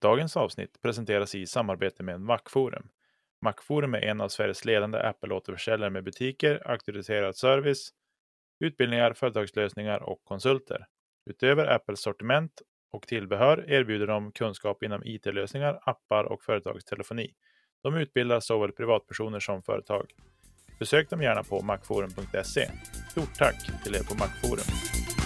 Dagens 0.00 0.36
avsnitt 0.36 0.82
presenteras 0.82 1.34
i 1.34 1.46
samarbete 1.46 2.02
med 2.02 2.20
Macforum. 2.20 2.88
Macforum 3.42 3.94
är 3.94 4.02
en 4.02 4.20
av 4.20 4.28
Sveriges 4.28 4.64
ledande 4.64 4.98
Apple-återförsäljare 4.98 5.90
med 5.90 6.04
butiker, 6.04 6.70
auktoriserad 6.70 7.36
service, 7.36 7.90
utbildningar, 8.60 9.12
företagslösningar 9.12 10.02
och 10.02 10.24
konsulter. 10.24 10.86
Utöver 11.30 11.66
Apples 11.66 12.02
sortiment 12.02 12.62
och 12.92 13.06
tillbehör 13.06 13.64
erbjuder 13.70 14.06
de 14.06 14.32
kunskap 14.32 14.82
inom 14.82 15.02
IT-lösningar, 15.04 15.80
appar 15.82 16.24
och 16.24 16.42
företagstelefoni. 16.42 17.34
De 17.82 17.96
utbildar 17.96 18.40
såväl 18.40 18.72
privatpersoner 18.72 19.40
som 19.40 19.62
företag. 19.62 20.12
Besök 20.78 21.10
dem 21.10 21.22
gärna 21.22 21.42
på 21.42 21.62
macforum.se. 21.62 22.70
Stort 23.10 23.34
tack 23.34 23.82
till 23.84 23.94
er 23.94 24.02
på 24.08 24.14
Macforum. 24.14 25.19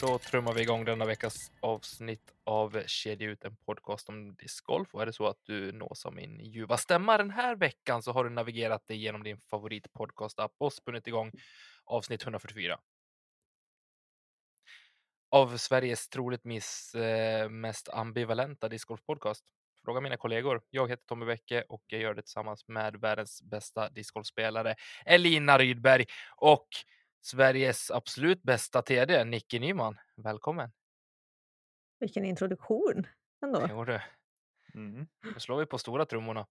Då 0.00 0.18
trummar 0.18 0.52
vi 0.52 0.62
igång 0.62 0.84
denna 0.84 1.04
veckas 1.04 1.52
avsnitt 1.60 2.32
av 2.44 2.82
Kedja 2.86 3.28
ut, 3.28 3.44
en 3.44 3.56
podcast 3.56 4.08
om 4.08 4.34
discgolf. 4.34 4.94
Och 4.94 5.02
är 5.02 5.06
det 5.06 5.12
så 5.12 5.26
att 5.26 5.38
du 5.42 5.72
nås 5.72 6.06
av 6.06 6.14
min 6.14 6.40
ljuva 6.40 6.76
stämma 6.76 7.18
den 7.18 7.30
här 7.30 7.56
veckan 7.56 8.02
så 8.02 8.12
har 8.12 8.24
du 8.24 8.30
navigerat 8.30 8.88
dig 8.88 8.96
genom 8.96 9.22
din 9.22 9.40
favoritpodcast-app 9.40 10.52
och 10.58 10.72
spunnit 10.72 11.06
igång 11.06 11.32
avsnitt 11.84 12.22
144. 12.22 12.78
Av 15.30 15.56
Sveriges 15.56 16.08
troligt 16.08 16.44
miss, 16.44 16.94
eh, 16.94 17.48
mest 17.48 17.88
ambivalenta 17.88 18.68
discgolfpodcast. 18.68 19.44
Fråga 19.84 20.00
mina 20.00 20.16
kollegor. 20.16 20.62
Jag 20.70 20.88
heter 20.88 21.04
Tommy 21.06 21.26
Bäcke 21.26 21.64
och 21.68 21.82
jag 21.86 22.00
gör 22.00 22.14
det 22.14 22.22
tillsammans 22.22 22.68
med 22.68 22.96
världens 22.96 23.42
bästa 23.42 23.88
discgolfspelare 23.88 24.74
Elina 25.06 25.58
Rydberg 25.58 26.06
och 26.36 26.68
Sveriges 27.20 27.90
absolut 27.90 28.42
bästa 28.42 28.82
TD, 28.82 29.24
Nicke 29.24 29.58
Nyman. 29.58 29.98
Välkommen! 30.16 30.72
Vilken 32.00 32.24
introduktion 32.24 33.06
ändå. 33.44 33.66
Jo 33.70 33.84
du, 33.84 34.00
Mm. 34.74 35.06
nu 35.34 35.40
slår 35.40 35.58
vi 35.58 35.66
på 35.66 35.78
stora 35.78 36.04
trummorna. 36.06 36.46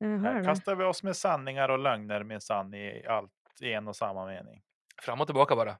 Här 0.00 0.34
det. 0.38 0.44
kastar 0.44 0.76
vi 0.76 0.84
oss 0.84 1.02
med 1.02 1.16
sanningar 1.16 1.68
och 1.68 1.78
lögner 1.78 2.24
minsann 2.24 2.74
i 2.74 3.06
allt 3.06 3.32
i 3.60 3.72
en 3.72 3.88
och 3.88 3.96
samma 3.96 4.26
mening. 4.26 4.62
Fram 5.02 5.20
och 5.20 5.26
tillbaka 5.26 5.56
bara. 5.56 5.78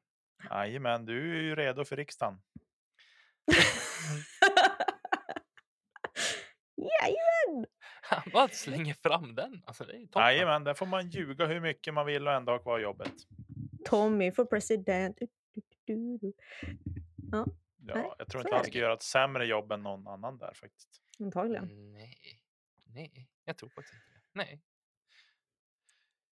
Jajamän, 0.50 1.04
du 1.04 1.38
är 1.38 1.42
ju 1.42 1.54
redo 1.56 1.84
för 1.84 1.96
riksdagen. 1.96 2.42
Jajamän! 6.76 7.66
Han 8.02 8.22
bara 8.32 8.48
slänger 8.48 8.94
fram 8.94 9.34
den. 9.34 9.62
Alltså, 9.66 9.84
det 9.84 9.92
är 9.96 10.06
toppen. 10.06 10.22
Jajamän, 10.22 10.64
där 10.64 10.74
får 10.74 10.86
man 10.86 11.08
ljuga 11.10 11.46
hur 11.46 11.60
mycket 11.60 11.94
man 11.94 12.06
vill 12.06 12.26
och 12.28 12.34
ändå 12.34 12.52
ha 12.52 12.58
kvar 12.58 12.78
jobbet. 12.78 13.12
Tommy 13.84 14.32
för 14.32 14.44
president. 14.44 15.18
Ja, 17.32 17.46
Nej, 17.82 18.12
jag 18.18 18.28
tror 18.28 18.42
inte 18.42 18.54
han 18.56 18.64
ska 18.64 18.78
göra 18.78 18.92
ett 18.92 19.02
sämre 19.02 19.46
jobb 19.46 19.72
än 19.72 19.82
någon 19.82 20.08
annan 20.08 20.38
där 20.38 20.52
faktiskt. 20.54 21.02
Antagligen. 21.20 21.92
Nej, 21.92 22.42
nej, 22.84 23.28
jag 23.44 23.56
tror 23.56 23.68
faktiskt 23.68 23.94
inte 23.94 24.06
det. 24.14 24.20
Nej. 24.32 24.60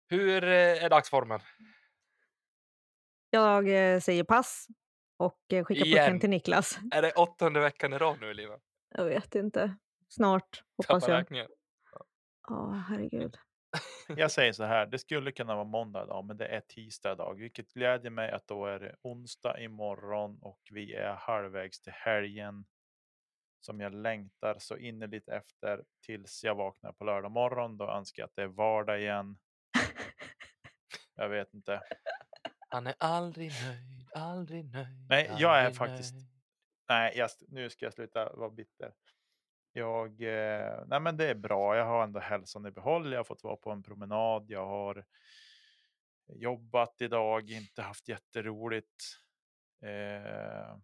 Hur 0.09 0.45
eh, 0.45 0.85
är 0.85 0.91
dagsformen? 0.91 1.41
Jag 3.31 3.95
eh, 3.95 4.01
säger 4.01 4.25
pass 4.25 4.69
och 5.17 5.53
eh, 5.53 5.65
skickar 5.65 5.87
Igen. 5.87 6.05
pucken 6.05 6.21
till 6.21 6.31
Niklas. 6.31 6.79
Är 6.93 7.03
det 7.03 7.13
åttonde 7.13 7.61
veckan 7.61 7.93
i 7.93 7.99
rad 7.99 8.21
nu, 8.21 8.35
Liva? 8.35 8.59
Jag 8.89 9.05
vet 9.05 9.35
inte. 9.35 9.77
Snart, 10.09 10.65
hoppas 10.77 11.03
Tappa 11.03 11.13
jag. 11.13 11.21
räkningen. 11.21 11.49
Ja, 12.49 12.85
herregud. 12.89 13.39
Jag 14.17 14.31
säger 14.31 14.53
så 14.53 14.65
här, 14.65 14.87
det 14.87 14.99
skulle 14.99 15.33
kunna 15.33 15.55
vara 15.55 15.65
måndag 15.65 16.05
idag, 16.05 16.25
men 16.25 16.37
det 16.37 16.47
är 16.47 16.61
tisdag 16.61 17.13
idag, 17.13 17.35
vilket 17.35 17.73
glädjer 17.73 18.11
mig 18.11 18.31
att 18.31 18.47
då 18.47 18.67
är 18.67 18.79
det 18.81 18.97
onsdag 19.03 19.61
imorgon 19.61 20.39
och 20.43 20.61
vi 20.71 20.95
är 20.95 21.13
halvvägs 21.15 21.81
till 21.81 21.93
helgen 21.93 22.65
som 23.61 23.81
jag 23.81 23.95
längtar 23.95 24.57
så 24.59 24.77
innerligt 24.77 25.29
efter 25.29 25.85
tills 26.07 26.45
jag 26.45 26.55
vaknar 26.55 26.93
på 26.93 27.05
lördag 27.05 27.31
morgon. 27.31 27.77
Då 27.77 27.91
önskar 27.91 28.23
jag 28.23 28.29
att 28.29 28.37
det 28.37 28.43
är 28.43 28.47
vardag 28.47 29.01
igen. 29.01 29.39
Jag 31.15 31.29
vet 31.29 31.55
inte. 31.55 31.81
Han 32.69 32.87
är 32.87 32.95
aldrig 32.99 33.51
nöjd, 33.67 34.09
aldrig 34.15 34.65
nöjd. 34.65 35.07
Nej, 35.09 35.31
jag 35.39 35.57
är 35.59 35.65
aldrig 35.65 35.77
faktiskt- 35.77 36.15
nöjd. 36.15 36.27
Nej, 36.89 37.13
jag, 37.17 37.31
nu 37.49 37.71
ska 37.71 37.87
jag 37.87 37.93
sluta 37.95 38.33
vara 38.37 38.51
bitter. 38.51 38.93
Jag, 39.73 40.23
eh, 40.23 40.85
nej 40.87 41.01
men 41.01 41.17
det 41.17 41.31
är 41.31 41.35
bra. 41.35 41.77
Jag 41.77 41.85
har 41.85 42.05
ändå 42.05 42.21
hälsan 42.21 42.67
i 42.67 42.71
behåll. 42.71 43.13
Jag 43.13 43.19
har 43.19 43.25
fått 43.25 43.45
vara 43.45 43.57
på 43.57 43.71
en 43.71 43.83
promenad. 43.83 44.51
Jag 44.51 44.67
har 44.67 45.05
jobbat 46.29 47.01
idag, 47.01 47.51
inte 47.51 47.83
haft 47.83 48.09
jätteroligt. 48.09 49.05
Eh, 49.83 50.77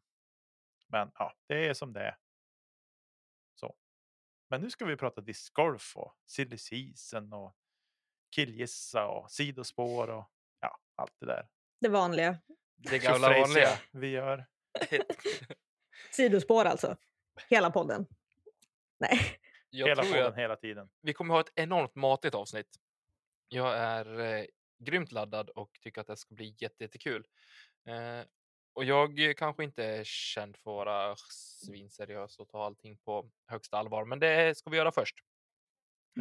men 0.89 1.11
ja, 1.15 1.35
det 1.47 1.69
är 1.69 1.75
som 1.75 1.93
det 1.93 2.01
är. 2.01 2.17
Så. 3.55 3.77
Men 4.51 4.61
nu 4.61 4.71
ska 4.71 4.85
vi 4.85 4.97
prata 4.97 5.21
discgolf 5.21 5.97
och 5.97 6.17
silly 6.27 6.59
season 6.59 7.33
och 7.33 7.57
killgissa 8.31 9.07
och 9.07 9.31
sidospår 9.31 10.11
och 10.11 10.31
ja, 10.61 10.79
allt 10.95 11.15
det 11.21 11.27
där. 11.27 11.49
Det 11.81 11.89
vanliga. 11.89 12.39
Det 12.77 12.99
gamla 12.99 13.29
vanliga. 13.29 13.79
vi 13.91 14.09
gör. 14.09 14.47
Sidospår 16.11 16.65
alltså. 16.65 16.97
Hela 17.49 17.71
podden. 17.71 18.07
Nej. 19.11 19.39
Jag 19.71 19.89
hela 19.89 20.03
tror 20.03 20.19
att 20.23 20.37
hela 20.37 20.57
tiden. 20.57 20.89
vi 21.03 21.13
kommer 21.13 21.35
ha 21.35 21.41
ett 21.41 21.53
enormt 21.55 21.95
matigt 21.95 22.35
avsnitt. 22.35 22.77
Jag 23.49 23.77
är 23.79 24.21
eh, 24.21 24.45
grymt 24.85 25.13
laddad 25.13 25.51
och 25.51 25.71
tycker 25.81 26.01
att 26.01 26.07
det 26.07 26.17
ska 26.17 26.35
bli 26.35 26.55
jätte- 26.59 26.85
jättekul. 26.85 27.27
Eh, 27.89 28.27
och 28.75 28.85
jag 28.85 29.35
kanske 29.37 29.65
inte 29.65 29.85
är 29.85 30.05
känd 30.05 30.57
för 30.57 30.71
att 30.71 30.87
vara 30.87 31.17
svinseriös 31.31 32.39
och 32.39 32.49
ta 32.49 32.65
allting 32.65 32.99
på 32.99 33.31
högsta 33.47 33.79
allvar, 33.79 34.05
men 34.05 34.19
det 34.19 34.59
ska 34.59 34.71
vi 34.71 34.77
göra 34.77 34.93
först, 34.93 35.15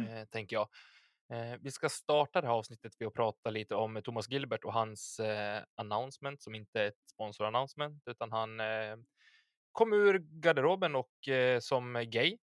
eh, 0.00 0.24
tänker 0.24 0.56
jag. 0.56 0.68
Eh, 1.32 1.58
vi 1.60 1.70
ska 1.70 1.88
starta 1.88 2.40
det 2.40 2.46
här 2.46 2.54
avsnittet 2.54 3.00
med 3.00 3.06
att 3.06 3.14
prata 3.14 3.50
lite 3.50 3.74
om 3.74 4.02
Thomas 4.04 4.30
Gilbert 4.30 4.64
och 4.64 4.72
hans 4.72 5.20
eh, 5.20 5.62
announcement 5.74 6.42
som 6.42 6.54
inte 6.54 6.80
är 6.80 6.88
ett 6.88 7.08
sponsor-announcement, 7.10 8.02
utan 8.06 8.32
han 8.32 8.60
eh, 8.60 8.96
kom 9.72 9.92
ur 9.92 10.18
garderoben 10.18 10.94
och 10.94 11.28
eh, 11.28 11.60
som 11.60 12.04
gay 12.06 12.38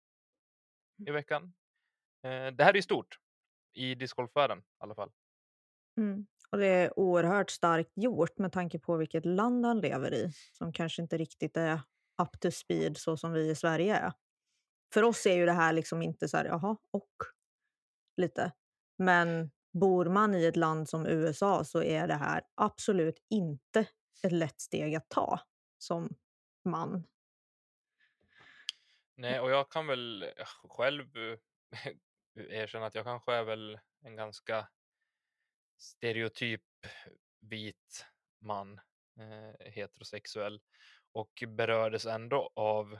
i 1.08 1.12
veckan. 1.12 1.54
Eh, 2.24 2.48
det 2.48 2.64
här 2.64 2.78
är 2.78 2.82
stort 2.82 3.20
i 3.74 3.96
discgolfvärlden 3.96 4.60
i 4.60 4.64
alla 4.78 4.96
fall. 4.96 5.12
Mm. 5.98 6.26
Och 6.52 6.58
det 6.58 6.68
är 6.68 7.00
oerhört 7.00 7.50
starkt 7.50 7.92
gjort 7.96 8.38
med 8.38 8.52
tanke 8.52 8.80
på 8.80 8.98
vilket 8.98 9.26
land 9.26 9.66
han 9.66 9.80
lever 9.80 10.14
i. 10.14 10.32
Som 10.52 10.74
kanske 10.74 11.02
inte 11.02 11.18
riktigt 11.18 11.58
är 11.58 11.82
up 12.22 12.40
to 12.40 12.52
speed 12.52 12.98
så 12.98 13.18
som 13.18 13.32
vi 13.32 13.50
i 13.50 13.56
Sverige 13.56 13.96
är. 13.96 14.14
För 14.94 15.04
oss 15.04 15.26
är 15.26 15.36
ju 15.36 15.46
det 15.46 15.52
här 15.52 15.74
liksom 15.74 16.02
inte 16.02 16.28
så 16.28 16.38
här, 16.38 16.46
jaha, 16.46 16.78
och 16.92 17.12
lite. 18.18 18.52
Men 18.98 19.52
bor 19.74 20.06
man 20.06 20.36
i 20.36 20.46
ett 20.46 20.56
land 20.56 20.90
som 20.90 21.06
USA 21.06 21.64
så 21.64 21.84
är 21.84 22.08
det 22.08 22.16
här 22.16 22.42
absolut 22.56 23.18
inte 23.30 23.86
ett 24.24 24.32
lätt 24.32 24.62
steg 24.62 24.96
att 24.96 25.10
ta 25.10 25.40
som 25.78 26.16
man. 26.70 27.04
Nej, 29.22 29.40
och 29.40 29.52
jag 29.52 29.70
kan 29.72 29.88
väl 29.88 30.24
eh, 30.24 30.46
själv 30.70 31.18
eh, 31.18 31.38
erkänna 32.36 32.86
att 32.86 32.96
jag 32.96 33.06
kanske 33.06 33.34
är 33.34 33.44
väl 33.44 33.80
en 34.02 34.16
ganska 34.16 34.68
stereotyp 35.78 36.62
vit 37.40 38.06
man, 38.40 38.80
eh, 39.20 39.72
heterosexuell 39.72 40.62
och 41.12 41.44
berördes 41.48 42.06
ändå 42.06 42.52
av 42.56 43.00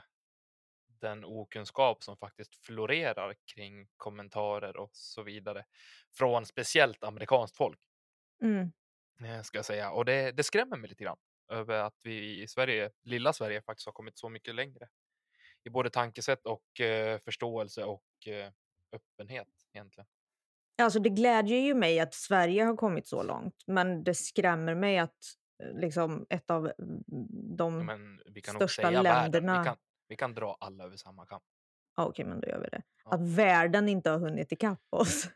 den 0.86 1.24
okunskap 1.24 2.02
som 2.02 2.16
faktiskt 2.16 2.56
florerar 2.56 3.36
kring 3.54 3.88
kommentarer 3.96 4.76
och 4.76 4.90
så 4.92 5.22
vidare 5.22 5.64
från 6.12 6.46
speciellt 6.46 7.04
amerikanskt 7.04 7.56
folk. 7.56 7.80
Mm. 8.42 8.72
eh, 9.24 9.42
ska 9.42 9.58
jag 9.58 9.64
säga. 9.64 9.90
Och 9.90 10.04
det, 10.04 10.32
det 10.32 10.42
skrämmer 10.42 10.76
mig 10.76 10.90
lite 10.90 11.04
grann 11.04 11.18
över 11.48 11.78
att 11.78 12.00
vi 12.04 12.42
i 12.42 12.48
Sverige, 12.48 12.90
lilla 13.02 13.32
Sverige, 13.32 13.62
faktiskt 13.62 13.86
har 13.86 13.92
kommit 13.92 14.18
så 14.18 14.28
mycket 14.28 14.54
längre 14.54 14.88
i 15.64 15.70
både 15.70 15.90
tankesätt 15.90 16.46
och 16.46 16.80
eh, 16.80 17.18
förståelse 17.18 17.84
och 17.84 18.04
eh, 18.26 18.52
öppenhet 18.92 19.48
egentligen. 19.72 20.06
Alltså 20.82 20.98
det 20.98 21.08
glädjer 21.08 21.58
ju 21.58 21.74
mig 21.74 22.00
att 22.00 22.14
Sverige 22.14 22.64
har 22.64 22.76
kommit 22.76 23.06
så 23.06 23.22
långt, 23.22 23.62
men 23.66 24.04
det 24.04 24.14
skrämmer 24.14 24.74
mig 24.74 24.98
att 24.98 25.16
eh, 25.62 25.72
liksom 25.78 26.26
ett 26.30 26.50
av 26.50 26.64
mm, 26.78 27.02
de... 27.56 27.86
Nog 27.86 28.42
största 28.44 28.90
länderna- 28.90 29.58
Vi 29.60 29.64
kan, 29.66 29.76
vi 30.08 30.16
kan 30.16 30.34
dra 30.34 30.56
alla 30.60 30.84
över 30.84 30.96
samma 30.96 31.26
kam. 31.26 31.40
Ja, 31.96 32.06
Okej, 32.06 32.24
men 32.24 32.40
då 32.40 32.48
gör 32.48 32.58
vi 32.60 32.68
det. 32.68 32.82
Ja. 33.04 33.10
Att 33.14 33.20
världen 33.28 33.88
inte 33.88 34.10
har 34.10 34.18
hunnit 34.18 34.52
ikapp 34.52 34.82
oss. 34.90 35.28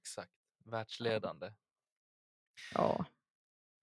Exakt. 0.00 0.32
Världsledande. 0.64 1.52
Ja. 2.74 3.04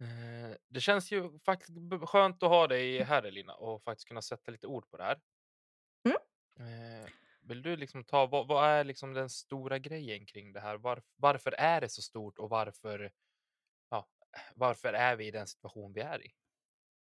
Eh, 0.02 0.56
Det 0.68 0.82
känns 0.82 1.12
ju 1.12 1.40
faktiskt 1.40 1.78
skönt 2.02 2.44
att 2.44 2.50
ha 2.50 2.68
dig 2.68 3.04
här 3.04 3.24
Elina 3.24 3.54
och 3.54 3.84
faktiskt 3.84 4.08
kunna 4.08 4.22
sätta 4.22 4.52
lite 4.52 4.68
ord 4.68 4.90
på 4.90 4.98
det 4.98 5.04
här. 5.04 5.22
Mm. 6.06 7.04
Eh, 7.04 7.10
Vill 7.42 7.62
du 7.62 7.76
liksom 7.76 8.04
ta, 8.04 8.26
vad, 8.26 8.48
vad 8.48 8.70
är 8.70 8.84
liksom 8.84 9.14
den 9.14 9.30
stora 9.30 9.80
grejen 9.80 10.26
kring 10.26 10.54
det 10.54 10.60
här? 10.60 10.78
Var, 10.78 11.04
varför 11.16 11.52
är 11.52 11.82
det 11.82 11.90
så 11.90 12.02
stort 12.02 12.40
och 12.40 12.50
varför, 12.50 13.12
ja, 13.90 14.10
varför 14.56 14.94
är 14.94 15.16
vi 15.16 15.28
i 15.28 15.32
den 15.32 15.48
situation 15.48 15.94
vi 15.94 16.02
är 16.02 16.26
i? 16.26 16.34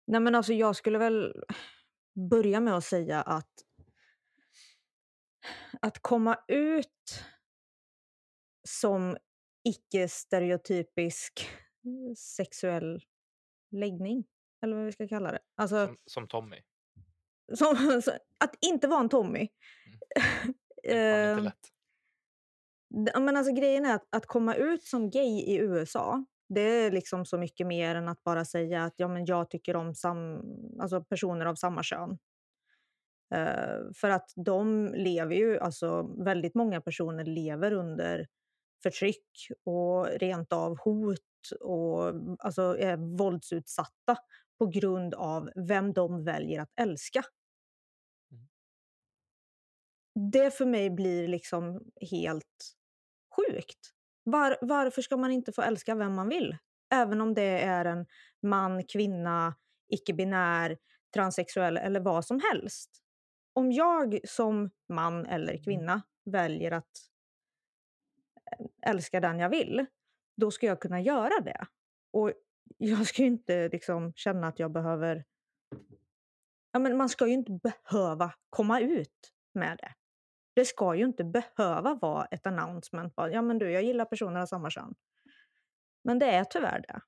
Nej, 0.07 0.21
men 0.21 0.35
alltså 0.35 0.53
jag 0.53 0.77
skulle 0.77 0.99
väl 0.99 1.45
börja 2.31 2.61
med 2.61 2.75
att 2.75 2.85
säga 2.85 3.23
att 3.23 3.53
att 5.83 5.99
komma 5.99 6.39
ut 6.49 7.25
som 8.69 9.17
icke-stereotypisk 9.65 11.49
sexuell 12.17 13.03
läggning, 13.71 14.25
eller 14.63 14.77
vad 14.77 14.85
vi 14.85 14.93
ska 14.93 15.09
kalla 15.09 15.33
det. 15.33 15.39
Alltså, 15.57 15.87
Som, 15.87 15.97
som 16.07 16.29
Tommy. 16.29 16.57
som, 17.55 18.03
så- 18.03 18.13
att 18.39 18.57
inte 18.61 18.89
vara 18.89 19.01
en 19.01 19.09
Tommy. 19.09 19.49
Det 20.83 20.99
är 20.99 21.35
fan 21.35 21.39
Ehm, 21.39 21.39
inte 21.39 21.45
lätt. 23.05 23.15
Men 23.25 23.37
alltså, 23.37 23.53
grejen 23.55 23.85
är 23.87 23.95
att, 23.95 24.15
att 24.17 24.27
komma 24.27 24.55
ut 24.55 24.83
som 24.85 25.11
gay 25.11 25.41
i 25.41 25.57
USA, 25.59 26.25
det 26.49 26.61
är 26.61 26.91
liksom 26.91 27.25
så 27.27 27.39
mycket 27.39 27.67
mer 27.67 27.95
än 27.95 28.09
att 28.09 28.25
bara 28.25 28.45
säga 28.45 28.85
att 28.85 28.95
ja, 28.97 29.09
men 29.09 29.25
jag 29.25 29.51
tycker 29.51 29.77
om 29.77 29.95
sam, 29.95 30.43
alltså 30.81 31.05
personer 31.05 31.47
av 31.47 31.55
samma 31.55 31.83
kön. 31.83 32.19
Eh, 33.35 33.79
för 33.97 34.11
att 34.11 34.33
de 34.37 34.91
lever 34.95 35.35
ju, 35.35 35.59
alltså 35.59 36.03
väldigt 36.25 36.55
många 36.55 36.81
personer 36.81 37.25
lever 37.25 37.73
under 37.73 38.27
förtryck 38.85 39.49
och 39.65 40.07
rent 40.07 40.53
av 40.53 40.79
hot 40.79 41.21
och 41.61 42.13
alltså 42.39 42.63
är 42.79 43.17
våldsutsatta 43.17 44.17
på 44.59 44.67
grund 44.67 45.15
av 45.15 45.51
vem 45.55 45.93
de 45.93 46.25
väljer 46.25 46.61
att 46.61 46.73
älska. 46.81 47.23
Mm. 48.33 48.49
Det 50.33 50.51
för 50.51 50.67
mig 50.67 50.91
blir 50.91 51.29
liksom 51.29 51.85
helt 52.11 52.75
sjukt. 53.37 53.91
Var, 54.23 54.57
varför 54.61 55.03
ska 55.03 55.17
man 55.17 55.31
inte 55.31 55.53
få 55.53 55.63
älska 55.63 55.95
vem 55.95 56.15
man 56.15 56.29
vill? 56.29 56.57
Även 56.95 57.21
om 57.21 57.35
det 57.35 57.63
är 57.63 57.85
en 57.85 58.07
man, 58.43 58.85
kvinna, 58.85 59.55
icke-binär, 59.89 60.79
transsexuell 61.15 61.77
eller 61.77 62.01
vad 62.01 62.25
som 62.25 62.41
helst. 62.53 62.91
Om 63.53 63.73
jag 63.73 64.19
som 64.29 64.71
man 64.89 65.27
eller 65.27 65.65
kvinna 65.65 66.03
väljer 66.25 66.71
att 66.71 67.14
älska 68.87 69.21
den 69.21 69.39
jag 69.39 69.49
vill, 69.49 69.87
då 70.37 70.51
ska 70.51 70.67
jag 70.67 70.81
kunna 70.81 71.01
göra 71.01 71.41
det. 71.41 71.67
Och 72.13 72.33
jag 72.79 73.07
ska 73.07 73.23
ju 73.23 73.29
inte 73.29 73.69
liksom 73.69 74.13
känna 74.13 74.49
att 74.49 74.59
jag 74.59 74.73
behöver... 74.73 75.25
Ja, 76.73 76.79
men 76.79 76.97
man 76.97 77.09
ska 77.09 77.27
ju 77.27 77.33
inte 77.33 77.53
behöva 77.53 78.35
komma 78.51 78.81
ut 78.81 79.33
med 79.55 79.79
det. 79.79 79.95
Det 80.55 80.65
ska 80.65 80.95
ju 80.95 81.05
inte 81.05 81.25
behöva 81.25 81.95
vara 81.95 82.25
ett 82.25 82.47
announcement. 82.47 83.13
Ja, 83.17 83.43
men 83.43 83.59
du, 83.59 83.71
jag 83.71 83.83
gillar 83.83 84.05
personer 84.05 84.41
av 84.41 84.47
samma 84.47 84.71
kön. 84.71 84.95
Men 86.05 86.19
det 86.19 86.27
är 86.27 86.45
tyvärr 86.45 86.81
det. 86.89 87.01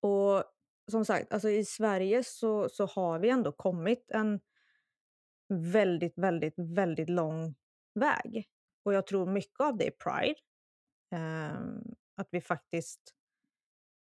Och 0.00 0.44
som 0.90 1.04
sagt, 1.04 1.32
alltså 1.32 1.48
i 1.48 1.64
Sverige 1.64 2.24
så, 2.24 2.68
så 2.68 2.86
har 2.86 3.18
vi 3.18 3.30
ändå 3.30 3.52
kommit 3.52 4.10
en 4.10 4.40
väldigt, 5.48 6.18
väldigt, 6.18 6.54
väldigt 6.56 7.10
lång 7.10 7.54
väg. 7.94 8.48
Och 8.88 8.94
jag 8.94 9.06
tror 9.06 9.26
mycket 9.26 9.60
av 9.60 9.76
det 9.76 9.86
är 9.86 9.90
pride. 9.90 10.40
Um, 11.14 11.94
att 12.16 12.28
vi 12.30 12.40
faktiskt 12.40 13.14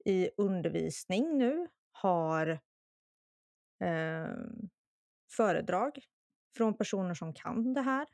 i 0.05 0.29
undervisning 0.37 1.37
nu 1.37 1.67
har 1.91 2.59
um, 3.83 4.69
föredrag 5.31 5.99
från 6.57 6.77
personer 6.77 7.13
som 7.13 7.33
kan 7.33 7.73
det 7.73 7.81
här. 7.81 8.07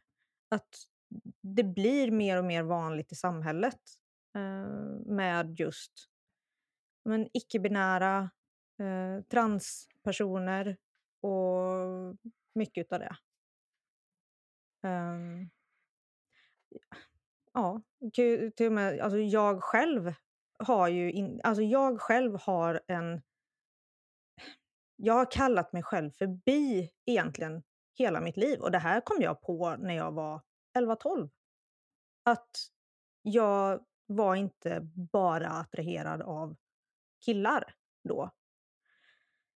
Att 0.50 0.75
det 1.42 1.63
blir 1.63 2.12
mer 2.12 2.38
och 2.38 2.45
mer 2.45 2.63
vanligt 2.63 3.12
i 3.12 3.15
samhället 3.15 3.81
uh, 4.38 5.06
med 5.06 5.60
just 5.60 5.94
men, 7.06 7.30
icke-binära, 7.33 8.30
uh, 8.81 9.22
transpersoner 9.22 10.77
och 11.22 12.18
mycket 12.56 12.94
av 12.94 13.00
det. 13.00 13.18
Um, 14.88 15.50
ja, 17.54 17.81
till 18.56 18.66
och 18.66 18.71
med, 18.71 19.00
alltså 19.00 19.18
jag 19.18 19.63
själv 19.63 20.13
har 20.60 20.88
ju, 20.88 21.12
in, 21.12 21.42
alltså 21.44 21.63
jag 21.63 22.01
själv 22.01 22.39
har 22.42 22.81
en, 22.88 23.21
jag 24.95 25.13
har 25.13 25.31
kallat 25.31 25.74
mig 25.74 25.83
själv 25.83 26.12
för 26.12 26.27
bi 26.27 26.92
egentligen 27.06 27.63
hela 27.94 28.21
mitt 28.21 28.38
liv 28.38 28.60
och 28.60 28.71
det 28.71 28.80
här 28.80 29.01
kom 29.01 29.21
jag 29.21 29.42
på 29.42 29.75
när 29.75 29.95
jag 29.95 30.12
var 30.12 30.42
11-12. 30.77 31.30
Att 32.24 32.57
jag 33.22 33.86
var 34.06 34.36
inte 34.36 34.80
bara 35.12 35.50
attraherad 35.50 36.22
av 36.22 36.56
killar 37.25 37.74
då. 38.04 38.31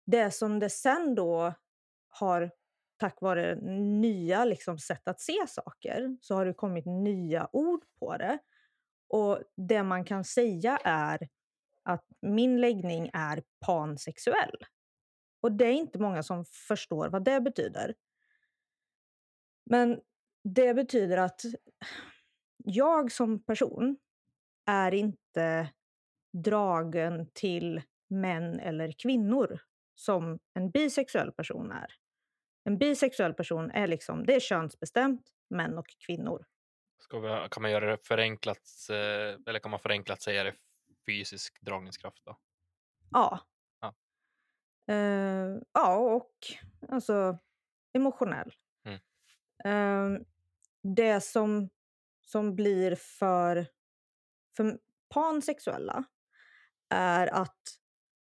Det 0.07 0.31
som 0.31 0.59
det 0.59 0.71
sen 0.71 1.15
då 1.15 1.55
har, 2.09 2.51
tack 3.01 3.21
vare 3.21 3.55
nya 4.01 4.45
liksom, 4.45 4.79
sätt 4.79 5.09
att 5.09 5.21
se 5.21 5.47
saker, 5.49 6.17
så 6.21 6.35
har 6.35 6.47
det 6.47 6.55
kommit 6.55 6.87
nya 6.87 7.49
ord 7.53 7.85
på 8.01 8.17
det. 8.17 8.39
Och 9.09 9.43
det 9.57 9.83
man 9.83 10.05
kan 10.05 10.25
säga 10.25 10.79
är 10.85 11.29
att 11.83 12.05
min 12.23 12.61
läggning 12.61 13.11
är 13.13 13.43
pansexuell. 13.67 14.57
Och 15.43 15.53
det 15.53 15.65
är 15.65 15.73
inte 15.73 15.99
många 15.99 16.23
som 16.23 16.45
förstår 16.45 17.09
vad 17.09 17.25
det 17.25 17.41
betyder. 17.41 17.95
Men 19.71 20.01
det 20.45 20.75
betyder 20.75 21.17
att 21.17 21.41
jag 22.65 23.13
som 23.13 23.43
person 23.43 23.97
är 24.67 24.95
inte 24.95 25.71
dragen 26.33 27.31
till 27.35 27.83
män 28.11 28.61
eller 28.61 28.93
kvinnor 28.93 29.61
som 29.95 30.39
en 30.55 30.71
bisexuell 30.71 31.33
person 31.33 31.73
är. 31.73 32.00
En 32.65 32.79
bisexuell 32.79 33.35
person 33.35 33.71
är 33.71 33.87
liksom, 33.87 34.27
det 34.27 34.35
är 34.35 34.41
könsbestämt, 34.41 35.23
män 35.51 35.79
och 35.79 35.87
kvinnor. 36.07 36.47
Ska 36.99 37.19
vi, 37.19 37.49
kan 37.51 37.63
man 37.63 37.71
göra 37.71 37.91
det 37.91 38.07
förenklat, 38.07 38.61
eh, 38.91 39.41
eller 39.47 39.59
kan 39.59 39.71
man 39.71 39.81
förenklat 39.81 40.23
säga 40.23 40.45
det 40.45 40.55
fysisk 41.07 41.61
dragningskraft 41.61 42.25
då? 42.25 42.39
Ja. 43.11 43.41
Ja. 43.81 43.95
Eh, 44.95 45.59
ja, 45.73 45.97
och 45.97 46.35
alltså 46.89 47.39
emotionell. 47.93 48.55
Mm. 48.85 49.01
Eh, 49.65 50.21
det 50.83 51.21
som, 51.21 51.69
som 52.23 52.57
blir 52.57 52.95
för, 52.95 53.67
för 54.57 54.79
pansexuella 55.09 56.05
är 56.89 57.27
att 57.27 57.79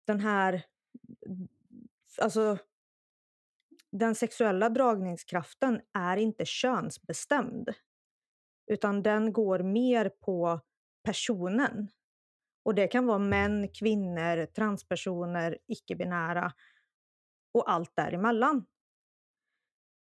den 0.06 0.20
här, 0.20 0.66
alltså 2.22 2.58
den 4.00 4.16
sexuella 4.16 4.70
dragningskraften 4.70 5.82
är 5.94 6.18
inte 6.18 6.46
könsbestämd. 6.46 7.70
Utan 8.72 9.04
den 9.04 9.34
går 9.34 9.60
mer 9.60 10.10
på 10.10 10.62
personen. 11.04 11.90
Och 12.64 12.76
det 12.76 12.88
kan 12.88 13.06
vara 13.06 13.20
män, 13.20 13.70
kvinnor, 13.70 14.46
transpersoner, 14.46 15.58
icke-binära 15.68 16.52
och 17.54 17.72
allt 17.72 17.96
däremellan. 17.96 18.66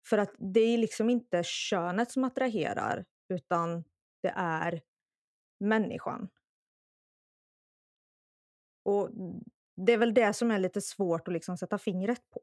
För 0.09 0.19
att 0.19 0.35
det 0.39 0.61
är 0.61 0.79
liksom 0.79 1.11
inte 1.11 1.43
könet 1.45 2.11
som 2.11 2.25
attraherar, 2.25 3.05
utan 3.29 3.85
det 4.23 4.33
är 4.37 4.83
människan. 5.61 6.29
Och 8.85 9.11
mm, 9.11 9.45
det 9.77 9.93
är 9.93 9.99
väl 9.99 10.15
det 10.15 10.33
som 10.33 10.51
är 10.51 10.59
lite 10.59 10.81
svårt 10.81 11.29
att 11.29 11.35
liksom 11.35 11.57
sätta 11.57 11.79
fingret 11.79 12.31
på. 12.31 12.43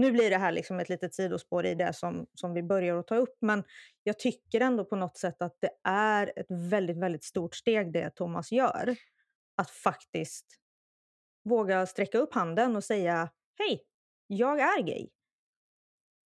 Nu 0.00 0.12
blir 0.12 0.30
det 0.30 0.38
här 0.38 0.52
liksom 0.52 0.80
ett 0.80 0.88
litet 0.88 1.14
sidospår 1.14 1.66
i 1.66 1.74
det 1.74 1.92
som, 1.92 2.26
som 2.34 2.54
vi 2.54 2.62
börjar 2.62 2.96
att 2.96 3.06
ta 3.06 3.16
upp, 3.16 3.36
men 3.40 3.64
jag 4.02 4.18
tycker 4.18 4.60
ändå 4.60 4.84
på 4.84 4.96
något 4.96 5.16
sätt 5.18 5.42
att 5.42 5.56
det 5.60 5.70
är 5.84 6.32
ett 6.36 6.46
väldigt, 6.48 6.96
väldigt 6.96 7.24
stort 7.24 7.54
steg 7.54 7.92
det 7.92 8.10
Thomas 8.10 8.52
gör. 8.52 8.96
Att 9.56 9.70
faktiskt 9.70 10.46
våga 11.44 11.86
sträcka 11.86 12.18
upp 12.18 12.34
handen 12.34 12.76
och 12.76 12.84
säga 12.84 13.30
hej, 13.58 13.82
jag 14.26 14.60
är 14.60 14.82
gay. 14.82 15.08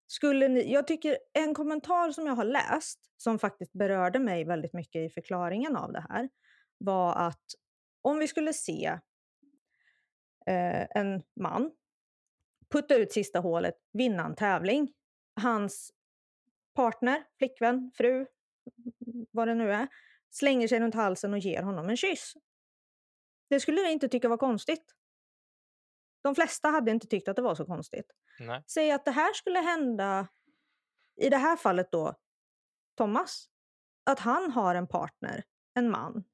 Skulle 0.06 0.48
ni, 0.48 0.72
jag 0.72 0.86
tycker 0.86 1.18
en 1.32 1.54
kommentar 1.54 2.10
som 2.10 2.26
jag 2.26 2.34
har 2.34 2.44
läst 2.44 3.00
som 3.16 3.38
faktiskt 3.38 3.72
berörde 3.72 4.18
mig 4.18 4.44
väldigt 4.44 4.72
mycket 4.72 5.10
i 5.10 5.14
förklaringen 5.14 5.76
av 5.76 5.92
det 5.92 6.06
här 6.08 6.28
var 6.78 7.14
att 7.14 7.44
om 8.02 8.18
vi 8.18 8.28
skulle 8.28 8.52
se 8.52 8.98
eh, 10.46 10.86
en 10.90 11.22
man 11.40 11.70
putta 12.74 12.94
ut 12.94 13.12
sista 13.12 13.38
hålet, 13.38 13.74
vinna 13.92 14.24
en 14.24 14.36
tävling. 14.36 14.92
Hans 15.40 15.92
partner, 16.74 17.24
flickvän, 17.38 17.90
fru, 17.94 18.26
vad 19.30 19.48
det 19.48 19.54
nu 19.54 19.72
är, 19.72 19.88
slänger 20.30 20.68
sig 20.68 20.80
runt 20.80 20.94
halsen 20.94 21.32
och 21.32 21.38
ger 21.38 21.62
honom 21.62 21.88
en 21.88 21.96
kyss. 21.96 22.34
Det 23.48 23.60
skulle 23.60 23.82
vi 23.82 23.92
inte 23.92 24.08
tycka 24.08 24.28
var 24.28 24.36
konstigt. 24.36 24.94
De 26.22 26.34
flesta 26.34 26.68
hade 26.68 26.90
inte 26.90 27.06
tyckt 27.06 27.28
att 27.28 27.36
det 27.36 27.42
var 27.42 27.54
så 27.54 27.64
konstigt. 27.64 28.10
Nej. 28.40 28.64
Säg 28.66 28.90
att 28.90 29.04
det 29.04 29.10
här 29.10 29.32
skulle 29.32 29.58
hända, 29.58 30.28
i 31.16 31.28
det 31.28 31.36
här 31.36 31.56
fallet 31.56 31.92
då, 31.92 32.14
Thomas. 32.96 33.48
Att 34.04 34.18
han 34.18 34.50
har 34.50 34.74
en 34.74 34.88
partner, 34.88 35.44
en 35.74 35.90
man, 35.90 36.24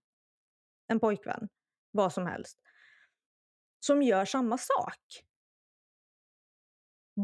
en 0.86 1.00
pojkvän, 1.00 1.48
vad 1.90 2.12
som 2.12 2.26
helst. 2.26 2.58
Som 3.80 4.02
gör 4.02 4.24
samma 4.24 4.58
sak. 4.58 5.29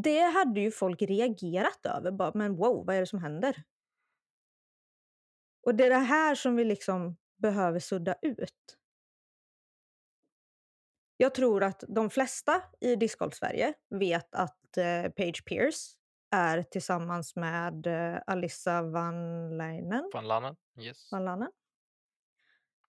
Det 0.03 0.21
hade 0.21 0.59
ju 0.59 0.71
folk 0.71 1.01
reagerat 1.01 1.85
över. 1.85 2.11
Bara, 2.11 2.31
men 2.35 2.55
wow, 2.55 2.85
vad 2.85 2.95
är 2.95 2.99
det 2.99 3.07
som 3.07 3.19
händer? 3.19 3.63
Och 5.61 5.75
det 5.75 5.85
är 5.85 5.89
det 5.89 5.95
här 5.95 6.35
som 6.35 6.55
vi 6.55 6.63
liksom 6.63 7.17
behöver 7.37 7.79
sudda 7.79 8.15
ut. 8.21 8.77
Jag 11.17 11.35
tror 11.35 11.63
att 11.63 11.83
de 11.87 12.09
flesta 12.09 12.63
i 12.79 12.95
discgolf-Sverige 12.95 13.73
vet 13.89 14.35
att 14.35 14.77
eh, 14.77 15.11
Paige 15.11 15.45
Pierce 15.45 15.97
är 16.31 16.63
tillsammans 16.63 17.35
med 17.35 17.87
eh, 17.87 18.21
Alissa 18.27 18.81
Van 18.81 19.57
Leinen. 19.57 20.09
Van 20.13 20.27
Lannen. 20.27 20.55
Yes. 20.79 21.11
Van 21.11 21.25
Lannen. 21.25 21.51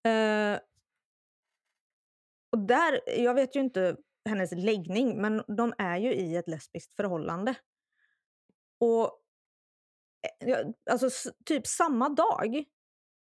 Eh, 0.05 0.61
och 2.53 2.59
där, 2.59 3.01
jag 3.07 3.35
vet 3.35 3.57
ju 3.57 3.61
inte 3.61 3.97
hennes 4.29 4.53
läggning, 4.53 5.23
men 5.23 5.43
de 5.57 5.75
är 5.79 5.97
ju 5.97 6.15
i 6.15 6.37
ett 6.37 6.49
lesbiskt 6.49 6.97
förhållande. 6.97 7.55
Och 8.81 9.21
eh, 10.45 10.67
alltså 10.91 11.33
typ 11.45 11.67
samma 11.67 12.09
dag 12.09 12.65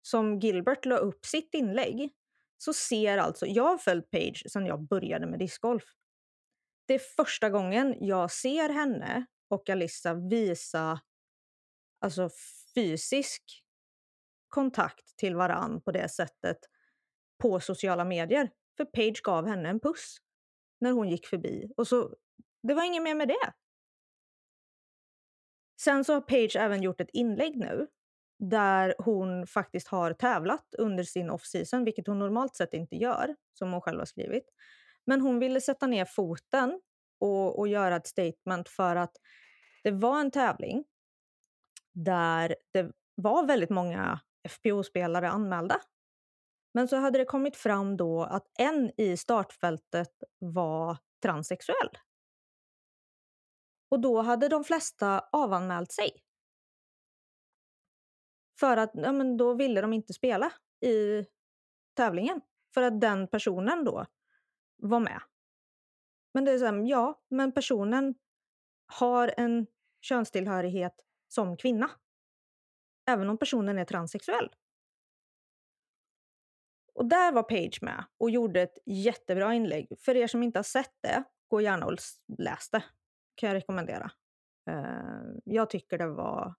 som 0.02 0.38
Gilbert 0.38 0.84
la 0.84 0.96
upp 0.96 1.26
sitt 1.26 1.54
inlägg 1.54 2.12
så 2.58 2.72
ser 2.72 3.18
alltså, 3.18 3.46
jag 3.46 3.64
har 3.64 3.78
följt 3.78 4.10
Page 4.10 4.42
sedan 4.48 4.66
jag 4.66 4.82
började 4.82 5.26
med 5.26 5.38
discgolf. 5.38 5.84
Det 6.86 6.94
är 6.94 6.98
första 6.98 7.50
gången 7.50 7.96
jag 8.00 8.30
ser 8.30 8.68
henne 8.68 9.26
och 9.48 9.70
Alissa 9.70 10.14
visa 10.14 11.00
alltså 12.00 12.30
fysisk 12.74 13.42
kontakt 14.48 15.16
till 15.16 15.36
varann 15.36 15.82
på 15.82 15.92
det 15.92 16.08
sättet 16.08 16.58
på 17.42 17.60
sociala 17.60 18.04
medier. 18.04 18.50
För 18.76 18.84
Page 18.84 19.20
gav 19.22 19.46
henne 19.46 19.68
en 19.68 19.80
puss 19.80 20.16
när 20.84 20.92
hon 20.92 21.08
gick 21.08 21.26
förbi. 21.26 21.72
Och 21.76 21.88
så, 21.88 22.14
det 22.62 22.74
var 22.74 22.84
inget 22.84 23.02
mer 23.02 23.14
med 23.14 23.28
det. 23.28 23.52
Sen 25.80 26.04
så 26.04 26.14
har 26.14 26.20
Page 26.20 26.56
även 26.56 26.82
gjort 26.82 27.00
ett 27.00 27.10
inlägg 27.12 27.56
nu 27.56 27.86
där 28.38 28.94
hon 28.98 29.46
faktiskt 29.46 29.88
har 29.88 30.12
tävlat 30.12 30.74
under 30.78 31.04
sin 31.04 31.30
off-season, 31.30 31.84
vilket 31.84 32.06
hon 32.06 32.18
normalt 32.18 32.56
sett 32.56 32.74
inte 32.74 32.96
gör, 32.96 33.36
som 33.52 33.72
hon 33.72 33.80
själv 33.80 33.98
har 33.98 34.06
skrivit. 34.06 34.44
Men 35.06 35.20
hon 35.20 35.38
ville 35.38 35.60
sätta 35.60 35.86
ner 35.86 36.04
foten 36.04 36.80
och, 37.20 37.58
och 37.58 37.68
göra 37.68 37.96
ett 37.96 38.06
statement 38.06 38.68
för 38.68 38.96
att 38.96 39.16
det 39.82 39.90
var 39.90 40.20
en 40.20 40.30
tävling 40.30 40.84
där 41.92 42.56
det 42.72 42.92
var 43.14 43.46
väldigt 43.46 43.70
många 43.70 44.20
FPO-spelare 44.48 45.28
anmälda. 45.28 45.80
Men 46.74 46.88
så 46.88 46.96
hade 46.96 47.18
det 47.18 47.24
kommit 47.24 47.56
fram 47.56 47.96
då 47.96 48.22
att 48.22 48.46
en 48.58 49.00
i 49.00 49.16
startfältet 49.16 50.12
var 50.38 50.96
transsexuell. 51.22 51.90
Och 53.88 54.00
då 54.00 54.22
hade 54.22 54.48
de 54.48 54.64
flesta 54.64 55.20
avanmält 55.32 55.92
sig. 55.92 56.10
För 58.60 58.76
att 58.76 58.90
ja, 58.94 59.12
men 59.12 59.36
då 59.36 59.54
ville 59.54 59.80
de 59.80 59.92
inte 59.92 60.12
spela 60.12 60.52
i 60.80 61.24
tävlingen. 61.96 62.40
För 62.74 62.82
att 62.82 63.00
den 63.00 63.28
personen 63.28 63.84
då 63.84 64.06
var 64.76 65.00
med. 65.00 65.22
Men 66.34 66.44
det 66.44 66.52
är 66.52 66.58
så 66.58 66.64
här, 66.64 66.82
ja, 66.88 67.22
men 67.28 67.52
personen 67.52 68.14
har 68.86 69.34
en 69.36 69.66
könstillhörighet 70.00 70.94
som 71.28 71.56
kvinna. 71.56 71.90
Även 73.06 73.28
om 73.28 73.38
personen 73.38 73.78
är 73.78 73.84
transsexuell. 73.84 74.54
Och 76.94 77.06
där 77.06 77.32
var 77.32 77.42
Page 77.42 77.78
med 77.82 78.04
och 78.18 78.30
gjorde 78.30 78.62
ett 78.62 78.78
jättebra 78.86 79.54
inlägg. 79.54 79.88
För 80.00 80.16
er 80.16 80.26
som 80.26 80.42
inte 80.42 80.58
har 80.58 80.64
sett 80.64 80.94
det, 81.00 81.24
gå 81.48 81.60
gärna 81.60 81.86
och 81.86 81.96
läs 82.38 82.70
det. 82.70 82.84
Kan 83.34 83.48
jag 83.48 83.54
rekommendera. 83.56 84.10
Eh, 84.70 85.20
jag 85.44 85.70
tycker 85.70 85.98
det 85.98 86.06
var 86.08 86.54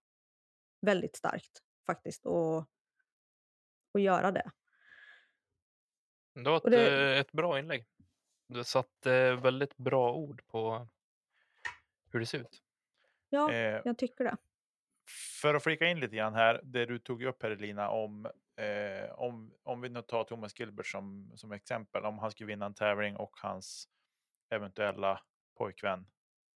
väldigt 0.81 1.15
starkt 1.15 1.61
faktiskt 1.85 2.25
att, 2.25 2.67
att 3.93 4.01
göra 4.01 4.31
det. 4.31 4.51
Det 6.33 6.49
var 6.49 6.57
ett, 6.57 6.63
det- 6.63 7.11
eh, 7.13 7.19
ett 7.19 7.31
bra 7.31 7.59
inlägg. 7.59 7.85
Du 8.47 8.63
satte 8.63 9.35
väldigt 9.35 9.77
bra 9.77 10.13
ord 10.13 10.47
på 10.47 10.87
hur 12.11 12.19
det 12.19 12.25
ser 12.25 12.39
ut. 12.39 12.61
Ja, 13.29 13.51
Eh, 13.53 13.81
jag 13.85 13.97
tycker 13.97 14.23
det. 14.23 14.37
För 15.41 15.53
att 15.55 15.63
flika 15.63 15.85
in 15.87 15.99
lite 15.99 16.15
grann 16.15 16.33
här, 16.33 16.61
det 16.63 16.85
du 16.85 16.99
tog 16.99 17.23
upp 17.23 17.43
här 17.43 17.51
Elina, 17.51 17.89
om, 17.89 18.27
eh, 18.57 19.11
om, 19.11 19.53
om 19.63 19.81
vi 19.81 19.89
nu 19.89 20.01
tar 20.01 20.23
Thomas 20.23 20.59
Gilbert 20.59 20.87
som, 20.87 21.31
som 21.35 21.51
exempel, 21.51 22.05
om 22.05 22.19
han 22.19 22.31
skulle 22.31 22.47
vinna 22.47 22.65
en 22.65 22.73
tävling 22.73 23.15
och 23.15 23.31
hans 23.41 23.89
eventuella 24.49 25.21
pojkvän 25.57 26.07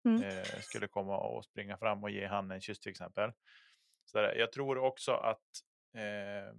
Mm. 0.06 0.24
eh, 0.24 0.44
skulle 0.62 0.88
komma 0.88 1.18
och 1.18 1.46
springa 1.46 1.78
fram 1.78 2.04
och 2.04 2.10
ge 2.10 2.26
han 2.26 2.52
en 2.52 2.62
kyss 2.62 2.80
till 2.80 2.90
exempel. 2.90 3.32
Så 4.06 4.18
där, 4.18 4.36
jag 4.36 4.52
tror 4.52 4.78
också 4.78 5.12
att 5.14 5.44
eh, 5.94 6.56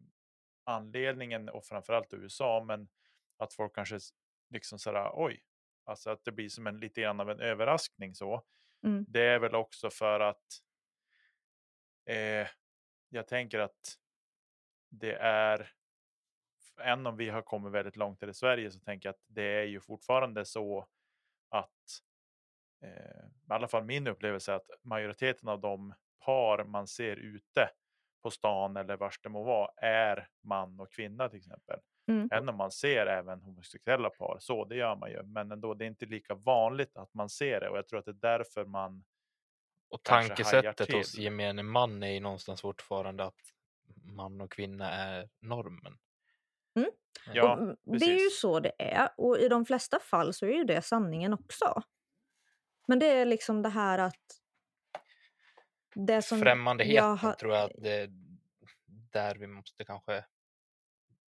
anledningen, 0.64 1.48
och 1.48 1.64
framförallt 1.64 2.12
i 2.12 2.16
USA, 2.16 2.64
men 2.66 2.88
att 3.36 3.54
folk 3.54 3.74
kanske 3.74 3.98
liksom 4.50 4.78
sådär, 4.78 5.10
oj, 5.14 5.42
alltså 5.84 6.10
att 6.10 6.24
det 6.24 6.32
blir 6.32 6.48
som 6.48 6.66
en 6.66 6.80
lite 6.80 7.00
grann 7.00 7.20
av 7.20 7.30
en 7.30 7.40
överraskning 7.40 8.14
så. 8.14 8.44
Mm. 8.82 9.04
Det 9.08 9.22
är 9.22 9.38
väl 9.38 9.54
också 9.54 9.90
för 9.90 10.20
att 10.20 10.62
eh, 12.04 12.48
jag 13.08 13.28
tänker 13.28 13.58
att 13.58 13.98
det 14.90 15.14
är, 15.20 15.70
än 16.80 17.06
om 17.06 17.16
vi 17.16 17.28
har 17.28 17.42
kommit 17.42 17.72
väldigt 17.72 17.96
långt 17.96 18.20
här 18.20 18.28
i 18.28 18.34
Sverige 18.34 18.70
så 18.70 18.80
tänker 18.80 19.08
jag 19.08 19.14
att 19.14 19.24
det 19.26 19.60
är 19.60 19.64
ju 19.64 19.80
fortfarande 19.80 20.44
så 20.44 20.86
att 21.48 22.00
eh, 22.82 23.24
i 23.48 23.52
alla 23.52 23.68
fall 23.68 23.84
min 23.84 24.06
upplevelse 24.06 24.52
är 24.52 24.56
att 24.56 24.70
majoriteten 24.82 25.48
av 25.48 25.60
de 25.60 25.94
par 26.24 26.64
man 26.64 26.86
ser 26.86 27.16
ute 27.16 27.70
på 28.22 28.30
stan 28.30 28.76
eller 28.76 28.96
vars 28.96 29.20
det 29.22 29.28
må 29.28 29.42
vara 29.42 29.70
är 29.76 30.28
man 30.40 30.80
och 30.80 30.92
kvinna 30.92 31.28
till 31.28 31.38
exempel. 31.38 31.80
Mm. 32.08 32.28
Än 32.32 32.48
om 32.48 32.56
man 32.56 32.70
ser 32.70 33.06
även 33.06 33.42
homosexuella 33.42 34.10
par, 34.10 34.36
så 34.40 34.64
det 34.64 34.76
gör 34.76 34.96
man 34.96 35.10
ju. 35.10 35.22
Men 35.22 35.52
ändå, 35.52 35.74
det 35.74 35.84
är 35.84 35.86
inte 35.86 36.06
lika 36.06 36.34
vanligt 36.34 36.96
att 36.96 37.14
man 37.14 37.28
ser 37.28 37.60
det 37.60 37.68
och 37.68 37.78
jag 37.78 37.88
tror 37.88 37.98
att 37.98 38.04
det 38.04 38.10
är 38.10 38.38
därför 38.38 38.64
man 38.64 39.04
Och 39.88 40.02
tankesättet 40.02 40.92
hos 40.92 41.14
gemene 41.14 41.62
man 41.62 42.02
är 42.02 42.10
ju 42.10 42.20
någonstans 42.20 42.60
fortfarande 42.60 43.24
att 43.24 43.40
man 43.96 44.40
och 44.40 44.52
kvinna 44.52 44.90
är 44.90 45.28
normen. 45.40 45.98
Ja, 47.32 47.52
och, 47.52 47.62
mm, 47.62 47.76
det 47.84 48.04
är 48.04 48.20
ju 48.24 48.30
så 48.30 48.60
det 48.60 48.72
är. 48.78 49.08
Och 49.16 49.38
i 49.38 49.48
de 49.48 49.64
flesta 49.66 50.00
fall 50.00 50.34
så 50.34 50.46
är 50.46 50.50
ju 50.50 50.64
det 50.64 50.82
sanningen 50.82 51.32
också. 51.32 51.82
Men 52.86 52.98
det 52.98 53.06
är 53.06 53.24
liksom 53.24 53.62
det 53.62 53.68
här 53.68 53.98
att... 53.98 54.20
Det 55.94 56.22
som 56.22 56.40
Främmandehet 56.40 56.94
jag 56.94 57.16
har- 57.16 57.32
tror 57.32 57.54
jag 57.54 57.64
att 57.64 57.72
det 57.82 57.90
är 57.94 58.08
där 59.12 59.34
vi 59.34 59.46
måste 59.46 59.84
kanske 59.84 60.24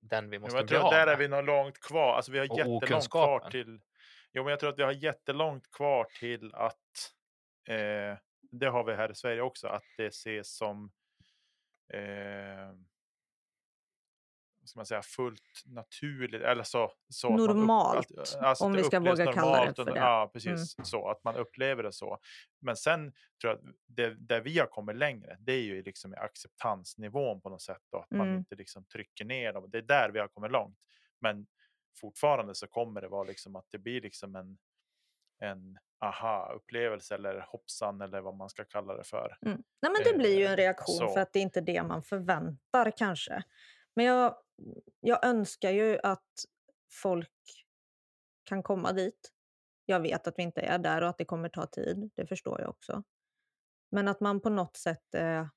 den 0.00 0.30
vi 0.30 0.36
Jo, 0.36 0.40
måste 0.40 0.54
men 0.54 0.58
jag 0.58 0.66
bli 0.66 0.76
tror 0.76 0.80
av 0.80 0.86
att 0.86 0.92
där 0.92 1.06
är 1.06 1.16
vi 1.16 1.28
nog 1.28 1.44
långt 1.44 1.80
kvar. 1.80 2.14
Alltså 2.16 2.32
vi 2.32 2.38
har 2.38 2.50
Och 2.52 2.58
jättelångt 2.58 3.10
kvar 3.10 3.50
till. 3.50 3.80
Jo, 4.32 4.42
men 4.44 4.50
jag 4.50 4.60
tror 4.60 4.70
att 4.70 4.78
vi 4.78 4.82
har 4.82 4.92
jättelångt 4.92 5.70
kvar 5.70 6.04
till 6.20 6.54
att. 6.54 7.12
Eh, 7.68 8.18
det 8.40 8.66
har 8.66 8.84
vi 8.84 8.94
här 8.94 9.10
i 9.10 9.14
Sverige 9.14 9.42
också, 9.42 9.68
att 9.68 9.84
det 9.96 10.06
ses 10.06 10.56
som. 10.56 10.92
Eh, 11.88 12.74
ska 14.66 14.78
man 14.78 14.86
säga 14.86 15.02
fullt 15.02 15.62
naturligt 15.66 16.42
eller 16.42 16.62
så. 16.62 16.92
så 17.08 17.30
man 17.30 17.40
upp- 17.40 17.48
Normalt, 17.48 18.18
att- 18.18 18.34
alltså 18.36 18.64
om 18.64 18.72
vi 18.72 18.84
ska 18.84 19.00
våga 19.00 19.16
kalla 19.16 19.34
det 19.34 19.40
normalt 19.40 19.76
för 19.76 19.82
och- 19.82 19.86
det. 19.86 19.92
Mm. 19.92 20.02
Ja, 20.02 20.30
precis 20.32 20.76
så 20.82 21.08
att 21.08 21.24
man 21.24 21.36
upplever 21.36 21.82
det 21.82 21.92
så. 21.92 22.18
Men 22.60 22.76
sen 22.76 23.12
tror 23.40 23.50
jag 23.52 23.58
att 23.58 23.74
det, 23.86 24.14
där 24.14 24.40
vi 24.40 24.58
har 24.58 24.66
kommit 24.66 24.96
längre, 24.96 25.36
det 25.40 25.52
är 25.52 25.62
ju 25.62 25.82
liksom 25.82 26.14
i 26.14 26.16
acceptansnivån 26.16 27.40
på 27.40 27.48
något 27.48 27.62
sätt 27.62 27.82
då, 27.90 27.98
att 27.98 28.10
man 28.10 28.26
Mm. 28.26 28.38
inte 28.38 28.54
liksom 28.54 28.84
trycker 28.84 29.24
ner 29.24 29.52
dem. 29.52 29.70
Det 29.70 29.78
är 29.78 29.82
där 29.82 30.10
vi 30.10 30.18
har 30.20 30.28
kommit 30.28 30.50
långt. 30.50 30.78
Men 31.20 31.46
fortfarande 31.96 32.54
så 32.54 32.66
kommer 32.66 33.00
det 33.00 33.08
vara 33.08 33.24
liksom 33.24 33.56
att 33.56 33.66
det 33.70 33.78
blir 33.78 34.00
liksom 34.00 34.36
en, 34.36 34.58
en 35.38 35.78
aha-upplevelse 35.98 37.14
eller 37.14 37.40
hoppsan 37.40 38.00
eller 38.00 38.20
vad 38.20 38.36
man 38.36 38.50
ska 38.50 38.64
kalla 38.64 38.94
det 38.96 39.04
för. 39.04 39.38
Mm. 39.46 39.62
Nej, 39.82 39.92
men 39.92 40.02
det 40.04 40.18
blir 40.18 40.38
ju 40.38 40.44
en 40.44 40.52
Eh, 40.52 40.56
reaktion 40.56 40.96
så. 40.96 41.08
för 41.08 41.20
att 41.20 41.32
det 41.32 41.38
är 41.38 41.42
inte 41.42 41.60
det 41.60 41.82
man 41.82 42.02
förväntar 42.02 42.90
kanske. 42.96 43.42
Men 43.94 44.04
jag, 44.04 44.36
jag 45.00 45.24
önskar 45.24 45.70
ju 45.70 45.98
att 46.02 46.44
folk 46.92 47.30
kan 48.44 48.62
komma 48.62 48.92
dit. 48.92 49.30
Jag 49.86 50.00
vet 50.00 50.26
att 50.26 50.38
vi 50.38 50.42
inte 50.42 50.60
är 50.60 50.78
där 50.78 51.02
och 51.02 51.08
att 51.08 51.18
det 51.18 51.24
kommer 51.24 51.48
ta 51.48 51.66
tid. 51.66 52.10
Det 52.14 52.26
förstår 52.26 52.60
jag 52.60 52.70
också. 52.70 53.02
Men 53.90 54.08
att 54.08 54.20
man 54.20 54.40
på 54.40 54.50
något 54.50 54.76
sätt 54.76 55.14
är 55.14 55.48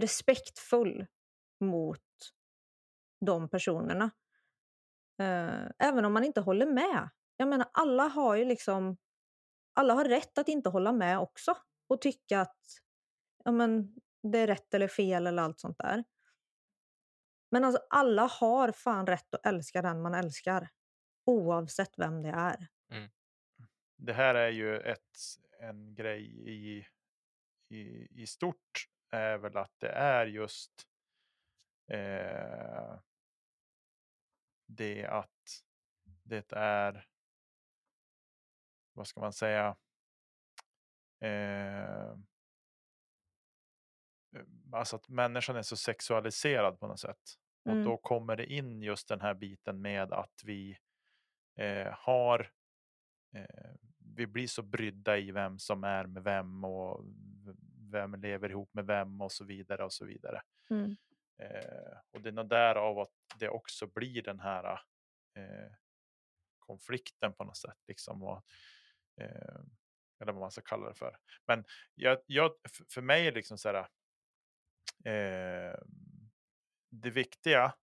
respektfull 0.00 1.06
mot 1.60 2.00
de 3.20 3.48
personerna. 3.48 4.10
Eh, 5.18 5.64
även 5.78 6.04
om 6.04 6.12
man 6.12 6.24
inte 6.24 6.40
håller 6.40 6.66
med. 6.66 7.10
Jag 7.40 7.48
menar, 7.48 7.70
alla 7.72 8.02
har 8.02 8.36
ju 8.36 8.44
liksom... 8.44 8.96
Alla 9.72 9.94
har 9.94 10.04
rätt 10.04 10.38
att 10.38 10.48
inte 10.48 10.68
hålla 10.68 10.92
med 10.92 11.18
också 11.18 11.56
och 11.88 12.00
tycka 12.00 12.40
att 12.40 12.58
ja, 13.44 13.52
men, 13.52 13.96
det 14.22 14.38
är 14.38 14.46
rätt 14.46 14.74
eller 14.74 14.88
fel 14.88 15.26
eller 15.26 15.42
allt 15.42 15.60
sånt 15.60 15.78
där. 15.78 16.04
Men 17.50 17.64
alltså, 17.64 17.86
alla 17.90 18.26
har 18.26 18.72
fan 18.72 19.06
rätt 19.06 19.34
att 19.34 19.46
älska 19.46 19.82
den 19.82 20.02
man 20.02 20.14
älskar. 20.14 20.68
Oavsett 21.24 21.98
vem 21.98 22.22
det 22.22 22.28
är. 22.28 22.68
Mm. 22.92 23.10
Det 23.96 24.12
här 24.12 24.34
är 24.34 24.50
ju 24.50 24.80
ett, 24.80 25.18
en 25.60 25.94
grej 25.94 26.50
i, 26.50 26.86
i, 27.68 28.08
i 28.22 28.26
stort 28.26 28.88
är 29.10 29.38
väl 29.38 29.56
att 29.56 29.74
det 29.78 29.90
är 29.90 30.26
just 30.26 30.72
eh, 31.86 33.00
det 34.66 35.06
att 35.06 35.64
det 36.22 36.52
är, 36.52 37.09
vad 38.92 39.06
ska 39.06 39.20
man 39.20 39.32
säga, 39.32 39.76
eh, 41.20 42.16
alltså 44.72 44.96
att 44.96 45.08
människan 45.08 45.56
är 45.56 45.62
så 45.62 45.76
sexualiserad 45.76 46.80
på 46.80 46.86
något 46.86 47.00
sätt. 47.00 47.20
Och 47.64 47.72
Mm. 47.72 47.84
då 47.84 47.96
kommer 47.96 48.36
det 48.36 48.46
in 48.52 48.82
just 48.82 49.08
den 49.08 49.20
här 49.20 49.34
biten 49.34 49.82
med 49.82 50.12
att 50.12 50.40
vi 50.44 50.78
eh, 51.58 51.92
har 51.98 52.52
eh, 53.34 53.74
vi 54.16 54.26
blir 54.26 54.46
så 54.46 54.62
brydda 54.62 55.18
i 55.18 55.30
vem 55.32 55.58
som 55.58 55.84
är 55.84 56.06
med 56.06 56.22
vem 56.22 56.64
och 56.64 57.04
vem 57.90 58.14
lever 58.14 58.48
ihop 58.50 58.74
med 58.74 58.86
vem 58.86 59.20
och 59.20 59.32
så 59.32 59.44
vidare 59.44 59.84
och 59.84 59.92
så 59.92 60.06
vidare. 60.06 60.42
Mm. 60.70 60.96
Eh, 61.42 61.98
och 62.10 62.20
det 62.20 62.28
är 62.28 62.32
nog 62.32 62.48
därav 62.48 62.98
att 62.98 63.12
det 63.38 63.48
också 63.48 63.86
blir 63.86 64.22
den 64.22 64.40
här 64.40 64.72
eh, 65.36 65.72
konflikten 66.58 67.32
på 67.32 67.44
något 67.44 67.56
sätt. 67.56 67.78
Liksom, 67.86 68.22
och, 68.22 68.36
eh, 68.36 68.42
eller 70.20 70.32
vad 70.32 70.40
man 70.40 70.50
ska 70.50 70.60
kalla 70.60 70.88
det 70.88 70.94
för. 70.94 71.18
Men 71.46 71.64
jag, 71.94 72.18
jag, 72.26 72.52
för 72.88 73.02
mig 73.02 73.26
är 73.26 73.32
liksom 73.32 73.58
så 73.58 73.68
här. 73.68 73.88
Eh, 75.04 75.78
det 76.90 77.10
viktiga, 77.10 77.74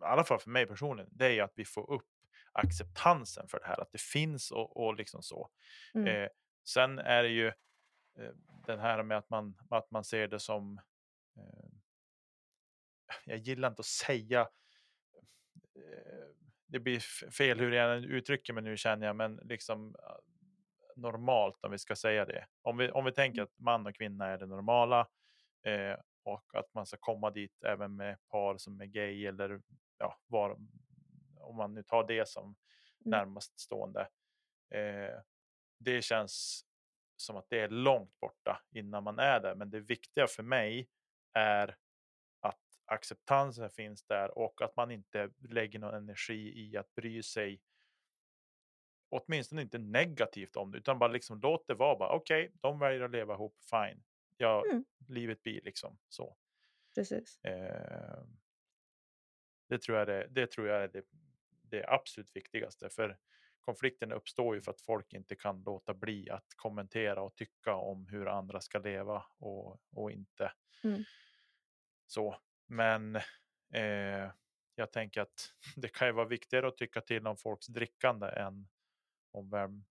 i 0.00 0.04
alla 0.04 0.24
fall 0.24 0.38
för 0.38 0.50
mig 0.50 0.66
personligen, 0.66 1.10
det 1.12 1.38
är 1.38 1.42
att 1.42 1.52
vi 1.54 1.64
får 1.64 1.90
upp 1.90 2.08
acceptansen 2.52 3.48
för 3.48 3.60
det 3.60 3.66
här. 3.66 3.80
Att 3.80 3.92
det 3.92 4.00
finns 4.00 4.50
och, 4.50 4.76
och 4.76 4.94
liksom 4.94 5.22
så. 5.22 5.50
Mm. 5.94 6.06
Eh, 6.06 6.28
sen 6.64 6.98
är 6.98 7.22
det 7.22 7.28
ju 7.28 7.46
eh, 7.46 8.32
den 8.66 8.78
här 8.78 9.02
med 9.02 9.18
att 9.18 9.30
man, 9.30 9.58
att 9.70 9.90
man 9.90 10.04
ser 10.04 10.28
det 10.28 10.40
som 10.40 10.80
eh, 11.36 11.68
jag 13.24 13.38
gillar 13.38 13.68
inte 13.68 13.80
att 13.80 13.86
säga 13.86 14.40
eh, 15.74 16.47
det 16.68 16.78
blir 16.78 17.30
fel 17.30 17.60
hur 17.60 17.72
jag 17.72 18.04
uttrycker 18.04 18.52
mig 18.52 18.62
nu 18.62 18.76
känner 18.76 19.06
jag, 19.06 19.16
men 19.16 19.36
liksom 19.36 19.96
normalt 20.96 21.64
om 21.64 21.70
vi 21.70 21.78
ska 21.78 21.96
säga 21.96 22.24
det. 22.24 22.46
Om 22.62 22.76
vi, 22.76 22.90
om 22.90 23.04
vi 23.04 23.12
tänker 23.12 23.42
att 23.42 23.58
man 23.58 23.86
och 23.86 23.94
kvinna 23.94 24.26
är 24.26 24.38
det 24.38 24.46
normala 24.46 25.08
eh, 25.62 25.96
och 26.22 26.54
att 26.54 26.74
man 26.74 26.86
ska 26.86 26.96
komma 26.96 27.30
dit 27.30 27.64
även 27.64 27.96
med 27.96 28.18
par 28.28 28.56
som 28.58 28.80
är 28.80 28.86
gay 28.86 29.26
eller 29.26 29.60
ja, 29.98 30.18
var, 30.26 30.58
om 31.40 31.56
man 31.56 31.74
nu 31.74 31.82
tar 31.82 32.06
det 32.06 32.28
som 32.28 32.56
närmast 32.98 33.60
stående. 33.60 34.00
Eh, 34.70 35.20
det 35.78 36.02
känns 36.02 36.64
som 37.16 37.36
att 37.36 37.46
det 37.50 37.60
är 37.60 37.68
långt 37.68 38.20
borta 38.20 38.62
innan 38.70 39.04
man 39.04 39.18
är 39.18 39.40
där. 39.40 39.54
Men 39.54 39.70
det 39.70 39.80
viktiga 39.80 40.26
för 40.26 40.42
mig 40.42 40.88
är 41.32 41.76
acceptansen 42.88 43.70
finns 43.70 44.04
där 44.04 44.38
och 44.38 44.62
att 44.62 44.76
man 44.76 44.90
inte 44.90 45.30
lägger 45.48 45.78
någon 45.78 45.94
energi 45.94 46.60
i 46.60 46.76
att 46.76 46.94
bry 46.94 47.22
sig 47.22 47.60
åtminstone 49.08 49.62
inte 49.62 49.78
negativt 49.78 50.56
om 50.56 50.70
det, 50.70 50.78
utan 50.78 50.98
bara 50.98 51.12
liksom 51.12 51.40
låt 51.40 51.66
det 51.66 51.74
vara. 51.74 51.98
bara 51.98 52.12
Okej, 52.12 52.52
de 52.60 52.78
väljer 52.78 53.00
att 53.00 53.10
leva 53.10 53.34
ihop, 53.34 53.56
fine. 53.70 54.04
Ja, 54.36 54.64
Mm. 54.70 54.84
livet 55.08 55.42
blir 55.42 55.60
liksom 55.60 55.98
så. 56.08 56.36
Precis. 56.94 57.44
Eh, 57.44 58.24
det 59.68 59.82
tror 59.82 59.98
jag, 59.98 60.06
det, 60.08 60.26
det 60.30 60.50
tror 60.50 60.68
jag 60.68 60.82
är 60.82 60.88
det, 60.88 61.04
det 61.62 61.86
absolut 61.88 62.30
viktigaste. 62.36 62.90
För 62.90 63.18
konflikten 63.60 64.12
uppstår 64.12 64.54
ju 64.54 64.60
för 64.62 64.70
att 64.70 64.80
folk 64.80 65.12
inte 65.12 65.36
kan 65.36 65.62
låta 65.62 65.94
bli 65.94 66.30
att 66.30 66.46
kommentera 66.56 67.22
och 67.22 67.34
tycka 67.34 67.74
om 67.74 68.06
hur 68.06 68.26
andra 68.28 68.60
ska 68.60 68.78
leva 68.78 69.24
och, 69.38 69.80
och 69.90 70.10
inte. 70.10 70.52
Mm. 70.84 71.02
Så, 72.06 72.36
men 72.68 73.16
eh, 73.72 74.30
jag 74.74 74.92
tänker 74.92 75.20
att 75.20 75.54
det 75.76 75.88
kan 75.88 76.08
ju 76.08 76.12
vara 76.12 76.26
viktigare 76.26 76.68
att 76.68 76.76
tycka 76.76 77.00
till 77.00 77.26
om 77.26 77.36
folks 77.36 77.66
drickande 77.66 78.26
än 78.26 78.68
om 79.30 79.50
vem 79.50 79.84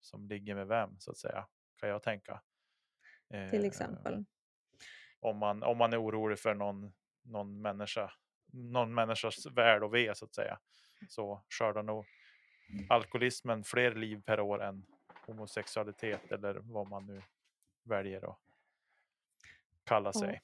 som 0.00 0.28
ligger 0.28 0.54
med 0.54 0.66
vem 0.66 1.00
så 1.00 1.10
att 1.10 1.18
säga. 1.18 1.46
Kan 1.80 1.88
jag 1.88 2.02
tänka. 2.02 2.42
Till 3.50 3.60
Eh, 3.60 3.66
exempel. 3.66 4.24
om 5.20 5.36
man, 5.36 5.62
om 5.62 5.78
man 5.78 5.92
är 5.92 6.02
orolig 6.02 6.38
för 6.38 6.54
någon, 6.54 6.92
någon 7.22 7.62
människa, 7.62 8.12
någon 8.52 8.94
människas 8.94 9.46
väl 9.46 9.84
och 9.84 9.94
ve 9.94 10.14
så 10.14 10.24
att 10.24 10.34
säga. 10.34 10.58
Så 11.08 11.44
skördar 11.48 11.82
nog 11.82 12.06
alkoholismen 12.88 13.64
fler 13.64 13.94
liv 13.94 14.22
per 14.22 14.40
år 14.40 14.62
än 14.62 14.86
homosexualitet 15.26 16.32
eller 16.32 16.54
vad 16.54 16.88
man 16.88 17.06
nu 17.06 17.22
väljer 17.82 18.30
att 18.30 18.38
kalla 19.84 20.12
sig. 20.12 20.42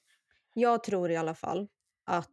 Jag 0.53 0.85
tror 0.85 1.11
i 1.11 1.17
alla 1.17 1.35
fall 1.35 1.69
att 2.05 2.29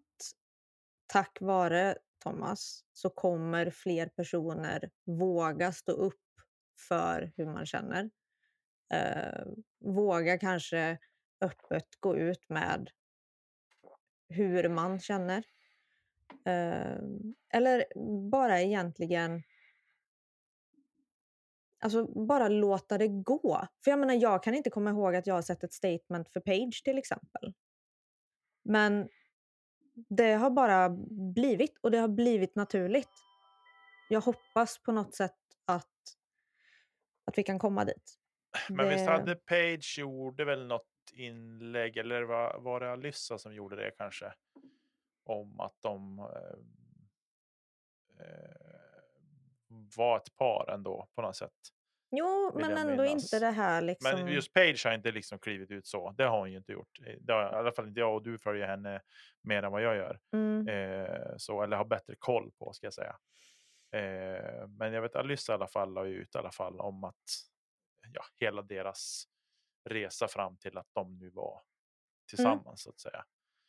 tack 1.08 1.38
vare 1.42 1.98
Thomas 2.24 2.84
så 2.94 3.10
kommer 3.10 3.70
fler 3.70 4.10
personer 4.10 4.90
våga 5.06 5.72
stå 5.72 5.92
upp 5.92 6.22
för 6.88 7.32
hur 7.38 7.46
man 7.46 7.66
känner. 7.66 8.10
Eh, 8.94 9.46
våga 9.80 10.38
kanske 10.38 10.98
öppet 11.42 11.88
gå 12.00 12.18
ut 12.18 12.50
med 12.50 12.90
hur 14.30 14.70
man 14.70 15.00
känner. 15.00 15.44
Eh, 16.46 16.98
eller 17.54 17.86
bara 18.30 18.62
egentligen 18.62 19.44
Alltså 21.82 22.06
bara 22.06 22.48
låta 22.48 22.98
det 22.98 23.08
gå. 23.08 23.68
För 23.84 23.92
jag 23.92 24.00
menar, 24.00 24.14
jag 24.14 24.44
kan 24.44 24.56
inte 24.56 24.70
komma 24.70 24.90
ihåg 24.90 25.16
att 25.16 25.28
jag 25.28 25.36
har 25.36 25.42
sett 25.42 25.64
ett 25.64 25.74
statement 25.74 26.30
för 26.30 26.40
Page 26.40 26.82
till 26.84 26.98
exempel. 26.98 27.54
Men 28.64 29.10
det 30.10 30.34
har 30.34 30.50
bara 30.50 30.90
blivit 31.36 31.78
och 31.82 31.92
det 31.92 31.98
har 31.98 32.08
blivit 32.08 32.56
naturligt. 32.56 33.10
Jag 34.10 34.22
hoppas 34.22 34.80
på 34.84 34.92
något 34.92 35.16
sätt 35.16 35.38
att, 35.66 35.88
att 37.26 37.38
vi 37.38 37.44
kan 37.44 37.60
komma 37.60 37.86
dit. 37.86 38.16
Men 38.70 38.90
visst 38.90 39.06
Det- 39.06 39.12
hade 39.12 39.36
Page 39.36 39.96
gjorde 40.00 40.46
väl 40.46 40.68
något 40.68 40.86
inlägg, 41.14 41.98
eller 41.98 42.22
var, 42.22 42.60
var 42.60 42.80
det 42.80 42.92
Alyssa 42.92 43.38
som 43.38 43.54
gjorde 43.54 43.76
det 43.76 43.92
kanske? 43.98 44.34
Om 45.24 45.60
att 45.60 45.76
de 45.82 46.20
eh, 46.20 46.26
eh, 48.26 48.56
var 49.98 50.18
ett 50.18 50.36
par 50.36 50.70
ändå 50.74 51.08
på 51.16 51.22
något 51.22 51.36
sätt. 51.36 51.54
Jo, 52.12 52.52
men 52.56 52.78
ändå 52.78 53.04
minnas. 53.04 53.24
inte 53.34 53.46
det 53.46 53.52
här 53.52 53.82
liksom... 53.82 54.12
Men 54.12 54.28
just 54.34 54.54
Page 54.54 54.82
har 54.86 54.94
inte 54.94 55.12
liksom 55.12 55.40
klivit 55.40 55.72
ut 55.72 55.88
så. 55.88 56.12
Det 56.12 56.24
har 56.24 56.40
hon 56.40 56.52
ju 56.52 56.58
inte 56.58 56.72
gjort. 56.72 57.00
Eh, 57.06 57.16
Det 57.22 57.34
har, 57.34 57.42
I 57.44 57.56
alla 57.56 57.72
fall 57.72 57.88
inte 57.88 58.00
jag 58.00 58.16
och 58.16 58.24
du 58.24 58.38
följer 58.38 58.68
henne 58.68 59.02
mer 59.42 59.64
än 59.64 59.72
vad 59.72 59.82
jag 59.82 59.96
gör. 59.96 60.20
mm, 60.34 60.68
Eh, 60.68 61.34
så, 61.38 61.62
eller 61.64 61.78
har 61.78 61.86
bättre 61.86 62.16
koll 62.20 62.52
på 62.52 62.74
ska 62.74 62.86
jag 62.86 62.94
säga. 62.94 63.18
Eh, 63.96 64.68
men 64.68 64.94
jag 64.94 65.02
vet 65.02 65.16
Alyssa 65.16 65.54
i 65.54 65.56
alla 65.56 65.68
fall 65.68 65.94
la 65.94 66.06
ut 66.06 66.36
i 66.36 66.38
alla 66.38 66.52
fall 66.52 66.80
om 66.80 67.04
att 67.04 67.16
ja, 68.14 68.24
hela 68.36 68.62
deras 68.62 69.24
resa 69.90 70.28
fram 70.28 70.58
till 70.58 70.78
att 70.78 70.88
de 70.94 71.20
nu 71.20 71.30
var 71.30 71.62
tillsammans 72.30 72.84
så 72.84 72.90
att 72.90 73.00
säga. 73.00 73.26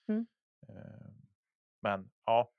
Mm. 0.09 0.27
Eh, 0.69 1.11
men 1.83 2.11
ja, 2.27 2.51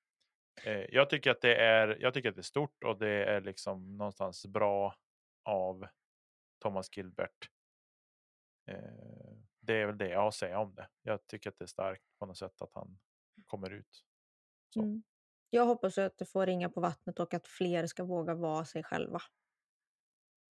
eh, 0.64 0.86
jag 0.90 1.10
tycker 1.10 1.32
att 1.32 1.42
det 1.42 1.56
är. 1.56 1.98
Jag 2.00 2.14
tycker 2.14 2.30
att 2.30 2.36
det 2.36 2.42
är 2.42 2.44
stort 2.44 2.84
och 2.84 2.98
det 3.00 3.26
är 3.26 3.42
liksom 3.42 3.98
någonstans 3.98 4.46
bra 4.46 4.96
av 5.44 5.88
Thomas 6.60 6.98
Gilbert. 6.98 7.50
Eh, 8.66 9.34
det 9.60 9.74
är 9.74 9.86
väl 9.86 9.98
det 9.98 10.10
jag 10.10 10.20
har 10.20 10.28
att 10.28 10.36
säga 10.36 10.60
om 10.60 10.76
det. 10.76 10.90
Jag 11.02 11.28
tycker 11.28 11.50
att 11.50 11.58
det 11.58 11.66
är 11.66 11.68
starkt 11.68 12.04
på 12.20 12.26
något 12.26 12.38
sätt 12.38 12.62
att 12.62 12.74
han 12.74 13.00
kommer 13.46 13.70
ut. 13.70 14.06
Så. 14.70 14.82
mm. 14.82 15.04
Jag 15.50 15.66
hoppas 15.66 15.98
att 15.98 16.18
det 16.18 16.26
får 16.26 16.46
ringa 16.46 16.70
på 16.70 16.82
vattnet 16.82 17.20
och 17.20 17.34
att 17.34 17.48
fler 17.48 17.88
ska 17.88 18.04
våga 18.04 18.36
vara 18.36 18.66
sig 18.66 18.84
själva. 18.84 19.22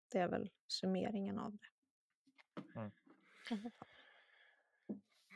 Det 0.08 0.18
är 0.18 0.28
väl 0.28 0.50
summeringen 0.66 1.38
av 1.38 1.56
det. 1.56 1.68
Mm. 2.80 2.90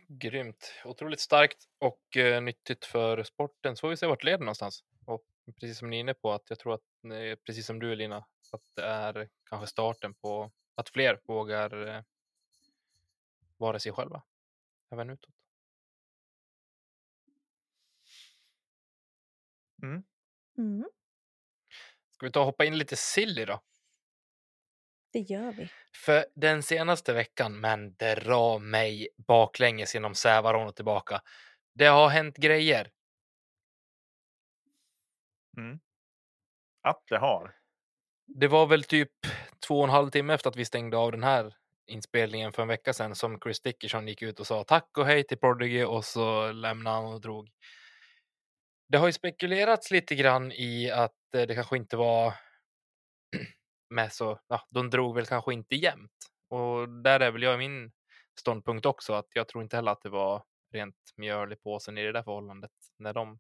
Grymt. 0.09 0.73
Otroligt 0.85 1.21
starkt 1.21 1.69
och 1.79 2.17
eh, 2.17 2.43
nyttigt 2.43 2.85
för 2.85 3.23
sporten. 3.23 3.77
Så 3.77 3.81
får 3.81 3.89
vi 3.89 3.97
se 3.97 4.07
vart 4.07 4.21
det 4.21 4.27
leder 4.27 4.39
någonstans. 4.39 4.85
Och 5.07 5.25
precis 5.61 5.79
som 5.79 5.91
ni 5.91 5.97
är 5.97 6.01
inne 6.01 6.15
på, 6.15 6.33
att 6.33 6.51
jag 6.51 6.59
tror 6.59 6.75
att, 6.75 7.05
eh, 7.05 7.39
precis 7.47 7.67
som 7.67 7.79
du 7.79 7.93
Elina, 7.93 8.27
att 8.55 8.71
det 8.75 8.83
är 8.83 9.29
kanske 9.45 9.67
starten 9.67 10.15
på 10.15 10.51
att 10.75 10.89
fler 10.89 11.21
vågar 11.25 11.87
eh, 11.87 12.03
vara 13.57 13.79
sig 13.79 13.93
själva. 13.93 14.23
Även 14.91 15.11
utåt. 15.11 15.35
Mm. 19.83 20.05
Mm, 20.59 20.91
Ska 22.13 22.27
vi 22.27 22.33
ta 22.33 22.41
och 22.41 22.47
hoppa 22.47 22.65
in 22.65 22.79
lite 22.79 22.97
silly 22.97 23.45
då? 23.45 23.61
det 25.15 25.21
gör 25.21 25.53
vi. 25.53 25.71
För 26.05 26.27
den 26.35 26.63
senaste 26.63 27.13
veckan, 27.13 27.61
men 27.61 27.95
dra 27.97 28.59
mig 28.59 29.09
baklänges 29.17 29.95
genom 29.95 30.15
Sävaron 30.15 30.67
och 30.67 30.77
tillbaka. 30.77 31.23
Det 31.73 31.87
har 31.87 32.09
hänt 32.09 32.37
grejer. 32.37 32.91
Mm. 35.57 35.81
Att 36.83 37.03
det 37.09 37.19
har. 37.19 37.57
Det 38.27 38.49
var 38.49 38.67
väl 38.67 38.85
typ 38.85 39.11
två 39.67 39.79
och 39.79 39.85
en 39.85 39.91
halv 39.91 40.11
timme 40.11 40.35
efter 40.35 40.51
att 40.51 40.57
vi 40.57 40.65
stängde 40.65 40.97
av 40.97 41.13
den 41.13 41.23
här 41.23 41.55
inspelningen 41.87 42.53
för 42.53 42.63
en 42.63 42.69
vecka 42.69 42.93
sedan 42.93 43.15
som 43.15 43.41
Chris 43.41 43.61
Dickerson 43.61 44.09
gick 44.09 44.23
ut 44.23 44.41
och 44.41 44.47
sa 44.47 44.65
tack 44.65 44.99
och 44.99 45.07
hej 45.07 45.25
till 45.25 45.39
Prodigy 45.39 45.85
och 45.85 46.05
så 46.05 46.53
lämnade 46.53 46.97
han 46.97 47.15
och 47.15 47.21
drog. 47.21 47.51
Det 48.89 48.99
har 48.99 49.07
ju 49.07 49.13
spekulerats 49.13 49.91
lite 49.91 50.15
grann 50.15 50.53
i 50.53 50.91
att 50.91 51.35
eh, 51.35 51.43
det 51.43 51.55
kanske 51.55 51.77
inte 51.77 51.97
var 51.97 52.35
med 53.91 54.13
så, 54.13 54.41
ja, 54.49 54.67
de 54.71 54.91
drog 54.91 55.15
väl 55.15 55.27
kanske 55.27 55.55
inte 55.55 55.75
jämnt. 55.75 56.13
Och 56.49 56.89
där 56.89 57.21
är 57.21 57.31
väl 57.31 57.43
jag 57.43 57.55
i 57.55 57.69
min 57.69 57.93
ståndpunkt 58.41 58.87
också 58.87 59.13
att 59.13 59.29
jag 59.35 59.49
tror 59.49 59.63
inte 59.63 59.77
heller 59.77 59.93
att 59.93 60.03
det 60.03 60.09
var 60.09 60.43
rent 60.73 60.97
mjöl 61.17 61.53
i 61.53 61.57
påsen 61.57 61.99
i 61.99 62.03
det 62.03 62.13
där 62.13 62.23
förhållandet 62.23 62.71
när 62.99 63.13
de 63.13 63.39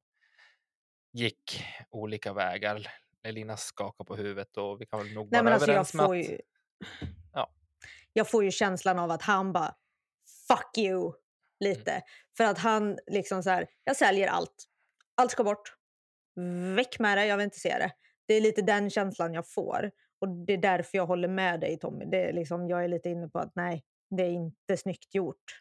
gick 1.13 1.65
olika 1.91 2.33
vägar. 2.33 2.91
Elina 3.25 3.57
skakar 3.57 4.05
på 4.05 4.17
huvudet 4.17 4.57
och 4.57 4.81
vi 4.81 4.87
kan 4.87 4.99
väl 4.99 5.15
nog 5.15 5.29
Nej, 5.33 5.43
vara 5.43 5.55
alltså 5.55 5.71
jag 5.71 5.73
överens 5.73 5.95
med 5.95 6.07
får 6.07 6.17
att 6.17 6.25
ju... 6.25 6.39
Ja. 7.33 7.51
Jag 8.13 8.31
får 8.31 8.45
ju 8.45 8.51
känslan 8.51 8.99
av 8.99 9.11
att 9.11 9.23
han 9.23 9.53
bara 9.53 9.75
fuck 10.49 10.79
you 10.79 11.13
lite. 11.61 11.91
Mm. 11.91 12.03
För 12.37 12.45
att 12.45 12.59
han 12.59 12.99
liksom 13.07 13.43
så 13.43 13.51
här, 13.51 13.67
jag 13.85 13.97
säljer 13.97 14.29
allt. 14.29 14.65
Allt 15.15 15.31
ska 15.31 15.45
bort. 15.45 15.75
Väck 16.77 16.99
med 16.99 17.19
det, 17.19 17.27
jag 17.27 17.37
vill 17.37 17.45
inte 17.45 17.59
se 17.59 17.79
det. 17.79 17.91
Det 18.29 18.35
är 18.35 18.41
lite 18.41 18.63
den 18.63 18.91
känslan 18.91 19.35
jag 19.35 19.51
får. 19.53 19.91
Och 20.21 20.29
det 20.47 20.53
är 20.53 20.59
därför 20.59 20.99
jag 20.99 21.07
håller 21.07 21.29
med 21.29 21.61
dig 21.61 21.79
Tommy. 21.79 22.05
Det 22.05 22.29
är 22.29 22.33
liksom, 22.33 22.69
jag 22.69 22.85
är 22.85 22.89
lite 22.89 23.09
inne 23.09 23.29
på 23.29 23.39
att 23.39 23.53
nej, 23.55 23.85
det 24.17 24.23
är 24.23 24.31
inte 24.31 24.77
snyggt 24.77 25.15
gjort. 25.15 25.61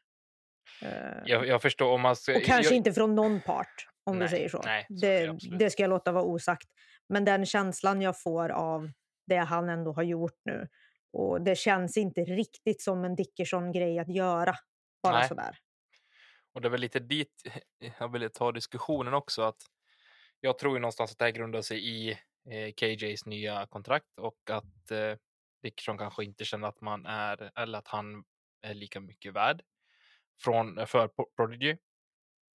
Eh, 0.82 0.90
jag, 1.26 1.48
jag 1.48 1.62
förstår 1.62 1.92
om 1.92 2.02
man 2.02 2.16
ska, 2.16 2.36
och 2.36 2.44
kanske 2.44 2.74
jag, 2.74 2.78
inte 2.78 2.94
från 2.94 3.16
någon 3.16 3.42
part, 3.42 3.88
om 4.04 4.20
Nej, 4.20 4.28
vi 4.28 4.30
säger 4.32 4.50
så. 4.50 4.62
nej, 4.66 4.86
så 4.90 4.96
det 4.96 5.38
det 5.58 5.70
ska 5.70 5.84
jag 5.84 5.90
låta 5.90 6.12
vara 6.12 6.24
osagt. 6.24 6.68
Men 7.10 7.26
den 7.26 7.46
känslan 7.46 8.02
jag 8.02 8.22
får 8.22 8.50
av 8.50 8.92
det 9.28 9.38
han 9.38 9.70
ändå 9.70 9.92
har 9.94 10.04
gjort 10.04 10.42
nu. 10.46 10.68
Och 11.14 11.42
det 11.42 11.56
känns 11.56 11.98
inte 11.98 12.22
riktigt 12.22 12.82
som 12.82 13.06
en 13.06 13.16
Dickerson-grej 13.16 14.00
att 14.00 14.16
göra. 14.16 14.56
Bara 15.04 15.20
Nej. 15.20 15.28
sådär. 15.28 15.58
Och 16.54 16.62
det 16.62 16.68
är 16.68 16.70
väl 16.70 16.82
lite 16.82 17.00
dit 17.00 17.44
jag 18.00 18.12
ville 18.12 18.30
ta 18.30 18.52
diskussionen 18.52 19.14
också. 19.14 19.42
att 19.42 19.62
Jag 20.40 20.58
tror 20.58 20.74
ju 20.74 20.80
någonstans 20.80 21.12
att 21.12 21.18
det 21.20 21.26
här 21.26 21.32
grundar 21.32 21.62
sig 21.62 21.88
i 21.90 22.12
eh, 22.50 22.74
KJs 22.76 23.26
nya 23.26 23.66
kontrakt 23.66 24.20
och 24.20 24.50
att 24.50 24.92
eh, 24.92 25.16
Dickerson 25.64 25.98
kanske 25.98 26.24
inte 26.24 26.46
känner 26.46 26.68
att 26.68 26.82
man 26.82 27.06
är, 27.06 27.52
eller 27.56 27.78
att 27.78 27.88
han 27.88 28.24
är 28.62 28.74
lika 28.74 29.00
mycket 29.00 29.34
värd 29.34 29.62
från, 30.42 30.88
för 30.88 31.08
Pro- 31.08 31.30
Prodigy. 31.36 31.78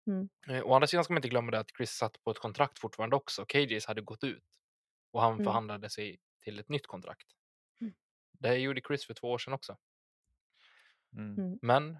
Mm. 0.09 0.29
Eh, 0.49 0.63
å 0.67 0.75
andra 0.75 0.87
sidan 0.87 1.05
ska 1.05 1.13
man 1.13 1.19
inte 1.19 1.29
glömma 1.29 1.51
det 1.51 1.59
att 1.59 1.71
Chris 1.77 1.91
satt 1.91 2.23
på 2.25 2.31
ett 2.31 2.39
kontrakt 2.39 2.79
fortfarande 2.79 3.17
också. 3.17 3.45
KJs 3.53 3.87
hade 3.87 4.01
gått 4.01 4.25
ut 4.25 4.45
och 5.13 5.21
han 5.23 5.33
Mm. 5.33 5.45
förhandlade 5.45 5.91
sig 5.91 6.19
till 6.45 6.59
ett 6.59 6.69
nytt 6.69 6.87
kontrakt. 6.87 7.27
Mm. 7.81 7.95
Det 8.33 8.57
gjorde 8.59 8.81
Chris 8.89 9.07
för 9.07 9.15
två 9.15 9.31
år 9.31 9.39
sedan 9.39 9.53
också. 9.53 9.77
Mm. 11.17 11.39
Mm. 11.39 11.59
Men 11.63 11.99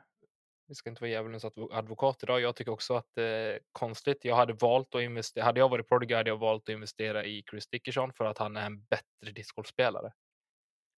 vi 0.67 0.75
ska 0.75 0.91
inte 0.91 1.01
vara 1.01 1.11
djävulens 1.11 1.45
advo- 1.45 1.73
advokat 1.73 2.23
idag. 2.23 2.41
Jag 2.41 2.57
tycker 2.57 2.73
också 2.73 2.95
att 2.95 3.07
det 3.15 3.23
är 3.25 3.61
konstigt. 3.73 4.25
Jag 4.25 4.37
hade 4.37 4.53
valt 4.53 4.95
att 4.95 5.03
investera. 5.03 5.45
Hade 5.45 5.61
jag 5.61 5.69
varit 5.69 5.89
Prodigy 5.89 6.15
hade 6.15 6.31
jag 6.31 6.37
valt 6.37 6.63
att 6.69 6.73
investera 6.73 7.25
i 7.25 7.43
Chris 7.51 7.69
Dickerson 7.69 8.13
för 8.13 8.25
att 8.25 8.39
han 8.39 8.57
är 8.57 8.67
en 8.67 8.85
bättre 8.85 9.33
discgolfspelare. 9.35 10.13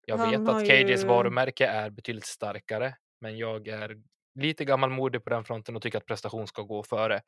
Jag 0.06 0.16
Han 0.16 0.30
vet 0.30 0.48
att 0.54 0.66
KJs 0.66 1.02
ju- 1.04 1.06
varumärke 1.08 1.66
är 1.66 1.90
betydligt 1.90 2.26
starkare, 2.26 2.96
men 3.20 3.38
jag 3.38 3.68
är 3.68 4.02
lite 4.34 4.64
gammalmodig 4.64 5.24
på 5.24 5.30
den 5.30 5.44
fronten 5.44 5.76
och 5.76 5.82
tycker 5.82 5.98
att 5.98 6.06
prestation 6.06 6.46
ska 6.46 6.62
gå 6.62 6.82
före 6.82 7.22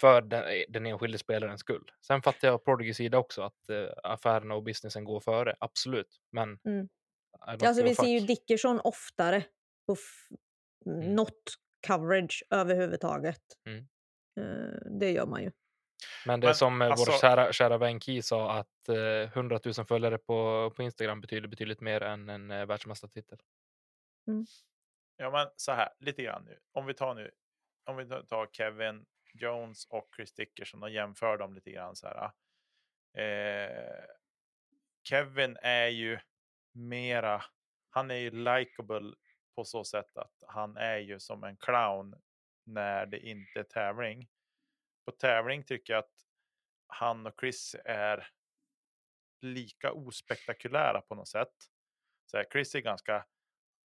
för 0.00 0.22
den, 0.22 0.64
den 0.68 0.86
enskilde 0.86 1.18
spelarens 1.18 1.60
skull. 1.60 1.90
Sen 2.06 2.22
fattar 2.22 2.48
jag 2.48 2.64
Prodigys 2.64 2.96
sida 2.96 3.18
också 3.18 3.42
att 3.42 3.68
eh, 3.68 3.86
affärerna 4.02 4.54
och 4.54 4.62
businessen 4.62 5.04
går 5.04 5.20
före, 5.20 5.56
absolut. 5.60 6.20
Men 6.32 6.58
Mm. 6.64 6.88
Alltså, 7.40 7.82
vi 7.82 7.94
ser 7.94 8.06
ju 8.06 8.18
fuck. 8.20 8.28
Dickerson 8.28 8.80
oftare 8.84 9.44
på 9.86 9.92
f- 9.92 10.36
Mm. 10.86 11.14
något 11.14 11.42
coverage 11.86 12.44
överhuvudtaget. 12.50 13.40
Mm. 13.66 13.78
Eh, 14.40 14.98
det 15.00 15.10
gör 15.10 15.26
man 15.26 15.42
ju. 15.42 15.50
Men 16.26 16.40
det 16.40 16.44
är 16.46 16.48
Men, 16.48 16.54
som 16.54 16.82
eh, 16.82 16.90
alltså- 16.90 17.10
vår 17.10 17.18
kära, 17.18 17.52
kära 17.52 17.78
vän 17.78 18.00
Key 18.00 18.22
sa 18.22 18.52
att 18.52 18.88
eh, 18.88 18.96
100 19.32 19.60
000 19.64 19.86
följare 19.86 20.18
på, 20.18 20.70
på 20.76 20.82
Instagram 20.82 21.20
betyder 21.20 21.48
betydligt 21.48 21.80
mer 21.80 22.00
än 22.02 22.28
en 22.28 22.50
eh, 22.50 22.66
världsmästartitel. 22.66 23.38
Ja, 25.16 25.30
men 25.30 25.48
så 25.56 25.72
här 25.72 25.88
lite 25.98 26.22
grann 26.22 26.44
nu. 26.44 26.60
Om 26.72 26.86
vi 26.86 26.94
tar 26.94 27.14
nu, 27.14 27.30
om 27.84 27.96
vi 27.96 28.08
tar 28.08 28.48
Kevin 28.52 29.06
Jones 29.34 29.86
och 29.86 30.08
Chris 30.16 30.34
Dickerson 30.34 30.82
och 30.82 30.90
jämför 30.90 31.38
dem 31.38 31.54
lite 31.54 31.70
grann 31.70 31.96
så 31.96 32.06
här. 32.06 32.30
Eh, 33.22 34.04
Kevin 35.08 35.56
är 35.62 35.86
ju 35.86 36.18
mera, 36.72 37.44
han 37.90 38.10
är 38.10 38.14
ju 38.14 38.30
likable 38.30 39.14
på 39.54 39.64
så 39.64 39.84
sätt 39.84 40.16
att 40.16 40.42
han 40.48 40.76
är 40.76 40.98
ju 40.98 41.20
som 41.20 41.44
en 41.44 41.56
clown 41.56 42.14
när 42.64 43.06
det 43.06 43.18
inte 43.18 43.60
är 43.60 43.64
tävling. 43.64 44.28
På 45.04 45.12
tävling 45.12 45.64
tycker 45.64 45.92
jag 45.92 46.00
att 46.00 46.26
han 46.86 47.26
och 47.26 47.34
Chris 47.40 47.76
är 47.84 48.28
lika 49.40 49.92
ospektakulära 49.92 51.00
på 51.00 51.14
något 51.14 51.28
sätt. 51.28 51.54
Så 52.26 52.36
här, 52.36 52.46
Chris 52.52 52.74
är 52.74 52.80
ganska, 52.80 53.26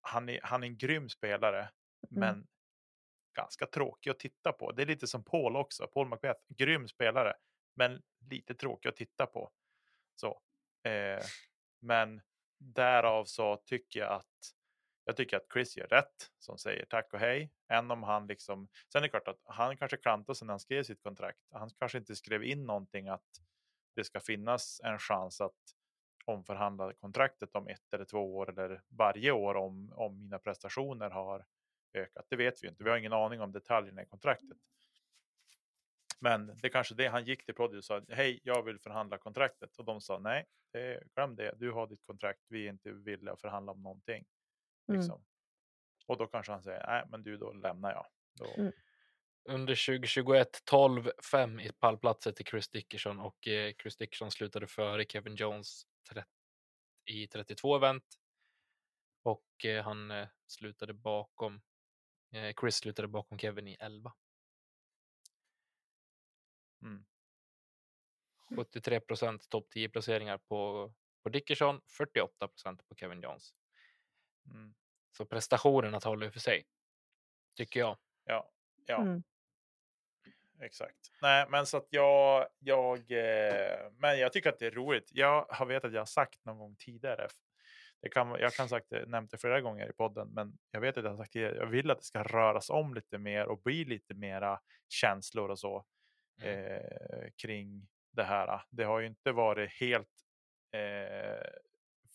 han 0.00 0.28
är, 0.28 0.40
han 0.42 0.62
är 0.62 0.66
en 0.66 0.76
grym 0.76 1.08
spelare, 1.08 1.70
men 2.08 2.46
ganska 3.34 3.66
tråkig 3.66 4.10
att 4.10 4.18
titta 4.18 4.52
på. 4.52 4.72
Det 4.72 4.82
är 4.82 4.86
lite 4.86 5.06
som 5.06 5.24
Paul 5.24 5.56
också, 5.56 5.86
Paul 5.86 6.08
Macbeth, 6.08 6.40
grym 6.48 6.88
spelare, 6.88 7.34
men 7.74 8.02
lite 8.30 8.54
tråkig 8.54 8.88
att 8.88 8.96
titta 8.96 9.26
på. 9.26 9.50
Så, 10.14 10.40
eh, 10.82 11.24
men 11.80 12.20
därav 12.58 13.24
så 13.24 13.56
tycker 13.56 14.00
jag 14.00 14.12
att 14.12 14.54
jag 15.04 15.16
tycker 15.16 15.36
att 15.36 15.46
Chris 15.52 15.76
gör 15.76 15.86
rätt 15.86 16.30
som 16.38 16.58
säger 16.58 16.84
tack 16.84 17.12
och 17.12 17.20
hej. 17.20 17.52
Än 17.68 17.90
om 17.90 18.02
han 18.02 18.26
liksom, 18.26 18.68
sen 18.92 18.98
är 18.98 19.02
det 19.02 19.08
klart 19.08 19.28
att 19.28 19.40
han 19.44 19.76
kanske 19.76 19.96
klantade 19.96 20.36
sig 20.36 20.46
när 20.46 20.52
han 20.52 20.60
skrev 20.60 20.82
sitt 20.82 21.02
kontrakt. 21.02 21.38
Han 21.50 21.70
kanske 21.78 21.98
inte 21.98 22.16
skrev 22.16 22.44
in 22.44 22.66
någonting 22.66 23.08
att 23.08 23.40
det 23.94 24.04
ska 24.04 24.20
finnas 24.20 24.80
en 24.84 24.98
chans 24.98 25.40
att 25.40 25.56
omförhandla 26.30 26.92
kontraktet 26.92 27.54
om 27.54 27.68
ett 27.68 27.94
eller 27.94 28.04
två 28.04 28.36
år 28.36 28.50
eller 28.50 28.82
varje 28.88 29.30
år 29.30 29.54
om, 29.54 29.92
om 29.92 30.22
mina 30.22 30.38
prestationer 30.38 31.10
har 31.10 31.46
ökat. 31.94 32.26
Det 32.28 32.36
vet 32.36 32.64
vi 32.64 32.68
inte. 32.68 32.84
Vi 32.84 32.90
har 32.90 32.96
ingen 32.96 33.12
aning 33.12 33.40
om 33.40 33.52
detaljerna 33.52 34.02
i 34.02 34.06
kontraktet. 34.06 34.58
Men 36.20 36.46
det 36.46 36.66
är 36.66 36.72
kanske 36.72 36.94
det 36.94 37.08
han 37.08 37.24
gick 37.24 37.44
till 37.44 37.54
Prodigy 37.54 37.78
och 37.78 37.84
sa 37.84 38.02
hej, 38.08 38.40
jag 38.42 38.62
vill 38.62 38.78
förhandla 38.78 39.18
kontraktet 39.18 39.78
och 39.78 39.84
de 39.84 40.00
sa 40.00 40.18
nej, 40.18 40.46
det, 40.72 41.02
glöm 41.14 41.36
det. 41.36 41.54
Du 41.56 41.70
har 41.72 41.86
ditt 41.86 42.02
kontrakt. 42.02 42.40
Vi 42.48 42.66
är 42.66 42.70
inte 42.70 42.90
villiga 42.90 43.32
att 43.32 43.40
förhandla 43.40 43.72
om 43.72 43.82
någonting. 43.82 44.24
Mm. 44.88 45.00
Liksom. 45.00 45.24
Och 46.06 46.16
då 46.16 46.26
kanske 46.26 46.52
han 46.52 46.62
säger 46.62 46.86
nej, 46.86 47.04
men 47.10 47.22
du, 47.22 47.36
då 47.36 47.52
lämnar 47.52 47.92
jag. 47.92 48.06
Då, 48.38 48.54
Mm. 48.56 48.72
Under 49.44 49.86
2021 49.86 50.62
12-5 50.70 51.60
i 51.60 51.72
pallplatser 51.72 52.32
till 52.32 52.46
Chris 52.46 52.68
Dickerson 52.68 53.20
och 53.20 53.48
eh, 53.48 53.72
Chris 53.82 53.96
Dickerson 53.96 54.30
slutade 54.30 54.66
före 54.66 55.04
Kevin 55.04 55.34
Jones 55.34 55.82
30, 55.82 55.89
i 57.04 57.26
32 57.26 57.76
event. 57.76 58.04
Och 59.22 59.64
eh, 59.64 59.84
han 59.84 60.10
eh, 60.10 60.28
slutade 60.46 60.92
bakom, 60.92 61.60
eh, 62.30 62.54
Chris 62.60 62.76
slutade 62.76 63.08
bakom 63.08 63.38
Kevin 63.38 63.68
i 63.68 63.76
11. 63.80 64.12
Mm. 66.82 67.04
73 68.56 69.00
procent 69.00 69.48
topp 69.48 69.70
10 69.70 69.88
placeringar 69.88 70.38
på, 70.38 70.92
på 71.22 71.28
Dickerson, 71.28 71.80
48 71.86 72.48
procent 72.48 72.88
på 72.88 72.94
Kevin 72.94 73.20
Jones. 73.20 73.54
Mm. 74.44 74.74
Så 75.16 75.24
prestationerna 75.24 76.00
talar 76.00 76.26
ju 76.26 76.32
för 76.32 76.40
sig, 76.40 76.66
tycker 77.54 77.80
jag. 77.80 77.98
Ja, 78.24 78.50
ja. 78.86 79.02
Mm. 79.02 79.22
Exakt. 80.62 80.96
Nej, 81.22 81.46
men 81.48 81.66
så 81.66 81.76
att 81.76 81.86
jag, 81.90 82.46
jag, 82.58 82.98
eh, 82.98 83.90
men 83.98 84.18
jag 84.18 84.32
tycker 84.32 84.48
att 84.50 84.58
det 84.58 84.66
är 84.66 84.70
roligt. 84.70 85.10
Jag 85.12 85.46
har 85.48 85.66
vet 85.66 85.84
att 85.84 85.92
jag 85.92 86.00
har 86.00 86.06
sagt 86.06 86.44
någon 86.44 86.58
gång 86.58 86.76
tidigare. 86.78 87.28
Det 88.02 88.08
kan, 88.08 88.30
jag 88.40 88.52
kan 88.52 88.68
sagt 88.68 88.86
det, 88.90 89.06
nämnt 89.06 89.30
det 89.30 89.38
flera 89.38 89.60
gånger 89.60 89.90
i 89.90 89.92
podden, 89.92 90.28
men 90.28 90.58
jag 90.70 90.80
vet 90.80 90.96
att 90.96 91.04
jag 91.04 91.10
har 91.10 91.16
sagt 91.18 91.32
det. 91.32 91.40
Jag 91.40 91.66
vill 91.66 91.90
att 91.90 91.98
det 91.98 92.04
ska 92.04 92.22
röras 92.22 92.70
om 92.70 92.94
lite 92.94 93.18
mer 93.18 93.46
och 93.46 93.62
bli 93.62 93.84
lite 93.84 94.14
mera 94.14 94.60
känslor 94.88 95.50
och 95.50 95.58
så 95.58 95.84
Mm. 96.42 96.64
eh, 96.64 97.30
kring 97.42 97.88
det 98.12 98.22
här. 98.22 98.62
Det 98.70 98.84
har 98.84 99.00
ju 99.00 99.06
inte 99.06 99.32
varit 99.32 99.70
helt 99.70 100.08
eh, 100.72 101.50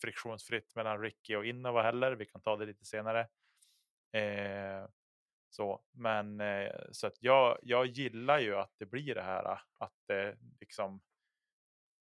friktionsfritt 0.00 0.74
mellan 0.74 1.00
Ricky 1.02 1.34
och 1.36 1.46
Innova 1.46 1.82
heller. 1.82 2.12
Vi 2.12 2.26
kan 2.26 2.40
ta 2.40 2.56
det 2.56 2.66
lite 2.66 2.84
senare. 2.84 3.20
Eh, 4.12 4.88
så, 5.56 5.82
men 5.92 6.40
eh, 6.40 6.72
så 6.92 7.06
att 7.06 7.16
jag, 7.20 7.58
jag 7.62 7.86
gillar 7.86 8.38
ju 8.38 8.56
att 8.56 8.72
det 8.78 8.86
blir 8.86 9.14
det 9.14 9.22
här 9.22 9.44
att 9.78 9.94
det 10.08 10.36
liksom 10.60 11.00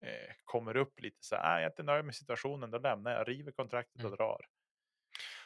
eh, 0.03 0.35
kommer 0.45 0.77
upp 0.77 1.01
lite 1.01 1.17
så 1.21 1.37
här. 1.37 1.43
"Ah, 1.45 1.55
Jag 1.55 1.63
är 1.63 1.71
inte 1.71 1.83
nöjd 1.83 2.05
med 2.05 2.15
situationen, 2.15 2.71
då 2.71 2.79
lämnar 2.79 3.11
jag, 3.13 3.29
river 3.29 3.53
kontraktet 3.53 4.05
och 4.05 4.11
Mm. 4.11 4.17
drar. 4.17 4.47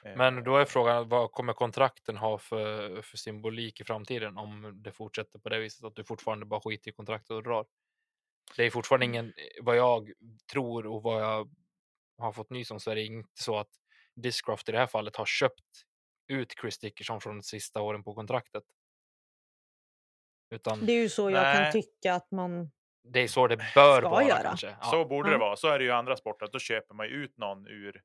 Eh, 0.03 0.19
Men 0.19 0.45
då 0.45 0.57
är 0.57 0.65
frågan, 0.65 1.09
vad 1.09 1.33
kommer 1.33 1.53
kontrakten 1.53 2.17
ha 2.17 2.39
för, 2.39 3.03
för 3.03 3.17
symbolik 3.17 3.81
i 3.81 3.85
framtiden 3.85 4.37
om 4.39 4.83
det 4.83 4.93
fortsätter 4.93 5.39
på 5.39 5.49
det 5.49 5.59
viset 5.61 5.85
att 5.85 5.97
du 5.97 6.05
fortfarande 6.05 6.47
bara 6.47 6.61
skiter 6.61 6.91
i 6.91 6.95
kontraktet 6.95 7.31
och 7.31 7.43
drar? 7.43 7.67
Det 8.57 8.65
är 8.65 8.71
fortfarande 8.71 9.07
Mm. 9.07 9.07
ingen, 9.07 9.33
vad 9.63 9.77
jag 9.77 10.13
tror 10.53 10.87
och 10.87 11.03
vad 11.03 11.23
jag 11.23 11.51
har 12.19 12.33
fått 12.33 12.51
nys 12.51 12.71
om 12.71 12.81
så 12.81 12.91
är 12.91 12.95
det 12.95 13.05
inte 13.05 13.43
så 13.43 13.59
att 13.59 13.71
Discraft 14.15 14.69
i 14.69 14.73
det 14.73 14.79
här 14.79 14.87
fallet 14.87 15.17
har 15.17 15.27
köpt 15.27 15.85
ut 16.31 16.53
Chris 16.61 16.79
Dickerson 16.79 17.21
från 17.21 17.37
de 17.37 17.43
sista 17.43 17.81
åren 17.83 18.03
på 18.05 18.15
kontraktet. 18.15 18.65
Utan 20.55 20.87
Det 20.87 20.93
är 20.93 21.03
ju 21.03 21.09
så 21.09 21.31
jag 21.31 21.43
Nej. 21.43 21.57
kan 21.65 21.73
tycka 21.73 22.15
att 22.15 22.31
man... 22.31 22.71
det 23.05 23.21
är 23.21 23.29
så 23.29 23.47
det 23.47 23.57
bör 23.75 24.03
vara 24.03 24.25
göra. 24.25 24.43
kanske. 24.43 24.77
Ja. 24.81 24.87
Så 24.91 25.05
borde 25.05 25.29
Ja. 25.29 25.33
det 25.33 25.39
vara. 25.39 25.57
Så 25.57 25.69
är 25.69 25.79
det 25.79 25.85
ju 25.85 25.91
i 25.91 25.93
andra 25.93 26.17
sporter. 26.17 26.47
att 26.47 26.53
Då 26.53 26.59
köper 26.59 26.95
man 26.95 27.07
ut 27.07 27.39
någon 27.39 27.67
ur, 27.67 28.03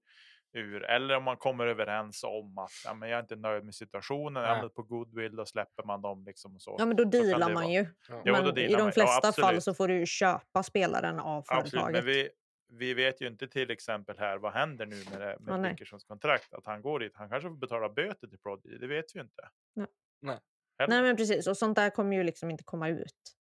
ur 0.53 0.83
eller 0.83 1.17
om 1.17 1.23
man 1.23 1.37
kommer 1.37 1.67
överens 1.67 2.23
om 2.23 2.57
att 2.57 2.71
ja, 2.85 2.93
men 2.93 3.09
jag 3.09 3.17
är 3.17 3.21
inte 3.21 3.35
nöjd 3.35 3.63
med 3.63 3.75
situationen. 3.75 4.43
Ja, 4.43 4.69
på 4.75 4.83
goodwill 4.83 5.35
då 5.35 5.45
släpper 5.45 5.83
man 5.83 6.01
dem 6.01 6.23
liksom 6.25 6.55
och 6.55 6.61
så. 6.61 6.75
Ja, 6.79 6.85
men 6.85 6.97
då 6.97 7.03
dealar 7.03 7.53
man 7.53 7.63
vara. 7.63 7.73
ju. 7.73 7.85
Ja. 8.09 8.21
Jo, 8.25 8.33
då 8.35 8.41
men 8.43 8.57
i 8.57 8.67
de 8.67 8.73
man. 8.77 8.85
Ja, 8.85 8.91
flesta 8.91 9.21
fall 9.21 9.29
absolut. 9.43 9.63
så 9.63 9.73
får 9.73 9.87
du 9.87 9.99
ju 9.99 10.05
köpa 10.05 10.63
spelaren 10.63 11.19
av 11.19 11.37
Absolut, 11.47 11.71
företaget. 11.71 11.93
men 11.93 12.05
vi, 12.05 12.29
vi 12.67 12.93
vet 12.93 13.21
ju 13.21 13.27
inte 13.27 13.47
till 13.47 13.71
exempel 13.71 14.17
här 14.17 14.37
vad 14.37 14.53
händer 14.53 14.85
nu 14.85 14.95
med, 15.11 15.21
det- 15.21 15.37
med 15.39 15.59
nej. 15.59 15.71
Dickersons 15.71 16.03
kontrakt. 16.03 16.53
Att 16.53 16.65
han 16.65 16.81
går 16.81 16.99
dit. 16.99 17.11
Han 17.15 17.29
kanske 17.29 17.49
får 17.49 17.55
betala 17.55 17.89
böter 17.89 18.27
till 18.27 18.39
Prodigy. 18.39 18.77
Det 18.77 18.87
vet 18.87 19.05
vi 19.15 19.19
ju 19.19 19.23
inte. 19.23 19.49
Nej. 19.75 19.87
Nej. 20.21 20.39
Nej, 20.87 21.01
men 21.01 21.15
precis. 21.17 21.47
Och 21.47 21.57
sånt 21.57 21.75
där 21.75 21.89
kommer 21.89 22.15
ju 22.15 22.23
liksom 22.23 22.51
inte 22.51 22.63
komma 22.63 22.89
ut. 22.89 23.35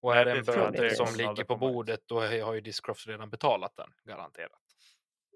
Och 0.00 0.16
är 0.16 0.24
det 0.24 0.30
en 0.32 0.44
böter 0.44 0.88
som 0.88 1.14
ligger 1.16 1.44
på 1.44 1.56
bordet 1.56 2.00
då 2.06 2.20
har 2.20 2.54
ju 2.54 2.60
Discraft 2.60 3.06
redan 3.06 3.30
betalat 3.30 3.76
den, 3.76 3.92
garanterat. 4.04 4.62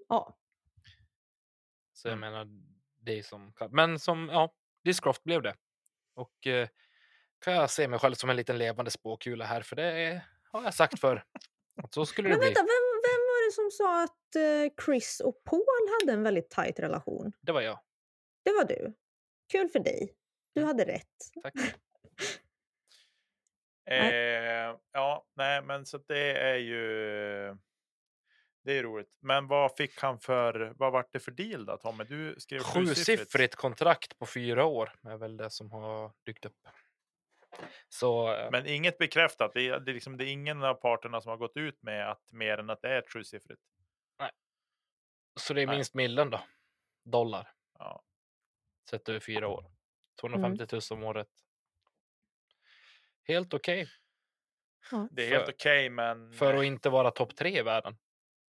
Ja. 0.08 0.38
Så 1.92 2.08
jag 2.08 2.12
Mm. 2.16 2.32
menar, 2.32 2.46
det 3.00 3.18
är 3.18 3.22
som... 3.22 3.52
Men 3.70 3.98
som, 3.98 4.28
ja, 4.32 4.54
Discraft 4.84 5.22
blev 5.24 5.42
det. 5.42 5.54
Och 6.14 6.46
eh, 6.46 6.68
kan 7.38 7.54
jag 7.54 7.70
se 7.70 7.88
mig 7.88 7.98
själv 7.98 8.14
som 8.14 8.30
en 8.30 8.36
liten 8.36 8.58
levande 8.58 8.90
spåkula 8.90 9.44
här, 9.44 9.62
för 9.62 9.76
det 9.76 10.22
har 10.52 10.62
jag 10.64 10.74
sagt 10.74 11.00
för 11.00 11.24
så 11.90 12.06
skulle 12.06 12.28
det 12.28 12.32
Men 12.32 12.38
bli. 12.38 12.46
vänta, 12.46 12.60
vem, 12.60 12.68
vem 12.68 12.97
det 13.48 13.52
som 13.52 13.70
sa 13.70 14.02
att 14.04 14.36
eh, 14.36 14.84
Chris 14.84 15.20
och 15.20 15.44
Paul 15.44 15.88
hade 16.00 16.12
en 16.12 16.22
väldigt 16.22 16.50
tajt 16.50 16.78
relation? 16.80 17.32
Det 17.40 17.52
var 17.52 17.60
jag. 17.60 17.78
Det 18.44 18.52
var 18.52 18.64
du. 18.64 18.94
Kul 19.52 19.68
för 19.68 19.78
dig. 19.78 20.14
Du 20.54 20.60
Mm. 20.60 20.68
hade 20.68 20.84
rätt. 20.92 21.16
Tack. 21.42 21.54
Eh, 23.90 24.76
ja, 24.92 25.26
nej, 25.36 25.62
men 25.62 25.86
så 25.86 25.98
det 25.98 26.38
är 26.38 26.56
ju. 26.56 26.78
Det 28.64 28.72
är 28.78 28.82
roligt. 28.82 29.16
Men 29.20 29.46
vad 29.48 29.76
fick 29.76 30.00
han 30.00 30.20
för? 30.20 30.72
Vad 30.76 30.92
vart 30.92 31.12
det 31.12 31.18
för 31.20 31.30
deal 31.30 31.66
då 31.66 31.76
Tommy? 31.76 32.04
Du 32.04 32.34
skrev 32.38 32.58
Sjusiffrigt 32.60 33.54
kontrakt 33.54 34.18
på 34.18 34.26
fyra 34.26 34.64
år 34.64 34.92
är 35.02 35.16
väl 35.16 35.36
det 35.36 35.50
som 35.50 35.70
har 35.72 36.12
dykt 36.26 36.44
upp. 36.46 36.68
Så 37.88 38.34
eh, 38.34 38.50
Men 38.50 38.66
inget 38.66 38.98
bekräftat. 38.98 39.52
Det 39.54 39.68
är, 39.68 39.80
det, 39.80 39.92
är 39.92 39.94
liksom, 39.94 40.16
det 40.16 40.24
är 40.24 40.32
ingen 40.32 40.62
av 40.64 40.74
parterna 40.74 41.20
som 41.20 41.30
har 41.30 41.36
gått 41.36 41.56
ut 41.56 41.82
med 41.82 42.10
att 42.10 42.32
mer 42.32 42.58
än 42.58 42.70
att 42.70 42.82
det 42.82 42.88
är 42.88 43.02
sjusiffrigt. 43.12 43.62
Så 45.40 45.54
det 45.54 45.62
är 45.62 45.66
Nej. 45.66 45.76
minst 45.76 45.94
millen 45.94 46.30
då. 46.30 46.40
Dollar. 47.04 47.52
Ja. 47.78 48.02
Sett 48.90 49.08
över 49.08 49.20
fyra 49.20 49.48
år. 49.48 49.64
250 50.20 50.66
000 50.72 50.80
om 50.90 51.04
året. 51.04 51.28
Helt 53.22 53.54
okej. 53.54 53.88
Det 55.10 55.22
är 55.24 55.28
För- 55.30 55.36
helt 55.36 55.48
okej, 55.48 55.90
men 55.90 56.32
För 56.32 56.54
att 56.54 56.64
inte 56.64 56.90
vara 56.90 57.10
topp 57.10 57.36
tre 57.36 57.58
i 57.58 57.62
världen. 57.62 57.96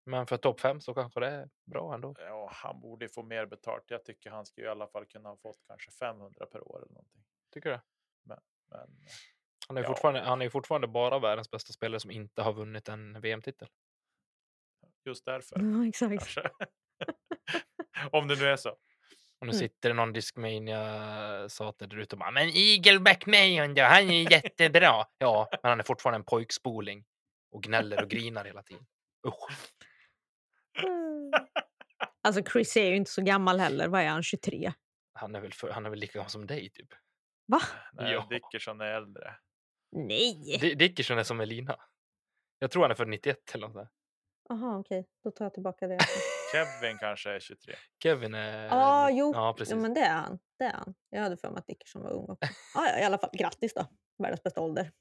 Men 0.05 0.27
för 0.27 0.37
topp 0.37 0.59
fem 0.59 0.81
så 0.81 0.93
kanske 0.93 1.19
det 1.19 1.27
är 1.27 1.49
bra 1.65 1.93
ändå. 1.93 2.15
ja, 2.19 2.49
han 2.53 2.79
borde 2.79 3.09
få 3.09 3.23
mer 3.23 3.45
betalt. 3.45 3.83
Jag 3.87 4.05
tycker 4.05 4.29
han 4.31 4.45
skulle 4.45 4.67
i 4.67 4.69
alla 4.69 4.87
fall 4.87 5.05
kunna 5.05 5.29
ha 5.29 5.37
fått 5.37 5.63
kanske 5.67 5.91
500 5.91 6.45
per 6.45 6.67
år 6.67 6.77
eller 6.77 6.93
någonting. 6.93 7.23
Tycker 7.53 7.69
du? 7.69 7.79
Men, 8.71 8.97
Han 9.67 9.77
är, 9.77 9.81
ju 9.81 9.85
Ja. 9.85 9.87
fortfarande, 9.87 10.21
han 10.21 10.41
är 10.41 10.45
ju 10.45 10.49
fortfarande 10.51 10.87
bara 10.87 11.19
världens 11.19 11.51
bästa 11.51 11.73
spelare 11.73 11.99
som 11.99 12.11
inte 12.11 12.41
har 12.41 12.53
vunnit 12.53 12.89
en 12.89 13.21
VM-titel. 13.21 13.67
just 15.05 15.25
därför 15.25 15.59
Ja, 15.59 15.87
exakt. 15.87 16.35
Om 18.11 18.27
det 18.27 18.35
nu 18.35 18.45
är 18.45 18.55
så. 18.57 18.69
Och 19.39 19.47
nu 19.47 19.51
Mm. 19.51 19.59
sitter 19.59 19.89
det 19.89 19.95
någon 19.95 20.13
Discmania-sater 20.13 21.87
där 21.87 21.97
ute 21.97 22.15
och 22.15 22.19
bara 22.19 22.31
“Men 22.31 22.49
Eagleback 22.49 23.25
Mayon 23.25 23.73
då, 23.73 23.81
han 23.83 24.09
är 24.09 24.31
jättebra”. 24.31 25.05
Ja, 25.17 25.49
men 25.63 25.69
han 25.69 25.79
är 25.79 25.83
fortfarande 25.83 26.15
en 26.15 26.23
pojkspoling 26.23 27.05
och 27.51 27.63
gnäller 27.63 28.03
och 28.03 28.09
grinar 28.09 28.45
hela 28.45 28.63
tiden. 28.63 28.85
Usch. 29.27 29.47
Alltså 32.21 32.43
Chris 32.51 32.77
är 32.77 32.85
ju 32.89 32.95
inte 32.95 33.11
så 33.11 33.21
gammal 33.21 33.59
heller. 33.59 33.87
Vad 33.87 34.01
är 34.01 34.07
han? 34.07 34.23
23? 34.23 34.73
Han 35.13 35.35
är 35.35 35.41
väl, 35.41 35.53
för, 35.53 35.69
han 35.69 35.85
är 35.85 35.89
väl 35.89 35.99
lika 35.99 36.13
gammal 36.19 36.29
som 36.29 36.47
dig 36.47 36.69
typ. 36.69 36.87
Va? 37.51 37.61
Nej, 37.93 38.13
Ja. 38.13 38.27
Dickerson 38.29 38.81
är 38.81 38.85
äldre. 38.85 39.35
Nej! 39.91 40.57
Di- 40.61 40.75
Dickerson 40.75 41.17
är 41.17 41.23
som 41.23 41.39
Elina. 41.39 41.75
Jag 42.59 42.71
tror 42.71 42.81
han 42.81 42.91
är 42.91 42.95
för 42.95 43.05
91 43.05 43.55
eller 43.55 43.67
något 43.67 43.75
där. 43.75 43.87
Jaha, 44.49 44.77
okej. 44.79 45.07
Då 45.23 45.31
tar 45.31 45.45
jag 45.45 45.53
tillbaka 45.53 45.87
det. 45.87 45.97
Kevin 46.51 46.97
kanske 46.97 47.29
är 47.31 47.39
23. 47.39 47.75
Kevin 48.03 48.33
är... 48.33 48.65
Ja, 48.67 49.09
jo. 49.11 49.31
Ja, 49.35 49.53
precis. 49.57 49.71
Ja, 49.71 49.77
men 49.81 49.93
det 49.93 49.99
är 50.01 50.13
han. 50.15 50.39
Det 50.59 50.63
är 50.65 50.71
han. 50.73 50.95
Jag 51.09 51.21
hade 51.21 51.37
för 51.37 51.49
mig 51.49 51.59
att 51.59 51.67
Dickerson 51.67 52.01
var 52.01 52.11
ung 52.11 52.25
också. 52.29 52.45
Ah, 52.75 52.85
ja, 52.87 52.99
i 52.99 53.03
alla 53.03 53.17
fall. 53.17 53.29
Grattis 53.33 53.73
då. 53.73 53.85
Världens 54.23 54.43
bästa 54.43 54.61
ålder. 54.61 54.91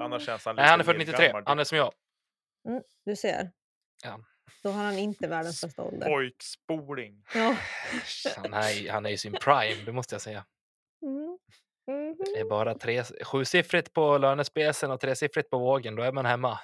Annars 0.00 0.26
känns 0.26 0.44
han 0.44 0.56
Nej, 0.56 0.64
han 0.68 0.80
är 0.80 0.84
lite 0.84 0.86
född 0.92 0.98
93. 0.98 1.18
lillgammal. 1.22 1.42
Han 1.46 1.58
är 1.58 1.64
som 1.64 1.78
jag. 1.78 1.92
Mm, 2.68 2.82
du 3.04 3.16
ser. 3.16 3.50
Ja. 4.04 4.20
Då 4.62 4.70
har 4.70 4.84
han 4.84 4.98
inte 4.98 5.28
världens 5.28 5.62
bästa 5.64 5.82
ålder. 5.82 6.06
Pojkspoling. 6.08 7.24
Ja. 7.34 7.56
Han 8.36 8.54
är, 8.54 8.90
han 8.92 9.06
är 9.06 9.10
i 9.10 9.18
sin 9.18 9.32
prime, 9.32 9.84
det 9.84 9.92
måste 9.92 10.14
jag 10.14 10.22
säga. 10.22 10.44
Mm. 11.92 12.08
Mhm. 12.08 12.16
Det 12.34 12.40
är 12.40 12.44
bara 12.44 12.74
tre, 12.74 13.02
sjusiffrigt 13.24 13.92
på 13.92 14.18
lönespecen 14.18 14.90
och 14.90 15.00
tresiffrigt 15.00 15.50
på 15.50 15.58
vågen, 15.58 15.96
då 15.96 16.02
är 16.02 16.12
man 16.12 16.26
hemma. 16.26 16.60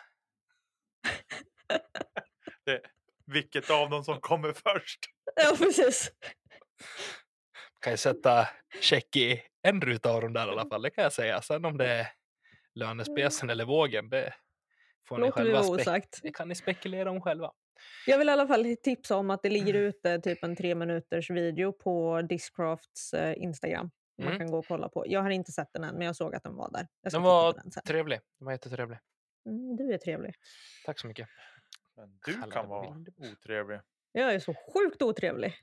Det, 2.65 2.81
vilket 3.27 3.71
av 3.71 3.91
dem 3.91 4.05
som 4.05 4.21
kommer 4.21 4.53
först? 4.53 5.01
Ja, 5.37 5.57
precis. 5.59 6.13
Kan 7.81 7.91
jag 7.91 7.99
sätta 7.99 8.49
check 8.81 9.17
i 9.17 9.43
en 9.63 9.81
ruta 9.81 10.11
av 10.11 10.21
dem 10.23 10.33
där 10.33 10.47
i 10.47 10.51
alla 10.51 10.69
fall, 10.69 10.83
det 10.83 10.91
kan 10.91 11.03
jag 11.05 11.13
säga. 11.13 11.43
Sen 11.43 11.65
om 11.65 11.77
det 11.79 11.87
är 11.89 12.07
lönespecen 12.75 13.51
eller 13.51 13.65
vågen, 13.65 14.09
det 14.11 14.35
får 15.09 15.19
ni 15.19 15.27
Låter 15.27 15.45
vi 15.45 15.53
själva 15.53 15.69
osagt. 15.69 16.21
det 16.23 16.31
kan 16.31 16.49
ni 16.49 16.55
spekulera 16.55 17.11
om 17.11 17.21
själva. 17.21 17.53
Jag 18.07 18.19
vill 18.19 18.29
i 18.29 18.33
alla 18.33 18.47
fall 18.47 18.77
tipsa 18.83 19.17
om 19.17 19.31
att 19.31 19.43
det 19.43 19.51
ligger 19.51 19.75
ute 19.75 20.19
typ 20.19 20.45
en 20.45 20.57
tre 20.57 20.75
minuters 20.75 21.31
video 21.31 21.73
på 21.73 22.23
Discrafts 22.23 23.15
eh, 23.15 23.35
Instagram. 24.19 24.25
Man 24.25 24.35
Mm. 24.35 24.39
kan 24.39 24.51
gå 24.53 24.59
och 24.59 24.67
kolla 24.69 24.89
på. 24.89 25.05
Jag 25.07 25.23
har 25.23 25.31
inte 25.31 25.53
sett 25.53 25.73
den 25.73 25.85
än, 25.85 25.95
men 25.95 26.07
jag 26.07 26.17
såg 26.17 26.35
att 26.35 26.43
den 26.43 26.55
var 26.57 26.71
där. 26.71 26.87
Jag 27.03 27.13
ska 27.13 27.19
Den 27.19 27.23
var 27.25 27.53
den 27.53 27.71
sen. 27.71 27.83
trevlig. 27.87 28.21
Den 28.39 28.47
var 28.47 28.53
jättetrevlig. 28.53 28.99
Mm, 29.47 29.77
du 29.77 29.95
är 29.95 29.99
trevlig. 29.99 30.35
Tack 30.85 30.99
så 30.99 31.07
mycket. 31.07 31.29
Men 31.97 32.19
du 32.25 32.33
Kalla 32.41 32.53
kan 32.53 32.69
vara 32.69 32.95
vill 32.95 33.05
du. 33.05 33.33
otrevlig. 33.33 33.81
Jag 34.13 34.35
är 34.35 34.39
så 34.39 34.55
sjukt 34.75 35.03
otrevlig. 35.03 35.55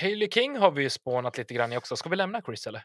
Hailey 0.00 0.28
King 0.30 0.56
har 0.56 0.70
vi 0.70 0.82
ju 0.82 0.90
spånat 0.90 1.38
lite 1.38 1.54
grann 1.54 1.72
i 1.72 1.76
också. 1.76 1.96
Ska 1.96 2.08
vi 2.08 2.16
lämna 2.16 2.42
Chris 2.42 2.66
eller? 2.66 2.84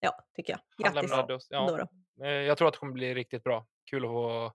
Ja, 0.00 0.24
tycker 0.34 0.52
jag. 0.78 0.92
Grattis. 0.94 1.12
oss. 1.12 1.46
Ja. 1.50 1.66
Då 1.70 1.76
då. 2.16 2.24
Eh, 2.24 2.30
Jag 2.30 2.58
tror 2.58 2.68
att 2.68 2.74
det 2.74 2.78
kommer 2.80 2.92
bli 2.92 3.14
riktigt 3.14 3.42
bra. 3.44 3.66
Kul 3.90 4.04
att 4.04 4.08
få 4.10 4.52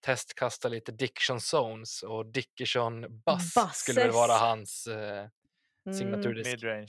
testkasta 0.00 0.68
lite 0.68 0.92
Diction 0.92 1.40
Zones 1.40 2.02
och 2.02 2.26
Dickerson 2.26 3.00
Buzz 3.26 3.54
skulle 3.74 4.00
väl 4.00 4.10
vara 4.10 4.32
hans 4.32 4.86
eh, 4.86 5.28
Mm, 5.86 5.98
signaturdisk. 5.98 6.50
Midrange. 6.50 6.86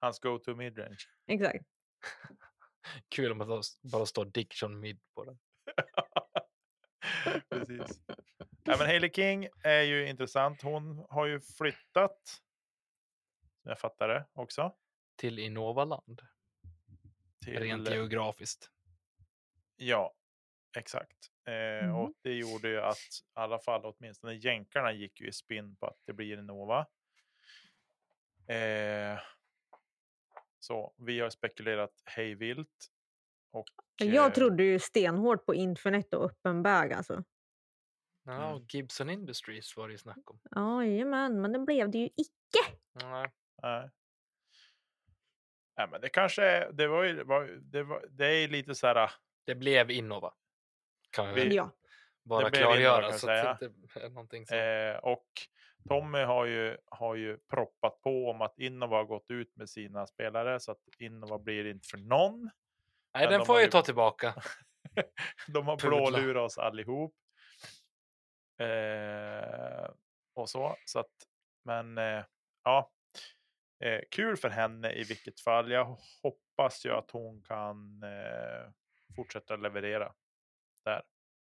Hans 0.00 0.18
go-to 0.20 0.54
midrange. 0.54 0.98
exakt. 1.26 1.64
Kul 3.08 3.32
om 3.32 3.38
det 3.38 3.62
bara 3.82 4.06
står 4.06 4.24
Dickerson 4.24 4.80
mid 4.80 5.00
på 5.14 5.24
den. 5.24 5.38
Precis. 7.50 8.00
Ja, 8.64 8.76
men 8.78 8.86
Hailey 8.86 9.10
King 9.10 9.48
är 9.64 9.82
ju 9.82 10.08
intressant. 10.08 10.62
Hon 10.62 11.06
har 11.10 11.26
ju 11.26 11.40
flyttat. 11.40 12.42
Som 13.62 13.68
jag 13.68 13.78
fattar 13.80 14.08
det 14.08 14.26
också. 14.32 14.74
Till 15.16 15.38
Innovaland, 15.38 16.22
Till, 17.44 17.58
rent 17.58 17.88
geografiskt. 17.90 18.70
ja, 19.76 20.14
exakt. 20.76 21.30
Eh, 21.46 21.54
Mm. 21.84 21.96
Och 21.96 22.12
det 22.22 22.34
gjorde 22.34 22.68
ju 22.68 22.80
att 22.80 22.96
i 22.96 23.38
alla 23.38 23.58
fall 23.58 23.80
åtminstone 23.84 24.34
jänkarna 24.34 24.92
gick 24.92 25.20
ju 25.20 25.28
i 25.28 25.32
spinn 25.32 25.76
på 25.76 25.86
att 25.86 25.98
det 26.04 26.12
blir 26.12 26.38
Innova. 26.38 26.86
Eh, 28.48 29.20
så 30.58 30.94
vi 30.96 31.20
har 31.20 31.30
spekulerat 31.30 31.92
hej 32.04 32.34
vilt. 32.34 32.86
Och, 33.52 33.68
Jag 33.96 34.26
eh, 34.26 34.32
trodde 34.32 34.62
ju 34.64 34.78
stenhårt 34.78 35.46
på 35.46 35.54
Infinite 35.54 36.16
och 36.16 36.24
öppen 36.24 36.62
väg 36.62 36.92
alltså. 36.92 37.24
Ja, 38.24 38.50
Mm. 38.50 38.64
Gibson 38.68 39.10
Industries 39.10 39.76
var 39.76 39.88
det 39.88 39.92
ju 39.92 39.98
snack 39.98 40.30
om. 40.30 40.40
Jajamän, 40.56 41.40
men 41.40 41.52
det 41.52 41.58
blev 41.58 41.90
det 41.90 41.98
ju 41.98 42.06
icke. 42.06 42.78
Nej. 42.92 43.30
Nej. 43.62 43.90
Nej, 45.76 45.88
men 45.90 46.00
det 46.00 46.08
kanske 46.08 46.42
är, 46.42 46.72
det 46.72 46.86
var 46.88 47.04
ju, 47.04 47.24
det, 47.60 47.82
var, 47.82 48.06
det 48.10 48.26
är 48.26 48.48
lite 48.48 48.74
så 48.74 48.86
här, 48.86 49.10
Det 49.44 49.54
blev 49.54 49.90
Innova. 49.90 50.34
Kan 51.10 51.34
vi 51.34 51.48
Vi- 51.48 51.54
Ja. 51.56 51.70
bara 52.22 52.50
det 52.50 52.58
Innova, 52.58 52.72
klargöra 52.74 53.02
jag 53.02 53.20
så 53.20 53.30
att 53.30 53.60
det 53.60 54.00
är 54.00 54.08
någonting 54.08 54.46
som... 54.46 54.58
eh, 54.58 54.96
och 54.96 55.26
Tommy 55.88 56.18
har 56.18 56.44
ju, 56.46 56.76
har 56.86 57.14
ju 57.14 57.38
proppat 57.38 58.00
på 58.00 58.30
om 58.30 58.40
att 58.42 58.58
Innova 58.58 58.96
har 58.96 59.04
gått 59.04 59.30
ut 59.30 59.56
med 59.56 59.70
sina 59.70 60.06
spelare 60.06 60.60
så 60.60 60.72
att 60.72 60.78
Innova 60.98 61.38
blir 61.38 61.66
inte 61.66 61.88
för 61.88 61.98
någon. 61.98 62.40
Nej, 62.42 62.50
men 63.24 63.30
den 63.30 63.38
de 63.40 63.46
får 63.46 63.56
jag 63.56 63.64
ju- 63.64 63.70
ta 63.70 63.82
tillbaka. 63.82 64.34
De 65.48 65.66
har 65.66 65.76
blålurat 65.76 66.44
oss 66.46 66.58
allihop. 66.58 67.14
Eh, 68.58 69.90
och 70.34 70.50
så. 70.50 70.76
så 70.84 70.98
att, 71.00 71.12
men 71.62 71.98
eh, 71.98 72.24
ja, 72.64 72.92
eh, 73.84 74.00
kul 74.10 74.36
för 74.36 74.48
henne 74.48 74.92
i 74.92 75.02
vilket 75.04 75.40
fall. 75.40 75.70
Jag 75.70 75.98
hoppas 76.22 76.86
ju 76.86 76.90
att 76.92 77.10
hon 77.10 77.42
kan 77.42 78.02
eh, 78.02 78.70
fortsätta 79.16 79.56
leverera 79.56 80.14
där 80.84 81.02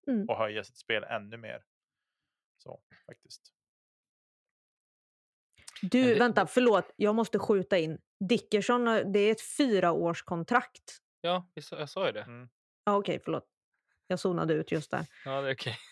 Mm. 0.06 0.28
och 0.28 0.36
höja 0.36 0.64
sitt 0.64 0.76
spel 0.76 1.04
ännu 1.04 1.36
mer. 1.36 1.64
Så 2.58 2.82
faktiskt. 3.06 3.52
Du, 5.82 6.02
det- 6.02 6.18
vänta, 6.18 6.46
förlåt. 6.46 6.92
Jag 6.96 7.14
måste 7.14 7.38
skjuta 7.38 7.78
in. 7.78 7.98
Dickerson, 8.28 8.86
har- 8.86 9.04
det 9.04 9.18
är 9.18 9.32
ett 9.32 9.40
fyraårskontrakt. 9.56 10.98
Ja, 11.20 11.50
jag 11.70 11.88
sa 11.88 12.06
ju 12.06 12.12
det. 12.12 12.22
Mm. 12.22 12.48
Ja, 12.84 12.96
Okej, 12.96 13.20
förlåt. 13.24 13.46
Jag 14.06 14.20
zonade 14.20 14.54
ut 14.54 14.72
just 14.72 14.90
där. 14.90 15.06
Ja, 15.24 15.40
det 15.40 15.48
är 15.50 15.54
okej. 15.54 15.78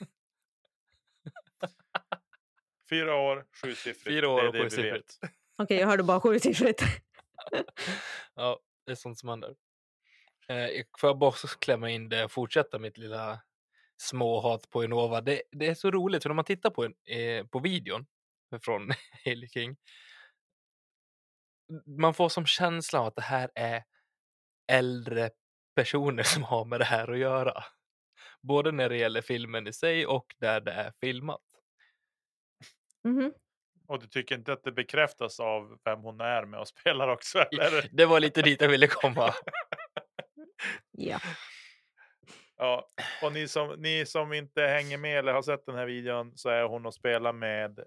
Fyra 2.91 3.15
år, 3.15 3.47
sjusiffrigt. 3.63 4.05
Fyra 4.09 4.29
år 4.29 4.49
och 4.49 4.55
vi 4.55 4.61
sjusiffrigt. 4.63 5.19
vet. 5.23 5.31
Okej, 5.59 5.77
jag 5.79 5.87
hörde 5.87 6.03
bara 6.03 6.21
sjusiffrigt. 6.21 6.83
Ja, 8.35 8.61
det 8.87 8.93
är 8.93 8.97
sånt 8.97 9.19
som 9.19 9.29
händer. 9.29 9.55
Eh, 10.49 10.85
får 10.99 11.09
jag 11.09 11.19
bara 11.19 11.33
klämma 11.61 11.91
in 11.91 12.09
det 12.09 12.25
och 12.25 12.33
fortsätta 12.33 12.79
mitt 12.79 12.99
lilla 12.99 13.41
småhat 13.97 14.71
på 14.71 14.85
Innova. 14.85 15.21
Det, 15.21 15.43
det 15.53 15.67
är 15.67 15.75
så 15.75 15.91
roligt, 15.91 16.23
för 16.23 16.31
när 16.31 16.35
man 16.35 16.45
tittar 16.45 16.71
på, 16.71 16.85
eh, 16.85 17.47
på 17.47 17.59
videon 17.59 18.07
från 18.59 18.91
Haley 19.25 19.49
King, 19.49 19.77
man 21.87 22.15
får 22.15 22.29
som 22.29 22.47
känsla 22.47 23.01
av 23.01 23.07
att 23.07 23.17
det 23.17 23.23
här 23.23 23.51
är 23.55 23.85
äldre 24.73 25.31
personer 25.75 26.23
som 26.23 26.43
har 26.43 26.65
med 26.65 26.81
det 26.81 26.85
här 26.85 27.13
att 27.13 27.19
göra. 27.19 27.65
Både 28.41 28.73
när 28.73 28.89
det 28.89 28.97
gäller 28.97 29.23
filmen 29.23 29.67
i 29.67 29.73
sig 29.73 30.07
och 30.07 30.35
där 30.39 30.61
det 30.61 30.73
är 30.73 30.93
filmat. 31.01 31.41
Mhm. 33.05 33.33
Och 33.89 34.01
du 34.01 34.07
tycker 34.07 34.35
inte 34.35 34.53
att 34.53 34.65
det 34.65 34.73
bekräftas 34.73 35.41
av 35.41 35.79
vem 35.85 36.01
hon 36.01 36.21
är 36.21 36.45
med 36.45 36.61
och 36.61 36.69
spelar 36.69 37.09
också? 37.09 37.39
Eller? 37.39 37.89
Det 37.93 38.07
var 38.07 38.21
lite 38.21 38.43
dit 38.43 38.61
jag 38.61 38.69
ville 38.69 38.87
komma. 38.87 39.35
Ja. 40.91 41.21
Ja, 42.57 42.91
och 43.23 43.33
ni 43.33 43.49
som, 43.49 43.75
ni 43.79 44.07
som 44.07 44.33
inte 44.33 44.63
hänger 44.63 44.99
med 44.99 45.19
eller 45.19 45.33
har 45.33 45.43
sett 45.43 45.67
den 45.67 45.75
här 45.75 45.87
videon 45.87 46.33
så 46.37 46.49
är 46.49 46.63
hon 46.63 46.87
och 46.87 46.95
spelar 46.95 47.33
med 47.33 47.81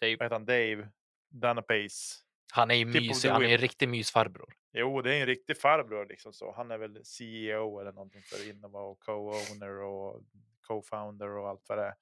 Dave. 0.00 0.16
vad 0.16 0.24
heter 0.24 0.30
han, 0.30 0.44
Dave 0.44 0.88
Danapace. 1.30 2.22
Han 2.52 2.70
är 2.70 2.74
ju 2.74 2.84
of 2.84 2.94
mysig, 2.94 3.28
han 3.28 3.42
är 3.42 3.48
en 3.48 3.58
riktig 3.58 3.88
mysfarbror. 3.88 4.54
Jo, 4.72 5.02
det 5.02 5.14
är 5.14 5.20
en 5.20 5.26
riktig 5.26 5.60
farbror 5.60 6.06
liksom 6.06 6.32
så. 6.32 6.52
Han 6.52 6.70
är 6.70 6.78
väl 6.78 7.04
CEO 7.04 7.80
eller 7.80 7.92
någonting 7.92 8.22
för 8.22 8.50
Innova 8.50 8.80
och 8.80 9.00
co-owner 9.02 9.82
och 9.82 10.22
co-founder 10.68 11.28
och 11.28 11.48
allt 11.48 11.64
vad 11.68 11.78
det 11.78 11.94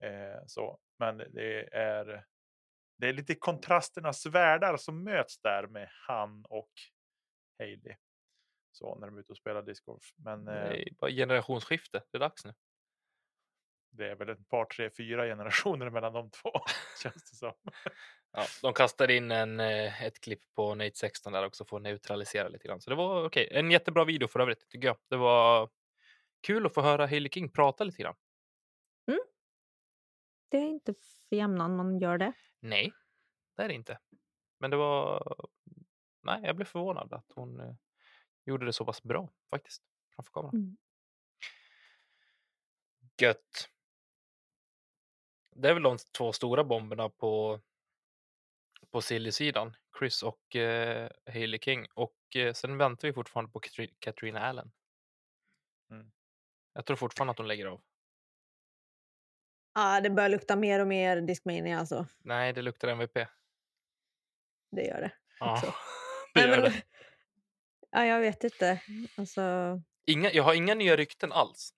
är. 0.00 0.34
Eh, 0.34 0.42
så, 0.46 0.78
men 0.98 1.18
det 1.18 1.74
är. 1.74 2.24
Det 2.98 3.08
är 3.08 3.12
lite 3.12 3.34
kontrasternas 3.34 4.26
världar 4.26 4.76
som 4.76 5.04
möts 5.04 5.38
där 5.38 5.66
med 5.66 5.88
han 6.08 6.44
och 6.48 6.70
Hailey. 7.58 7.96
Så 8.72 8.98
när 8.98 9.06
de 9.06 9.16
är 9.16 9.20
ute 9.20 9.32
och 9.32 9.38
spelar 9.38 9.62
discgolf. 9.62 10.14
Men 10.16 10.48
eh, 10.48 10.84
generationsskifte, 11.10 12.02
det 12.10 12.18
är 12.18 12.20
dags 12.20 12.44
nu. 12.44 12.54
Det 13.90 14.10
är 14.10 14.14
väl 14.14 14.28
ett 14.28 14.48
par, 14.48 14.64
tre, 14.64 14.90
fyra 14.90 15.24
generationer 15.24 15.90
mellan 15.90 16.12
de 16.12 16.30
två. 16.30 16.52
Känns 17.02 17.30
det 17.30 17.36
som. 17.36 17.52
Ja, 18.32 18.46
de 18.62 18.72
kastade 18.72 19.14
in 19.14 19.30
en, 19.30 19.60
eh, 19.60 20.02
ett 20.02 20.20
klipp 20.20 20.54
på 20.54 20.74
Nate 20.74 20.94
16 20.94 21.32
där 21.32 21.46
också 21.46 21.64
för 21.64 21.76
att 21.76 21.82
neutralisera 21.82 22.48
lite 22.48 22.68
grann. 22.68 22.80
Så 22.80 22.90
det 22.90 22.96
var 22.96 23.24
okej. 23.24 23.48
En 23.52 23.70
jättebra 23.70 24.04
video 24.04 24.28
för 24.28 24.40
övrigt 24.40 24.68
tycker 24.68 24.88
jag. 24.88 24.96
Det 25.08 25.16
var 25.16 25.70
kul 26.40 26.66
att 26.66 26.74
få 26.74 26.82
höra 26.82 27.06
Hailey 27.06 27.30
King 27.30 27.48
prata 27.52 27.84
lite 27.84 28.02
grann. 28.02 28.14
Det 30.50 30.58
är 30.58 30.68
inte 30.68 30.94
för 31.28 31.36
jämnan 31.36 31.76
man 31.76 31.98
gör 31.98 32.18
det. 32.18 32.32
Nej, 32.60 32.92
det 33.56 33.62
är 33.62 33.68
det 33.68 33.74
inte. 33.74 33.98
Men 34.58 34.70
det 34.70 34.76
var... 34.76 35.34
Nej, 36.22 36.40
jag 36.44 36.56
blev 36.56 36.66
förvånad 36.66 37.12
att 37.12 37.32
hon 37.34 37.60
eh, 37.60 37.74
gjorde 38.44 38.66
det 38.66 38.72
så 38.72 38.84
pass 38.84 39.02
bra 39.02 39.28
faktiskt 39.50 39.82
framför 40.14 40.32
kameran. 40.32 40.54
Mm. 40.54 40.76
Gött. 43.20 43.68
Det 45.60 45.68
är 45.68 45.74
väl 45.74 45.82
de 45.82 45.98
två 46.18 46.32
stora 46.32 46.64
bomberna 46.64 47.08
på 47.08 47.60
på 48.90 49.00
Silly-sidan. 49.00 49.76
Chris 49.98 50.22
och 50.22 50.56
eh, 50.56 51.10
Hailey 51.26 51.60
King. 51.60 51.86
Och 51.94 52.36
eh, 52.36 52.52
sen 52.52 52.78
väntar 52.78 53.08
vi 53.08 53.14
fortfarande 53.14 53.52
på 53.52 53.60
Katri- 53.60 53.94
Katrina 53.98 54.40
Allen. 54.40 54.72
Mm. 55.90 56.10
Jag 56.72 56.86
tror 56.86 56.96
fortfarande 56.96 57.30
att 57.30 57.38
hon 57.38 57.48
lägger 57.48 57.66
av. 57.66 57.80
Ja, 59.74 60.00
det 60.00 60.10
börjar 60.10 60.28
lukta 60.30 60.56
mer 60.56 60.80
och 60.80 60.86
mer 60.86 61.20
Discmania 61.20 61.78
alltså. 61.78 62.06
Nej, 62.18 62.52
det 62.52 62.62
luktar 62.62 62.88
MVP. 62.88 63.14
Det 64.70 64.82
gör 64.82 65.00
det. 65.00 65.12
Ja, 65.40 65.60
det 66.34 66.40
Nej, 66.40 66.50
gör 66.50 66.62
men- 66.62 66.72
det. 66.72 66.82
Ja, 67.90 68.04
jag 68.04 68.20
vet 68.20 68.44
inte. 68.44 68.80
Alltså, 69.16 69.42
Inga, 70.06 70.30
jag 70.32 70.42
har 70.42 70.54
inga 70.54 70.74
nya 70.74 70.96
rykten 70.96 71.32
alls. 71.32 71.74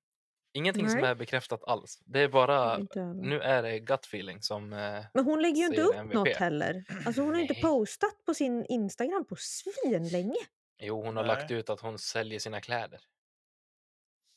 Ingenting 0.54 0.88
som 0.90 1.00
Nej. 1.00 1.10
är 1.10 1.14
bekräftat 1.14 1.64
alls. 1.64 2.02
Det 2.04 2.20
är 2.20 2.28
bara, 2.28 2.78
inte 2.78 3.04
nu 3.04 3.40
är 3.40 3.62
det 3.62 3.78
gut 3.80 4.04
feeling 4.06 4.42
som... 4.42 4.72
Eh, 4.72 5.04
Men 5.14 5.24
hon 5.24 5.42
lägger 5.42 5.56
ju 5.56 5.66
inte 5.66 5.82
upp 5.82 5.94
MVP. 5.94 6.14
något 6.14 6.36
heller. 6.36 6.84
Alltså 7.06 7.22
hon 7.22 7.34
har 7.34 7.40
inte 7.40 7.54
Nej. 7.54 7.62
postat 7.62 8.24
på 8.26 8.34
sin 8.34 8.64
Instagram 8.68 9.24
på 9.26 9.36
svinlänge. 9.38 10.36
jo, 10.78 10.96
hon 11.04 11.16
har 11.16 11.24
Nej. 11.24 11.36
lagt 11.36 11.50
ut 11.50 11.70
att 11.70 11.80
hon 11.80 11.98
säljer 11.98 12.38
sina 12.38 12.60
kläder. 12.60 13.00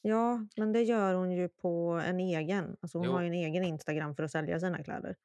Ja, 0.02 0.40
men 0.58 0.72
det 0.74 0.82
gör 0.84 1.14
hon 1.14 1.32
ju 1.32 1.50
på 1.50 2.02
en 2.06 2.20
egen. 2.20 2.78
Alltså 2.82 2.98
hon 2.98 3.06
Jo. 3.08 3.12
har 3.14 3.22
ju 3.22 3.28
en 3.28 3.34
egen 3.34 3.64
Instagram 3.64 4.16
för 4.16 4.24
att 4.24 4.32
sälja 4.32 4.60
sina 4.60 4.84
kläder. 4.84 5.16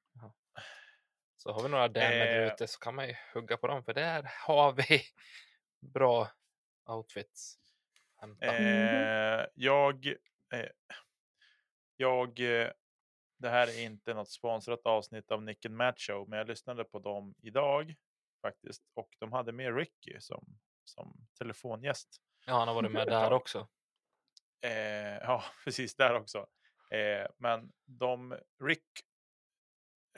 Så 1.37 1.53
har 1.53 1.62
vi 1.62 1.68
några 1.68 1.88
damer 1.88 2.11
där 2.11 2.42
Eh. 2.46 2.53
ute 2.53 2.66
så 2.66 2.79
kan 2.79 2.94
man 2.94 3.09
ju 3.09 3.14
hugga 3.35 3.57
på 3.57 3.66
dem 3.66 3.85
för 3.85 3.94
där 3.94 4.31
har 4.46 4.72
vi 4.72 5.03
bra 5.92 6.29
outfits. 6.88 7.59
Hämta. 8.20 8.46
Eh, 8.57 9.46
jag, 9.55 10.14
eh, 10.52 10.68
jag, 11.96 12.40
eh, 12.40 12.70
det 13.38 13.48
här 13.48 13.66
är 13.66 13.82
inte 13.82 14.14
något 14.14 14.30
sponsrat 14.30 14.86
avsnitt 14.86 15.30
av 15.30 15.42
Nick 15.42 15.66
and 15.66 15.76
Matt 15.76 16.00
Show, 16.00 16.28
men 16.28 16.38
jag 16.38 16.48
lyssnade 16.48 16.84
på 16.84 16.98
dem 16.98 17.34
idag 17.42 17.94
faktiskt. 18.42 18.82
Och 18.94 19.16
de 19.18 19.32
hade 19.32 19.52
med 19.52 19.76
Ricky 19.76 20.20
som, 20.20 20.58
som 20.84 21.28
telefongäst. 21.38 22.08
Ja, 22.46 22.58
han 22.58 22.68
har 22.68 22.74
varit 22.74 22.92
med 22.92 23.06
där 23.06 23.32
också. 23.40 23.68
Eh, 24.60 25.16
ja, 25.16 25.44
precis 25.64 25.94
där 25.94 26.14
också. 26.14 26.46
Eh, 26.90 27.26
men 27.36 27.72
de, 27.84 28.38
Rick, 28.64 28.86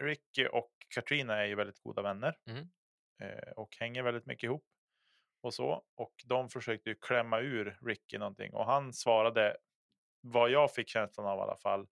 Ricky 0.00 0.46
och 0.46 0.72
Katrina 0.88 1.36
är 1.36 1.44
ju 1.44 1.54
väldigt 1.54 1.80
goda 1.80 2.02
vänner. 2.02 2.38
Mm. 2.46 2.68
Eh, 3.22 3.52
och 3.56 3.76
hänger 3.80 4.02
väldigt 4.02 4.26
mycket 4.26 4.44
ihop. 4.44 4.64
Och 5.42 5.54
så. 5.54 5.84
Och 5.94 6.14
de 6.24 6.48
försökte 6.48 6.90
ju 6.90 6.94
klämma 6.94 7.40
ur 7.40 7.78
Ricky 7.82 8.18
någonting. 8.18 8.54
Och 8.54 8.66
han 8.66 8.92
svarade, 8.92 9.56
vad 10.22 10.50
jag 10.50 10.74
fick 10.74 10.88
känslan 10.88 11.26
av 11.26 11.38
i 11.38 11.42
alla 11.42 11.56
fall, 11.56 11.86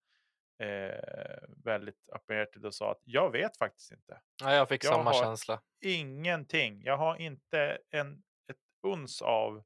eh, 0.58 1.48
väldigt 1.64 2.08
uppriktigt 2.16 2.64
och 2.64 2.74
sa 2.74 2.90
att 2.90 3.00
jag 3.04 3.30
vet 3.30 3.56
faktiskt 3.56 3.92
inte. 3.92 4.20
Ja, 4.42 4.54
jag 4.54 4.68
fick 4.68 4.84
Jag 4.84 4.94
samma 4.94 5.12
känsla. 5.12 5.62
Ingenting. 5.80 6.82
Jag 6.84 6.96
har 6.96 7.16
inte 7.16 7.78
en, 7.90 8.22
ett 8.50 8.56
uns 8.82 9.22
av 9.22 9.62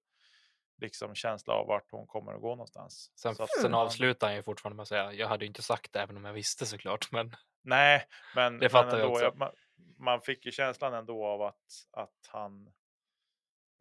liksom 0.79 1.15
känsla 1.15 1.55
av 1.55 1.67
vart 1.67 1.91
hon 1.91 2.07
kommer 2.07 2.33
att 2.35 2.41
gå 2.41 2.51
någonstans. 2.51 3.13
Sen, 3.21 3.35
Så 3.35 3.47
sen 3.63 3.75
avslutar 3.75 4.27
han 4.27 4.37
ju 4.37 4.43
fortfarande 4.43 4.77
med 4.77 4.83
att 4.83 4.89
säga, 4.89 5.13
jag 5.13 5.29
hade 5.29 5.45
ju 5.45 5.47
inte 5.49 5.63
sagt 5.63 5.93
det 5.93 6.01
även 6.01 6.17
om 6.17 6.25
jag 6.25 6.33
visste 6.33 6.67
såklart. 6.67 7.13
Men 7.13 7.35
Nej, 7.63 8.07
men, 8.35 8.59
Det 8.59 8.69
fattar 8.69 8.91
men 8.91 8.99
jag 8.99 9.05
ändå, 9.07 9.13
också. 9.13 9.25
jag, 9.25 9.37
man, 9.37 9.53
man 9.99 10.21
fick 10.21 10.47
ju 10.47 10.53
känslan 10.53 10.95
ändå 10.95 11.27
av 11.27 11.43
att, 11.43 11.87
att 11.91 12.29
han 12.29 12.73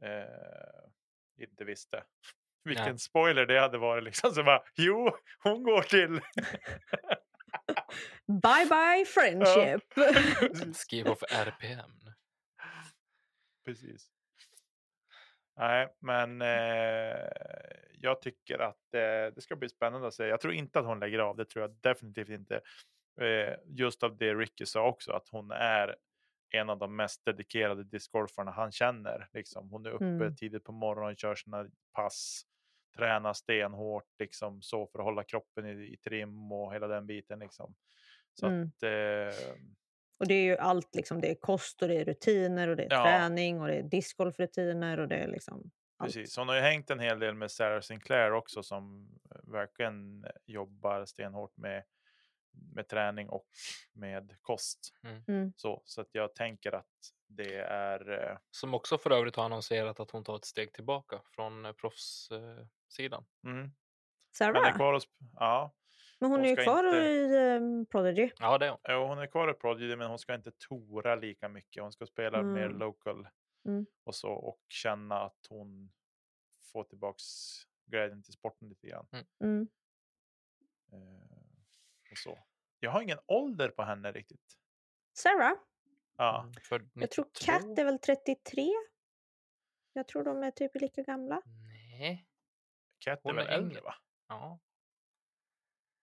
eh, 0.02 1.44
inte 1.44 1.64
visste. 1.64 2.04
Vilken 2.64 3.00
spoiler 3.00 3.46
det 3.46 3.60
hade 3.60 3.78
varit 3.78 4.04
liksom. 4.04 4.32
Så 4.32 4.44
bara, 4.44 4.64
jo, 4.76 5.18
hon 5.44 5.64
går 5.64 5.82
till... 5.82 6.10
Bye 8.28 8.66
bye 8.70 9.06
friendship. 9.06 9.84
Skriv 10.76 11.04
på 11.04 11.16
för 11.16 11.26
RPM. 11.26 11.92
Precis. 13.66 14.08
Nej, 15.58 15.94
men 16.00 16.42
eh, 16.42 17.28
jag 17.92 18.22
tycker 18.22 18.60
att 18.60 18.94
eh, 18.94 19.34
det 19.36 19.42
ska 19.42 19.56
bli 19.56 19.70
spännande 19.70 20.08
att 20.08 20.14
se. 20.14 20.24
Jag 20.24 20.42
tror 20.42 20.54
inte 20.54 20.80
att 20.80 20.86
hon 20.86 21.00
lägger 21.00 21.20
av. 21.20 21.36
Det 21.36 21.46
tror 21.46 21.64
jag 21.64 21.76
definitivt 21.82 22.30
inte. 22.30 22.62
Eh, 23.22 23.54
just 23.66 24.04
av 24.04 24.18
det 24.18 24.34
Ricky 24.34 24.66
sa 24.66 24.88
också, 24.88 25.12
att 25.12 25.30
hon 25.30 25.52
är 25.52 25.96
en 26.54 26.70
av 26.70 26.78
de 26.80 26.96
mest 26.96 27.26
dedikerade 27.26 27.84
discgolfarna 27.84 28.52
han 28.52 28.72
känner. 28.72 29.30
Liksom. 29.34 29.70
Hon 29.70 29.86
är 29.86 29.92
uppe 29.92 30.06
Mm. 30.06 30.36
tidigt 30.36 30.64
på 30.64 30.72
morgonen, 30.72 31.16
kör 31.16 31.36
sina 31.36 31.70
pass, 31.94 32.44
tränar 32.98 33.34
stenhårt 33.34 34.10
liksom, 34.20 34.62
så 34.62 34.88
för 34.88 35.00
att 35.00 35.06
hålla 35.06 35.24
kroppen 35.24 35.66
i, 35.66 35.94
i 35.94 35.98
trim 35.98 36.52
och 36.52 36.74
hela 36.74 36.88
den 36.88 37.08
biten. 37.08 37.40
Liksom. 37.40 37.76
Så 38.34 38.48
Mm. 38.48 38.72
att, 38.78 38.84
eh, 38.84 39.56
Och 40.20 40.28
det 40.28 40.34
är 40.34 40.44
ju 40.44 40.58
allt, 40.58 40.96
liksom, 40.96 41.22
det 41.22 41.32
är 41.32 41.36
kost 41.36 41.82
och 41.82 41.88
det 41.88 41.96
är 41.98 42.06
rutiner 42.06 42.68
och 42.68 42.76
det 42.76 42.84
är 42.84 42.90
Ja. 42.90 43.04
träning 43.04 43.62
och 43.62 43.68
det 43.68 43.76
är 43.76 43.84
discgolfrutiner 43.84 45.00
och 45.00 45.08
det 45.08 45.16
är 45.16 45.28
liksom 45.28 45.72
allt. 45.98 46.16
Precis, 46.16 46.38
hon 46.38 46.48
har 46.48 46.56
ju 46.56 46.62
hängt 46.62 46.90
en 46.90 47.00
hel 47.00 47.20
del 47.20 47.36
med 47.36 47.52
Sarah 47.52 47.82
Sinclair 47.82 48.32
också 48.34 48.64
som 48.64 49.10
eh, 49.32 49.52
verkligen 49.52 50.26
jobbar 50.46 51.06
stenhårt 51.06 51.58
med, 51.58 51.84
med 52.54 52.88
träning 52.88 53.30
och 53.30 53.48
med 53.94 54.36
kost. 54.42 54.94
Mm. 55.28 55.54
Så, 55.58 55.82
så 55.86 56.02
att 56.02 56.10
jag 56.12 56.36
tänker 56.36 56.72
att 56.72 56.88
det 57.28 57.56
är... 57.60 58.30
eh, 58.32 58.38
Som 58.52 58.74
också 58.74 58.98
för 58.98 59.12
övrigt 59.12 59.36
har 59.36 59.44
annonserat 59.46 60.00
att 60.00 60.12
hon 60.12 60.24
tar 60.24 60.36
ett 60.36 60.46
steg 60.46 60.74
tillbaka 60.74 61.22
från 61.32 61.66
eh, 61.66 61.72
proffssidan. 61.72 63.26
Mm. 63.44 63.58
Men 63.58 63.72
Sarah? 64.34 64.68
är 64.68 64.76
kvar 64.76 64.94
hos, 64.94 65.08
ja, 65.36 65.76
men 66.20 66.30
hon, 66.32 66.40
hon 66.40 66.46
är 66.46 66.50
ju 66.50 66.56
kvar 66.64 66.84
inte- 66.88 66.98
i 66.98 67.56
um, 67.58 67.86
Prodigy. 67.86 68.32
Ja, 68.40 68.58
det 68.58 68.66
är 68.66 68.70
hon. 68.70 68.80
jo, 68.90 69.08
hon 69.08 69.18
är 69.18 69.28
kvar 69.28 69.52
i 69.52 69.54
Prodigy 69.54 69.96
men 69.96 70.08
hon 70.10 70.20
ska 70.20 70.36
inte 70.36 70.52
tora 70.52 71.16
lika 71.16 71.50
mycket. 71.50 71.84
Hon 71.84 71.92
ska 71.92 72.06
spela 72.06 72.42
mer 72.42 72.66
Mm. 72.66 72.78
local 72.78 73.28
Mm. 73.66 73.86
och 74.04 74.16
så 74.16 74.32
och 74.32 74.60
känna 74.68 75.20
att 75.22 75.46
hon 75.50 75.92
får 76.72 76.84
tillbaks 76.84 77.24
glädjen 77.86 78.24
till 78.24 78.34
sporten 78.34 78.70
lite 78.70 78.88
grann. 78.88 79.08
Mm. 79.44 79.68
Eh, 80.92 81.43
och 82.14 82.18
så. 82.18 82.40
Jag 82.80 82.92
har 82.92 83.02
ingen 83.02 83.20
ålder 83.26 83.70
på 83.70 83.84
henne 83.84 84.12
riktigt. 84.12 84.58
Sarah? 85.14 85.54
Ja. 86.18 86.40
Mm, 86.42 86.54
Jag 86.56 86.64
tror 86.64 86.90
92. 86.94 87.24
Kat 87.46 87.80
är 87.80 87.86
väl 87.86 88.00
33? 88.00 88.70
Jag 89.94 90.08
tror 90.08 90.24
de 90.24 90.44
är 90.44 90.52
typ 90.52 90.76
lika 90.76 91.02
gamla. 91.04 91.42
Nej. 91.46 92.28
Kat 93.00 93.20
är 93.20 93.24
Hon 93.24 93.36
väl 93.36 93.48
är 93.48 93.52
äldre 93.52 93.82
va? 93.82 93.96
Ja. 94.28 94.60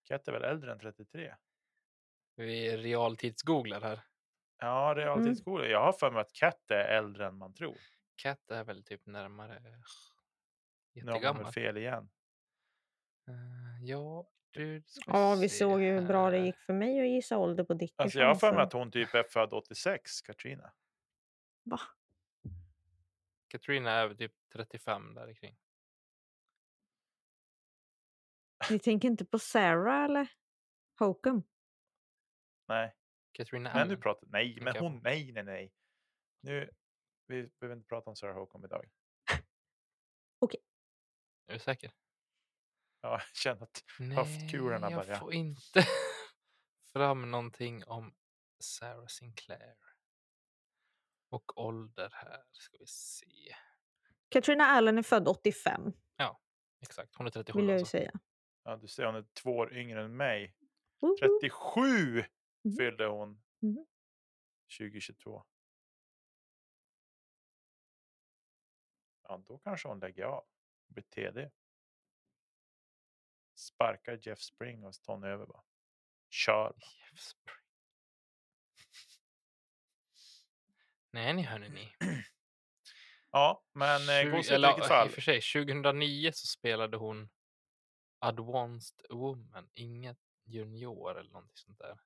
Kat 0.04 0.28
är 0.28 0.32
väl 0.32 0.44
äldre 0.44 0.72
än 0.72 0.78
33? 0.80 1.34
Vi 2.34 2.76
realtidsgooglar 2.76 3.80
här. 3.80 4.00
Ja, 4.58 4.94
realtidsskola. 4.96 5.66
Jag 5.66 5.82
har 5.84 5.92
för 5.92 6.10
mig 6.10 6.20
att 6.20 6.32
Kat 6.32 6.70
är 6.70 6.84
äldre 6.84 7.26
än 7.26 7.36
man 7.38 7.54
tror. 7.54 7.76
Cat 8.16 8.50
är 8.50 8.64
väl 8.64 8.84
typ 8.84 9.06
närmare 9.06 9.60
Nu 9.60 9.68
har 9.68 11.06
man 11.06 11.14
jättegammal. 11.14 11.52
fel 11.52 11.76
igen. 11.76 12.10
Eh, 13.30 13.84
ja, 13.84 14.30
du 14.50 14.82
ska 14.86 15.10
Ja, 15.12 15.34
vi 15.40 15.48
se 15.48 15.58
såg 15.58 15.82
ju 15.82 15.92
hur 16.00 16.06
bra 16.06 16.30
det 16.30 16.38
här. 16.38 16.44
gick 16.44 16.56
för 16.58 16.72
mig 16.72 17.00
att 17.00 17.08
gissa 17.08 17.38
ålder 17.38 17.64
på 17.64 17.74
Dickerson. 17.74 18.02
Alltså 18.04 18.18
jag 18.18 18.26
har 18.26 18.34
för 18.34 18.52
mig 18.52 18.62
att 18.62 18.72
hon 18.72 18.90
typ 18.90 19.14
är 19.14 19.22
född 19.22 19.52
86, 19.52 20.20
Katrina. 20.22 20.72
Va? 21.62 21.80
Katrina 23.48 23.90
är 23.90 24.08
väl 24.08 24.16
typ 24.16 24.32
35 24.52 25.14
där 25.14 25.34
kring. 25.34 25.56
Ni 28.70 28.78
tänker 28.78 29.08
inte 29.08 29.24
på 29.24 29.38
Sarah 29.38 30.04
eller 30.04 30.28
Hokum? 30.98 31.42
Nej, 32.68 32.96
Katrina 33.32 33.70
men 33.74 33.76
nu 33.88 33.92
Allen. 33.92 34.00
pratar 34.00 34.26
Nej, 34.30 34.46
tänker 34.48 34.64
men 34.64 34.74
jag 34.74 34.82
hon, 34.82 35.00
nej, 35.02 35.32
nej, 35.32 35.42
nej. 35.44 35.72
Nu, 36.40 36.70
vi 37.26 37.42
behöver 37.60 37.76
inte 37.76 37.88
prata 37.88 38.10
om 38.10 38.16
Sarah 38.16 38.34
Holcomb 38.34 38.64
idag. 38.64 38.90
Är 41.46 41.52
du 41.52 41.58
säker? 41.58 41.92
Ja, 43.00 43.10
jag 43.10 43.36
känner 43.36 43.62
att 43.62 43.84
Höftkulorna 44.16 44.78
Nej, 44.78 44.90
jag 44.92 45.04
börjar. 45.06 45.18
får 45.18 45.34
inte 45.34 45.86
fram 46.92 47.30
någonting 47.30 47.84
om 47.84 48.14
Sarah 48.58 49.06
Sinclair. 49.06 49.76
Och 51.28 51.58
ålder 51.58 52.10
här 52.12 52.44
ska 52.52 52.76
vi 52.78 52.86
se. 52.86 53.56
Katrina 54.28 54.64
Allen 54.64 54.98
är 54.98 55.02
född 55.02 55.28
85, 55.28 55.92
Exakt, 56.82 57.14
hon 57.16 57.26
är 57.26 57.30
37 57.30 57.58
vill 57.58 57.68
jag 57.68 57.74
ju 57.74 57.80
alltså. 57.80 57.90
säga. 57.90 58.12
ja, 58.62 58.76
du 58.76 58.88
ser 58.88 59.04
hon 59.06 59.14
är 59.14 59.22
två 59.42 59.50
år 59.50 59.74
yngre 59.76 60.04
än 60.04 60.16
mig. 60.16 60.56
Woho! 61.00 61.16
37 61.20 61.80
Mhm. 62.64 62.76
fyllde 62.78 63.06
hon 63.06 63.42
Mhm. 63.62 63.86
2022. 64.78 65.44
Ja, 69.22 69.42
då 69.48 69.58
kanske 69.58 69.88
hon 69.88 69.98
lägger 70.00 70.24
av. 70.24 70.44
Blir 70.88 71.04
TD. 71.04 71.50
Sparkar 73.60 74.18
Jeff 74.22 74.40
Spring 74.40 74.84
och 74.84 74.94
tar 75.02 75.26
över 75.26 75.46
bara. 75.46 75.62
Kör. 76.30 76.74
Jeff 77.10 77.18
Spring. 77.20 77.54
Nej 81.10 81.34
ni 81.34 81.42
hörni 81.42 81.68
ni. 81.68 81.92
Ja, 83.32 83.64
men 83.72 84.00
eh, 84.00 84.12
Tjugo- 84.12 84.30
gosigt 84.30 84.50
i 84.50 84.54
eller, 84.54 84.68
vilket 84.68 84.88
fall. 84.88 85.06
I 85.06 85.10
och 85.10 85.14
för 85.14 85.20
sig, 85.20 85.40
2009 85.64 86.30
så 86.32 86.46
spelade 86.46 86.96
hon 86.96 87.28
Advanced 88.18 89.06
Woman, 89.10 89.70
inget 89.74 90.18
junior 90.44 91.18
eller 91.18 91.30
någonting 91.30 91.56
sånt 91.56 91.78
där. 91.78 92.00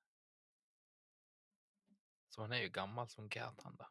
Så 2.29 2.41
hon 2.41 2.51
är 2.51 2.57
ju 2.61 2.69
gammal 2.69 3.09
som 3.09 3.29
gatan 3.29 3.75
då. 3.79 3.87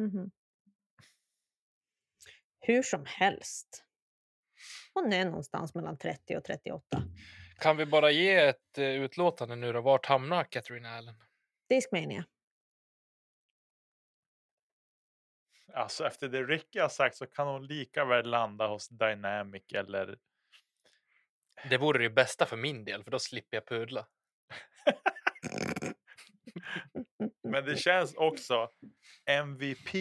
Mhm. 0.00 0.30
Hur 2.60 2.82
som 2.82 3.06
helst. 3.06 3.84
Hon 4.94 5.12
är 5.12 5.24
någonstans 5.24 5.74
mellan 5.74 5.98
30 5.98 6.36
och 6.36 6.44
38. 6.44 7.02
Kan 7.58 7.76
vi 7.76 7.86
bara 7.86 8.10
ge 8.10 8.36
ett 8.36 8.78
uh, 8.78 8.84
utlåtande 8.84 9.56
nu 9.56 9.72
då? 9.72 9.80
Vart 9.80 10.06
hamnar 10.06 10.44
Katrina 10.44 10.96
Allen? 10.96 11.14
Discmania. 11.68 12.24
Alltså 15.74 16.06
efter 16.06 16.28
det 16.28 16.42
Ricky 16.42 16.78
har 16.78 16.88
sagt 16.88 17.16
så 17.16 17.26
kan 17.26 17.48
hon 17.48 17.66
lika 17.66 18.04
väl 18.04 18.30
landa 18.30 18.66
hos 18.66 18.88
Dynamic 18.88 19.62
eller 19.74 20.18
Det 21.70 21.78
vore 21.78 22.02
det 22.02 22.10
bästa 22.10 22.46
för 22.46 22.56
min 22.56 22.84
del, 22.84 23.04
för 23.04 23.10
då 23.10 23.18
slipper 23.18 23.56
jag 23.56 23.66
pudla. 23.66 24.06
Men 27.42 27.64
det 27.64 27.76
känns 27.76 28.14
också 28.14 28.70
MVP 29.26 29.94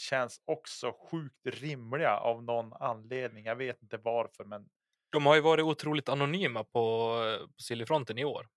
känns 0.00 0.42
också 0.44 0.92
sjukt 1.10 1.46
rimliga 1.46 2.16
av 2.16 2.42
någon 2.44 2.72
anledning. 2.72 3.44
Jag 3.44 3.56
vet 3.56 3.82
inte 3.82 3.96
varför, 3.96 4.44
men 4.44 4.68
De 5.12 5.26
har 5.26 5.34
ju 5.34 5.40
varit 5.40 5.64
otroligt 5.64 6.08
anonyma 6.08 6.64
på, 6.64 7.14
eh, 7.40 7.46
på 7.46 7.62
Sillyfronten 7.62 8.18
i 8.18 8.24
år. 8.24 8.48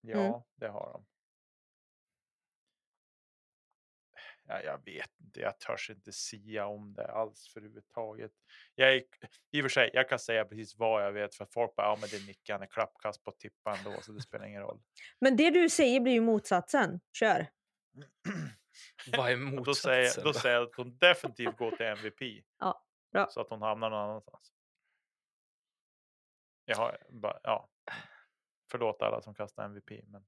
ja, 0.00 0.18
Mm. 0.26 0.40
det 0.56 0.68
har 0.68 0.92
de. 0.92 1.06
Ja, 4.46 4.60
jag 4.62 4.84
vet 4.84 5.10
inte, 5.20 5.40
jag 5.40 5.58
törs 5.60 5.90
inte 5.90 6.12
sia 6.12 6.66
om 6.66 6.94
det 6.94 7.06
alls 7.12 7.48
för 7.52 7.60
överhuvudtaget. 7.60 8.32
Jag 8.74 8.94
är, 8.94 9.02
I 9.50 9.60
och 9.60 9.64
för 9.64 9.68
sig, 9.68 9.90
jag 9.92 10.08
kan 10.08 10.18
säga 10.18 10.44
precis 10.44 10.76
vad 10.76 11.04
jag 11.04 11.12
vet 11.12 11.34
för 11.34 11.44
att 11.44 11.52
folk 11.52 11.74
bara, 11.76 11.86
ja 11.86 11.96
men 12.00 12.08
det 12.10 12.16
är 12.16 12.26
Nicke, 12.26 12.52
han 12.52 12.62
är 12.62 12.66
klappkast 12.66 13.24
på 13.24 13.30
tippa 13.30 13.76
ändå, 13.78 14.00
så 14.02 14.12
det 14.12 14.20
spelar 14.22 14.46
ingen 14.46 14.62
roll. 14.62 14.80
Men 15.20 15.36
det 15.36 15.50
du 15.50 15.70
säger 15.70 16.00
blir 16.00 16.12
ju 16.12 16.20
motsatsen. 16.20 17.00
Kör. 17.18 17.46
Vad 19.16 19.30
är 19.30 19.36
motsatsen? 19.50 19.64
då 19.64 19.74
säger, 19.74 20.24
då 20.24 20.32
säger 20.32 20.54
jag 20.56 20.68
att 20.68 20.74
hon 20.74 20.98
definitivt 20.98 21.56
går 21.56 21.70
till 21.70 21.86
MVP. 21.86 22.44
Ja, 22.58 22.84
bra. 23.12 23.26
Så 23.30 23.40
att 23.40 23.50
hon 23.50 23.62
hamnar 23.62 23.90
någon 23.90 24.08
annanstans. 24.08 24.52
Jag 26.64 26.76
har 26.76 26.98
bara, 27.08 27.40
ja. 27.42 27.68
Förlåt 28.70 29.02
alla 29.02 29.22
som 29.22 29.34
kastar 29.34 29.64
MVP, 29.64 29.90
men 30.06 30.26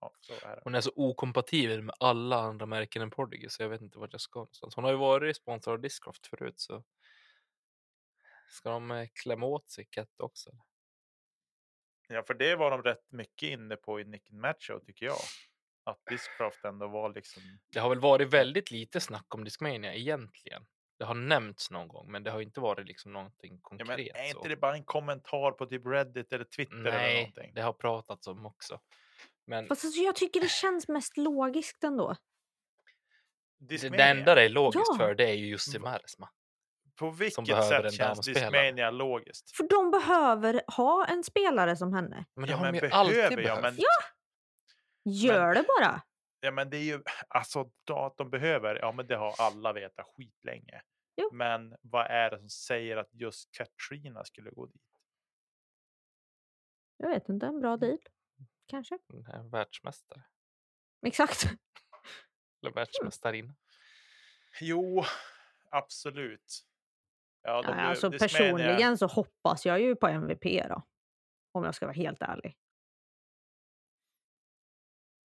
ja, 0.00 0.12
så 0.20 0.32
är 0.32 0.56
det. 0.56 0.60
Hon 0.64 0.74
är 0.74 0.80
så 0.80 0.92
okompatibel 0.96 1.82
med 1.82 1.94
alla 2.00 2.36
andra 2.36 2.66
märken 2.66 3.02
än 3.02 3.10
Prodigy 3.10 3.48
så 3.48 3.62
jag 3.62 3.68
vet 3.68 3.80
inte 3.80 3.98
vart 3.98 4.12
jag 4.12 4.20
ska 4.20 4.38
någonstans. 4.38 4.74
Hon 4.74 4.84
har 4.84 4.90
ju 4.90 4.98
varit 4.98 5.36
sponsrad 5.36 5.72
av 5.72 5.80
Discraft 5.80 6.26
förut 6.26 6.60
så 6.60 6.84
ska 8.48 8.70
de 8.70 8.90
eh, 8.90 9.08
klämma 9.12 9.46
åt 9.46 9.70
sig 9.70 9.84
Cat 9.84 10.20
också? 10.20 10.50
Ja, 12.08 12.22
för 12.22 12.34
det 12.34 12.56
var 12.56 12.70
de 12.70 12.82
rätt 12.82 13.12
mycket 13.12 13.48
inne 13.48 13.76
på 13.76 14.00
i 14.00 14.04
Nick 14.04 14.28
Show, 14.60 14.80
tycker 14.80 15.06
jag. 15.06 15.18
Att 15.86 16.06
Discraft 16.10 16.64
ändå 16.64 16.88
var 16.88 17.14
liksom, 17.14 17.42
Det 17.72 17.78
har 17.80 17.88
väl 17.88 18.00
varit 18.00 18.28
väldigt 18.28 18.70
lite 18.70 19.00
snack 19.00 19.34
om 19.34 19.44
Discmania 19.44 19.94
egentligen. 19.94 20.66
Det 20.98 21.04
har 21.04 21.14
nämnts 21.14 21.70
någon 21.70 21.88
gång 21.88 22.10
men 22.12 22.22
det 22.22 22.30
har 22.30 22.40
inte 22.40 22.60
varit 22.60 22.86
liksom 22.88 23.12
någonting 23.12 23.52
ja, 23.52 23.58
konkret. 23.62 23.88
men 23.88 24.00
är 24.00 24.30
så. 24.32 24.36
inte 24.38 24.48
det 24.48 24.56
bara 24.56 24.74
en 24.74 24.84
kommentar 24.84 25.50
på 25.52 25.66
typ 25.66 25.86
Reddit 25.86 26.32
eller 26.32 26.44
Twitter 26.44 26.76
eller 26.76 26.90
Nej, 26.92 27.16
någonting? 27.16 27.52
det 27.54 27.62
har 27.62 27.72
pratats 27.72 28.26
om 28.26 28.46
också. 28.46 28.80
Men 29.46 29.66
Fast 29.66 29.84
alltså, 29.84 30.00
jag 30.00 30.16
tycker 30.16 30.40
det 30.40 30.50
känns 30.50 30.88
mest 30.88 31.16
logiskt 31.16 31.84
ändå. 31.84 32.16
det, 33.58 33.66
Discmania. 33.66 33.96
det 34.04 34.10
enda 34.10 34.34
det 34.34 34.42
är 34.42 34.48
logiskt 34.48 34.84
Ja. 34.88 34.96
för 34.98 35.14
det 35.14 35.24
är 35.28 35.34
ju 35.34 35.46
Jussi 35.46 35.78
Märesma. 35.78 36.28
På 36.96 37.10
vilket 37.10 37.44
behöver 37.46 37.84
en 37.84 37.90
sätt 37.90 37.98
känns 37.98 38.16
damspelare. 38.26 38.50
Discmania 38.50 38.90
logiskt? 38.90 39.56
För 39.56 39.68
de 39.68 39.90
behöver 39.90 40.62
ha 40.76 41.06
en 41.06 41.24
spelare 41.24 41.76
som 41.76 41.92
henne. 41.94 42.24
Men 42.34 42.44
det 42.46 42.50
ja, 42.50 42.56
har 42.56 42.64
men 42.64 42.72
de 42.72 42.76
ju 42.76 42.80
behöver 42.80 42.96
alltid 42.96 43.18
jag, 43.24 43.36
behövt. 43.36 43.62
men, 43.62 43.76
Gör 45.06 45.54
det 45.54 45.64
bara. 45.78 46.02
ja, 46.40 46.50
men 46.50 46.70
det 46.70 46.76
är 46.76 46.82
ju 46.82 47.02
alltså 47.28 47.70
att 47.92 48.16
de 48.16 48.30
behöver. 48.30 48.74
Ja, 48.74 48.92
men 48.92 49.06
det 49.06 49.16
har 49.16 49.34
alla 49.38 49.72
vetat 49.72 50.06
skitlänge. 50.06 50.82
Jo. 51.16 51.30
Men 51.32 51.76
vad 51.80 52.06
är 52.06 52.30
det 52.30 52.38
som 52.38 52.48
säger 52.48 52.96
att 52.96 53.14
just 53.14 53.50
Katrina 53.52 54.24
skulle 54.24 54.50
gå 54.50 54.66
dit? 54.66 54.82
Jag 56.96 57.08
vet 57.08 57.28
inte, 57.28 57.46
en 57.46 57.60
bra 57.60 57.76
deal. 57.76 57.98
Kanske. 58.66 58.98
En 59.32 59.50
världsmästare. 59.50 60.22
Exakt. 61.06 61.44
Eller 62.62 62.72
världsmästarinna. 62.74 63.54
Jo, 64.60 65.04
absolut. 65.70 66.64
Ja, 67.42 67.62
de 67.62 67.72
alltså 67.72 68.10
personligen 68.10 68.98
så 68.98 69.06
hoppas 69.06 69.66
jag 69.66 69.80
ju 69.80 69.96
på 69.96 70.08
MVP 70.08 70.68
då. 70.68 70.82
Om 71.52 71.64
jag 71.64 71.74
ska 71.74 71.86
vara 71.86 71.96
helt 71.96 72.22
ärlig. 72.22 72.58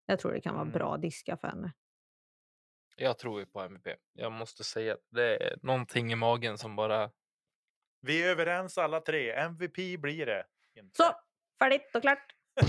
Jag 0.06 0.20
tror 0.20 0.32
det 0.34 0.42
kan 0.42 0.54
vara 0.54 0.62
Mm. 0.62 0.74
bra 0.74 0.98
diska 0.98 1.38
för 1.38 1.48
henne. 1.48 1.74
Jag 2.96 3.18
tror 3.18 3.40
ju 3.40 3.46
på 3.46 3.62
MVP. 3.62 3.88
Jag 4.14 4.32
måste 4.32 4.64
säga 4.64 4.94
att 4.94 5.08
det 5.10 5.38
är 5.44 5.58
någonting 5.62 6.12
i 6.12 6.16
magen 6.16 6.58
som 6.58 6.76
bara... 6.76 7.12
Vi 8.02 8.24
är 8.24 8.30
överens 8.30 8.78
alla 8.78 9.00
tre. 9.02 9.32
MVP 9.32 9.98
blir 9.98 10.26
det. 10.26 10.46
Inte. 10.74 10.96
Så, 10.98 11.16
färdigt 11.60 11.96
och 11.96 12.02
klart. 12.02 12.36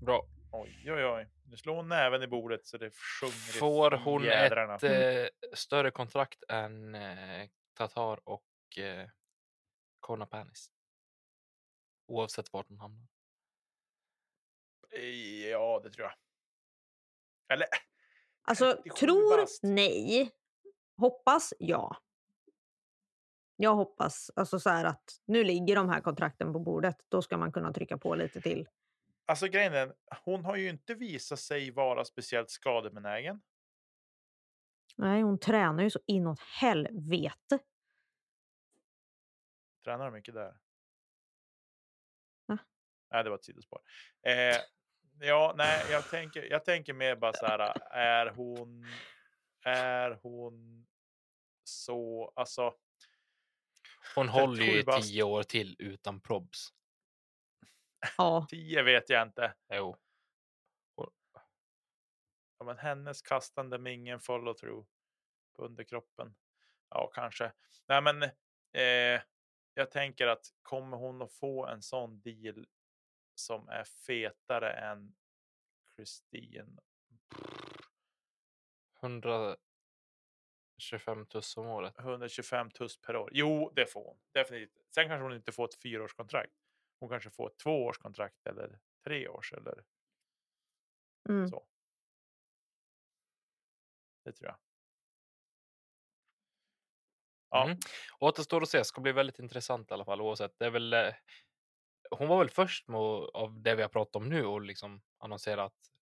Bra. 0.00 0.26
Oj, 0.52 0.92
oj, 0.92 1.04
oj. 1.04 1.28
Nu 1.44 1.56
slår 1.56 1.76
hon 1.76 1.88
näven 1.88 2.22
i 2.22 2.26
bordet 2.26 2.66
så 2.66 2.78
det 2.78 2.90
sjunger 2.90 3.58
Får 3.58 3.90
hon 3.90 4.22
fjädrarna. 4.22 4.74
ett 4.74 4.82
eh, 4.82 5.28
större 5.54 5.90
kontrakt 5.90 6.42
än 6.48 6.94
eh, 6.94 7.48
Tatar 7.74 8.28
och 8.28 8.78
eh, 8.78 9.08
Kona 10.00 10.26
Panis? 10.26 10.70
Oavsett 12.06 12.52
vart 12.52 12.68
hon 12.68 12.78
hamnar. 12.78 13.06
Ja, 15.50 15.80
det 15.84 15.90
tror 15.90 16.06
jag. 16.06 16.14
Eller, 17.52 17.66
Alltså, 18.42 18.72
37 18.84 18.94
tror 19.06 19.36
bast. 19.40 19.62
nej. 19.62 20.30
Hoppas 20.96 21.54
ja. 21.58 21.96
Jag 23.56 23.74
hoppas 23.74 24.30
alltså 24.36 24.60
så 24.60 24.70
att 24.70 25.04
nu 25.24 25.44
ligger 25.44 25.76
de 25.76 25.88
här 25.88 26.00
kontrakten 26.00 26.52
på 26.52 26.58
bordet. 26.58 26.96
Då 27.08 27.22
ska 27.22 27.36
man 27.36 27.52
kunna 27.52 27.72
trycka 27.72 27.98
på 27.98 28.14
lite 28.14 28.40
till. 28.40 28.68
alltså 29.26 29.46
grejen 29.46 29.74
är, 29.74 29.94
hon 30.24 30.44
har 30.44 30.56
ju 30.56 30.68
inte 30.68 30.94
visat 30.94 31.38
sig 31.40 31.70
vara 31.70 32.04
speciellt 32.04 32.50
skadebenägen. 32.50 33.42
Nej, 34.96 35.22
hon 35.22 35.38
tränar 35.38 35.82
ju 35.82 35.90
så 35.90 36.00
inåt 36.06 36.40
helvete. 36.40 37.58
Tränar 39.84 40.04
hon 40.04 40.12
mycket 40.14 40.34
där? 40.34 40.56
Va? 42.46 42.58
Nej, 43.10 43.24
det 43.24 43.30
var 43.30 43.36
ett 43.36 43.44
sidospår. 43.44 43.80
Eh, 44.26 44.56
ja, 45.20 45.54
nej, 45.56 45.86
jag 45.90 46.10
tänker, 46.10 46.42
jag 46.50 46.64
tänker 46.64 46.92
mer 46.92 47.16
bara 47.16 47.32
så 47.32 47.46
här, 47.46 47.92
är 47.92 48.26
hon, 48.26 48.86
är 49.64 50.18
hon 50.22 50.86
så, 51.64 52.32
alltså, 52.36 52.74
Hon 54.14 54.28
håller 54.28 54.64
ju 54.64 54.70
i 54.70 54.82
37 54.82 54.84
bast. 54.84 55.08
tio 55.08 55.22
år 55.22 55.42
till 55.42 55.76
utan 55.78 56.20
probs. 56.20 56.74
Ja, 58.18 58.46
tio 58.48 58.82
vet 58.82 59.10
jag 59.10 59.22
inte. 59.22 59.54
Jo. 59.72 59.96
Ja, 62.58 62.64
men 62.64 62.78
hennes 62.78 63.22
kastande 63.22 63.78
med 63.78 63.94
ingen 63.94 64.20
follow 64.20 64.54
through 64.54 64.86
på 65.56 65.64
underkroppen. 65.64 66.34
Ja, 66.88 67.10
kanske. 67.14 67.52
Nej, 67.88 68.02
men 68.02 68.22
eh, 68.72 69.22
jag 69.74 69.90
tänker 69.90 70.26
att 70.26 70.46
kommer 70.62 70.96
hon 70.96 71.22
att 71.22 71.32
få 71.32 71.66
en 71.66 71.82
sån 71.82 72.20
deal 72.20 72.66
som 73.42 73.68
är 73.68 73.84
fetare 73.84 74.72
än 74.72 75.14
Christine? 75.96 76.78
125 79.00 81.26
tuss 81.26 81.56
om 81.56 81.66
året. 81.66 81.98
125 81.98 82.70
tuss 82.70 83.00
per 83.00 83.16
år. 83.16 83.30
Jo, 83.32 83.72
det 83.76 83.86
får 83.86 84.04
hon 84.04 84.18
definitivt. 84.32 84.94
Sen 84.94 85.08
kanske 85.08 85.22
hon 85.22 85.34
inte 85.34 85.52
får 85.52 85.64
ett 85.64 85.82
fyraårskontrakt. 85.82 86.52
Hon 87.00 87.08
kanske 87.08 87.30
får 87.30 87.50
ett 87.50 87.58
tvåårskontrakt 87.58 88.46
eller 88.46 88.78
tre 89.04 89.28
års 89.28 89.52
eller 89.52 89.84
mm. 91.28 91.48
så. 91.48 91.66
Det 94.24 94.32
tror 94.32 94.48
jag. 94.48 94.56
Ja, 97.50 97.64
Mm. 97.64 97.78
Återstår 98.18 98.62
att 98.62 98.68
se. 98.68 98.84
Ska 98.84 99.00
bli 99.00 99.12
väldigt 99.12 99.38
intressant 99.38 99.90
i 99.90 99.94
alla 99.94 100.04
fall 100.04 100.20
oavsett. 100.20 100.58
Det 100.58 100.66
är 100.66 100.70
väl, 100.70 100.92
eh, 100.92 101.14
hon 102.18 102.28
var 102.28 102.38
väl 102.38 102.50
först 102.50 102.88
med, 102.88 103.00
av 103.34 103.62
det 103.62 103.74
vi 103.74 103.82
har 103.82 103.88
pratat 103.88 104.16
om 104.16 104.28
nu 104.28 104.46
och 104.46 104.62
liksom 104.62 105.02
annonsera 105.18 105.64
att 105.64 105.92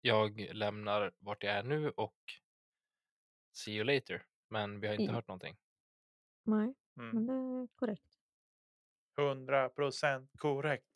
jag 0.00 0.40
lämnar 0.52 1.12
vart 1.18 1.42
jag 1.42 1.54
är 1.54 1.62
nu 1.62 1.90
och 1.90 2.16
see 3.52 3.72
you 3.72 3.84
later. 3.84 4.26
Men 4.48 4.80
vi 4.80 4.86
har 4.86 4.94
inte 4.94 5.04
Mm. 5.04 5.14
hört 5.14 5.28
någonting. 5.28 5.56
Nej, 6.42 6.74
mm. 6.96 7.10
men 7.10 7.26
det 7.26 7.32
är 7.32 7.68
korrekt. 7.74 8.18
100 9.18 9.68
procent 9.68 10.30
korrekt. 10.38 10.86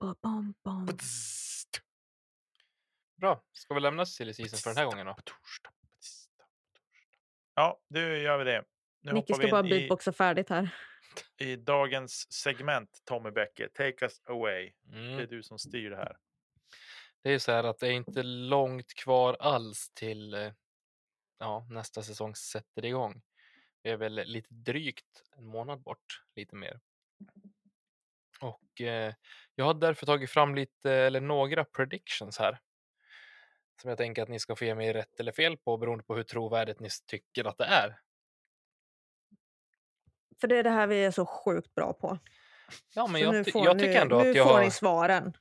Ba, 0.00 0.14
bam. 0.62 0.86
Ptst. 0.86 1.82
Bra, 3.16 3.44
ska 3.52 3.74
vi 3.74 3.80
lämna 3.80 4.06
silly 4.06 4.34
season 4.34 4.58
för 4.58 4.70
den 4.70 4.76
här 4.76 4.84
gången 4.84 5.06
då? 5.06 5.16
Ja, 7.54 7.80
nu 7.88 8.18
gör 8.18 8.38
vi 8.38 8.44
det. 8.44 8.64
Nu 9.00 9.12
hoppar 9.12 9.34
ska 9.34 9.44
vi 9.44 9.50
bara 9.50 9.60
in 9.60 9.66
i, 9.66 9.70
beatboxa 9.70 10.12
färdigt 10.12 10.48
här. 10.48 10.74
I 11.38 11.56
dagens 11.56 12.32
segment, 12.32 13.02
Tommy 13.04 13.30
Becker. 13.30 13.68
Take 13.68 14.04
us 14.04 14.20
away. 14.24 14.72
Det 14.82 14.96
är 14.98 15.12
Mm. 15.12 15.26
du 15.26 15.42
som 15.42 15.58
styr 15.58 15.90
det 15.90 15.96
här. 15.96 16.16
Det 17.22 17.30
är 17.32 17.38
så 17.38 17.52
här 17.52 17.64
att 17.64 17.78
det 17.78 17.86
är 17.88 17.92
inte 17.92 18.22
långt 18.22 18.94
kvar 18.94 19.36
alls 19.40 19.90
till 19.94 20.34
eh, 20.34 20.52
ja, 21.38 21.66
nästa 21.70 22.02
säsong 22.02 22.34
sätter 22.34 22.84
igång. 22.84 23.22
Vi 23.82 23.90
är 23.90 23.96
väl 23.96 24.14
lite 24.14 24.54
drygt 24.54 25.22
en 25.36 25.46
månad 25.46 25.80
bort, 25.82 26.22
lite 26.36 26.56
mer. 26.56 26.80
Och 28.40 28.80
eh, 28.80 29.14
jag 29.54 29.64
har 29.64 29.74
därför 29.74 30.06
tagit 30.06 30.30
fram 30.30 30.54
lite, 30.54 30.92
eller 30.92 31.20
några 31.20 31.64
predictions 31.64 32.38
här. 32.38 32.58
Som 33.80 33.88
jag 33.88 33.98
tänker 33.98 34.22
att 34.22 34.28
ni 34.28 34.38
ska 34.38 34.56
få 34.56 34.64
ge 34.64 34.74
mig 34.74 34.92
rätt 34.92 35.20
eller 35.20 35.32
fel 35.32 35.56
på 35.56 35.76
beroende 35.76 36.04
på 36.04 36.16
hur 36.16 36.22
trovärdigt 36.22 36.80
ni 36.80 36.88
tycker 37.06 37.44
att 37.44 37.58
det 37.58 37.64
är. 37.64 38.00
För 40.40 40.48
det 40.48 40.56
är 40.56 40.62
det 40.62 40.70
här 40.70 40.86
vi 40.86 41.04
är 41.04 41.10
så 41.10 41.26
sjukt 41.26 41.74
bra 41.74 41.92
på. 41.92 42.18
Ja, 42.94 43.06
men 43.06 43.20
Så 43.20 43.24
jag, 43.26 43.34
nu 43.34 43.44
får 43.44 43.64
jag 43.64 43.78
tycker 43.78 44.00
ändå 44.00 44.22
nu 44.22 44.30
att 44.30 44.36
jag 44.36 44.48
får 44.48 44.60
ni 44.60 44.70
svaren. 44.70 45.32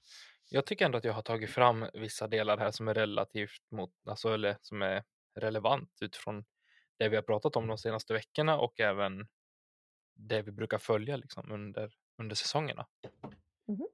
Jag 0.50 0.66
tycker 0.66 0.86
ändå 0.86 0.98
att 0.98 1.04
jag 1.04 1.14
har 1.14 1.22
tagit 1.22 1.50
fram 1.50 1.86
vissa 1.94 2.28
delar 2.28 2.58
här 2.58 2.72
som 2.72 2.88
är 2.88 2.94
relativt 2.94 3.72
mot, 3.72 3.94
alltså, 4.06 4.34
eller 4.34 4.58
som 4.62 4.82
är 4.82 5.04
relevant 5.36 5.98
utifrån 6.02 6.46
det 7.00 7.10
vi 7.10 7.16
har 7.16 7.24
pratat 7.24 7.56
om 7.56 7.68
de 7.68 7.78
senaste 7.78 8.14
veckorna 8.14 8.58
och 8.58 8.80
även 8.80 9.28
det 10.16 10.42
vi 10.42 10.52
brukar 10.52 10.78
följa 10.78 11.16
liksom 11.16 11.52
under, 11.52 11.92
under 12.18 12.36
säsongerna. 12.36 12.88
Mhm. 13.68 13.88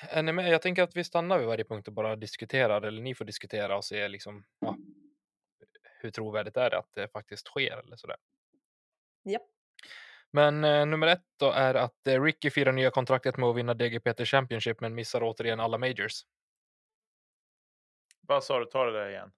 Är 0.00 0.22
ni 0.22 0.32
med? 0.32 0.48
Jag 0.48 0.62
tänker 0.62 0.82
att 0.82 0.96
vi 0.96 1.04
stannar 1.04 1.38
vid 1.38 1.46
varje 1.48 1.64
punkt 1.64 1.88
och 1.88 1.94
bara 1.94 2.16
diskuterar, 2.16 2.82
eller 2.82 3.02
ni 3.02 3.14
får 3.14 3.24
diskutera 3.24 3.76
och 3.76 3.84
se 3.84 4.08
liksom, 4.08 4.44
ja, 4.58 4.76
hur 6.00 6.10
trovärdigt 6.10 6.56
är 6.56 6.70
det 6.70 6.78
att 6.78 6.92
det 6.94 7.08
faktiskt 7.08 7.46
sker 7.46 7.76
eller 7.76 7.96
sådär. 7.96 8.16
Japp. 9.28 9.42
Men 10.30 10.64
eh, 10.64 10.86
nummer 10.86 11.06
ett 11.06 11.24
då 11.36 11.50
är 11.50 11.74
att 11.74 12.06
eh, 12.06 12.22
Ricky 12.22 12.50
firar 12.50 12.72
nya 12.72 12.90
kontraktet 12.90 13.36
med 13.36 13.48
att 13.48 13.56
vinna 13.56 13.74
DGPT 13.74 14.26
Championship 14.26 14.80
men 14.80 14.94
missar 14.94 15.22
återigen 15.22 15.60
alla 15.60 15.78
majors. 15.78 16.26
Vad 18.20 18.44
sa 18.44 18.58
du? 18.58 18.66
Ta 18.66 18.84
det 18.84 18.92
där 18.92 19.10
igen. 19.10 19.32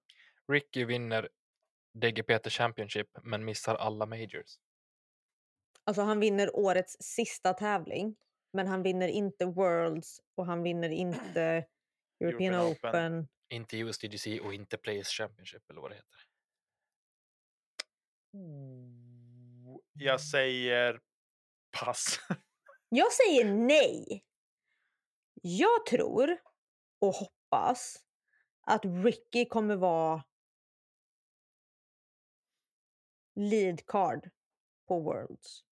Ricky 0.47 0.85
vinner 0.85 1.29
DGPT 1.93 2.49
Championship 2.49 3.07
men 3.23 3.45
missar 3.45 3.75
alla 3.75 4.05
majors. 4.05 4.59
Alltså 5.83 6.01
han 6.01 6.19
vinner 6.19 6.55
årets 6.55 6.97
sista 6.99 7.53
tävling. 7.53 8.15
Men 8.53 8.67
han 8.67 8.83
vinner 8.83 9.07
inte 9.07 9.45
Worlds 9.45 10.21
och 10.35 10.45
han 10.45 10.63
vinner 10.63 10.89
inte 10.89 11.65
European, 12.19 12.53
European 12.53 12.71
Open. 12.71 12.89
Open. 12.89 13.27
Inte 13.49 13.77
USDGC 13.77 14.39
och 14.39 14.53
inte 14.53 14.77
Players 14.77 15.07
Championship 15.07 15.69
eller 15.69 15.81
vad 15.81 15.91
det 15.91 15.95
heter. 15.95 16.19
Jag 20.03 20.21
säger 20.21 21.01
pass. 21.71 22.19
Jag 22.89 23.13
säger 23.13 23.45
nej. 23.53 24.25
Jag 25.41 25.85
tror 25.85 26.37
och 26.99 27.13
hoppas 27.13 28.05
att 28.61 28.81
Ricky 28.85 29.45
kommer 29.45 29.75
vara 29.75 30.23
lead 33.35 33.85
card 33.85 34.29
på 34.87 34.99
Worlds. 34.99 35.63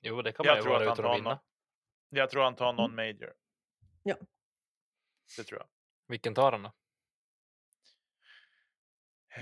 Jo, 0.00 0.22
det 0.22 0.32
kan 0.32 0.46
man 0.46 0.56
Jag 0.56 0.56
ju 0.56 0.62
tror, 0.62 0.74
att 0.74 0.80
vara 0.80 0.88
han 0.88 0.92
utan 0.92 1.04
att 1.04 1.10
tar 1.10 1.16
vinna. 1.16 1.30
någon, 1.30 1.38
jag 2.08 2.30
tror 2.30 2.42
han 2.42 2.56
tar 2.56 2.72
någon 2.72 2.94
major. 2.94 3.34
Ja. 4.02 4.16
Det 5.36 5.44
tror 5.44 5.60
jag. 5.60 5.68
Vilken 6.06 6.34
tar 6.34 6.52
han 6.52 6.62
då? 6.62 6.72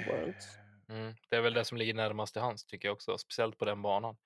Worlds. 0.06 0.63
Mm. 0.88 1.14
Det 1.28 1.36
är 1.36 1.40
väl 1.40 1.54
det 1.54 1.64
som 1.64 1.78
ligger 1.78 1.94
närmast 1.94 2.32
till 2.32 2.42
hands 2.42 2.64
tycker 2.64 2.88
jag 2.88 2.92
också, 2.92 3.18
speciellt 3.18 3.58
på 3.58 3.64
den 3.64 3.82
banan. 3.82 4.16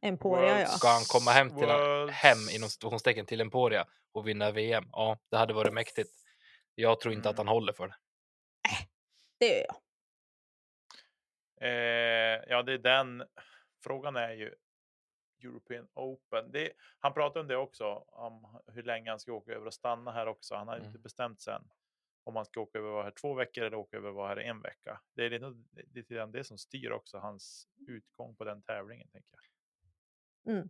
Emporia, 0.00 0.60
ja. 0.60 0.66
Ska 0.66 0.88
han 0.88 1.02
komma 1.04 1.30
hem 1.30 1.48
till 1.58 1.68
hem 2.14 2.38
inom 2.56 2.68
situationstecken 2.68 3.26
till 3.26 3.40
Emporia 3.40 3.86
och 4.12 4.28
vinna 4.28 4.50
VM? 4.50 4.84
Ja, 4.92 5.18
det 5.30 5.36
hade 5.36 5.54
varit 5.54 5.72
mäktigt. 5.72 6.10
Jag 6.74 7.00
tror 7.00 7.14
inte 7.14 7.28
att 7.28 7.36
Mm. 7.36 7.46
han 7.46 7.54
håller 7.54 7.72
för 7.72 7.88
det. 7.88 7.94
Det 9.38 9.46
gör 9.48 9.66
jag. 9.68 9.76
Eh, 11.60 12.44
ja, 12.48 12.62
det 12.62 12.72
är 12.72 12.78
den. 12.78 13.24
Frågan 13.84 14.16
är 14.16 14.30
ju 14.32 14.54
European 15.42 15.88
Open. 15.94 16.52
Det, 16.52 16.72
han 16.98 17.12
pratade 17.14 17.40
om 17.40 17.48
det 17.48 17.56
också, 17.56 17.84
om 18.08 18.60
hur 18.66 18.82
länge 18.82 19.10
han 19.10 19.20
ska 19.20 19.32
åka 19.32 19.52
över 19.52 19.66
och 19.66 19.74
stanna 19.74 20.12
här 20.12 20.26
också. 20.28 20.54
Han 20.54 20.68
har 20.68 20.74
Mm. 20.76 20.86
inte 20.86 20.98
bestämt 20.98 21.40
sen 21.40 21.62
om 22.28 22.36
han 22.36 22.44
ska 22.44 22.60
åka 22.60 22.78
över 22.78 22.88
och 22.88 22.94
vara 22.94 23.04
här 23.04 23.10
två 23.10 23.34
veckor 23.34 23.64
eller 23.64 23.76
åka 23.76 23.96
över 23.96 24.08
och 24.08 24.14
vara 24.14 24.28
här 24.28 24.36
en 24.36 24.60
vecka. 24.62 25.00
Det 25.14 25.22
är 25.24 25.30
lite, 25.30 25.54
lite 25.94 26.14
grann 26.14 26.32
det 26.32 26.44
som 26.44 26.58
styr 26.58 26.90
också 26.90 27.18
hans 27.18 27.68
utgång 27.88 28.36
på 28.36 28.44
den 28.44 28.62
tävlingen, 28.62 29.08
tänker 29.08 29.30
jag. 29.32 30.54
Mm. 30.54 30.68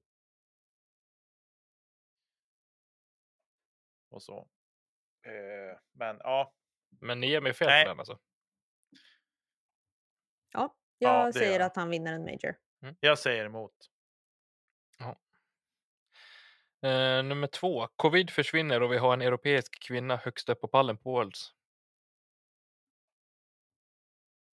Och 4.08 4.22
så. 4.22 4.48
Eh, 5.26 5.78
men 5.92 6.16
ja, 6.20 6.54
Men 7.00 7.20
ni 7.20 7.26
ger 7.26 7.40
mig 7.40 7.54
fel 7.54 7.68
Nej. 7.68 7.84
på 7.84 7.88
den 7.88 7.98
alltså. 7.98 8.18
Ja, 10.52 10.76
Ja, 10.98 11.18
jag 11.18 11.28
det 11.28 11.32
säger 11.32 11.58
jag. 11.60 11.66
att 11.66 11.76
han 11.76 11.90
vinner 11.90 12.12
en 12.12 12.24
major. 12.24 12.56
jag 13.00 13.18
säger 13.18 13.44
emot. 13.44 13.90
Eh, 16.82 17.22
nummer 17.22 17.46
två. 17.46 17.88
Covid 17.96 18.30
försvinner 18.30 18.82
och 18.82 18.92
vi 18.92 18.98
har 18.98 19.12
en 19.12 19.22
europeisk 19.22 19.82
kvinna 19.82 20.16
högst 20.16 20.48
upp 20.48 20.60
på 20.60 20.68
pallen 20.68 20.96
på 20.98 21.10
Worlds. 21.12 21.52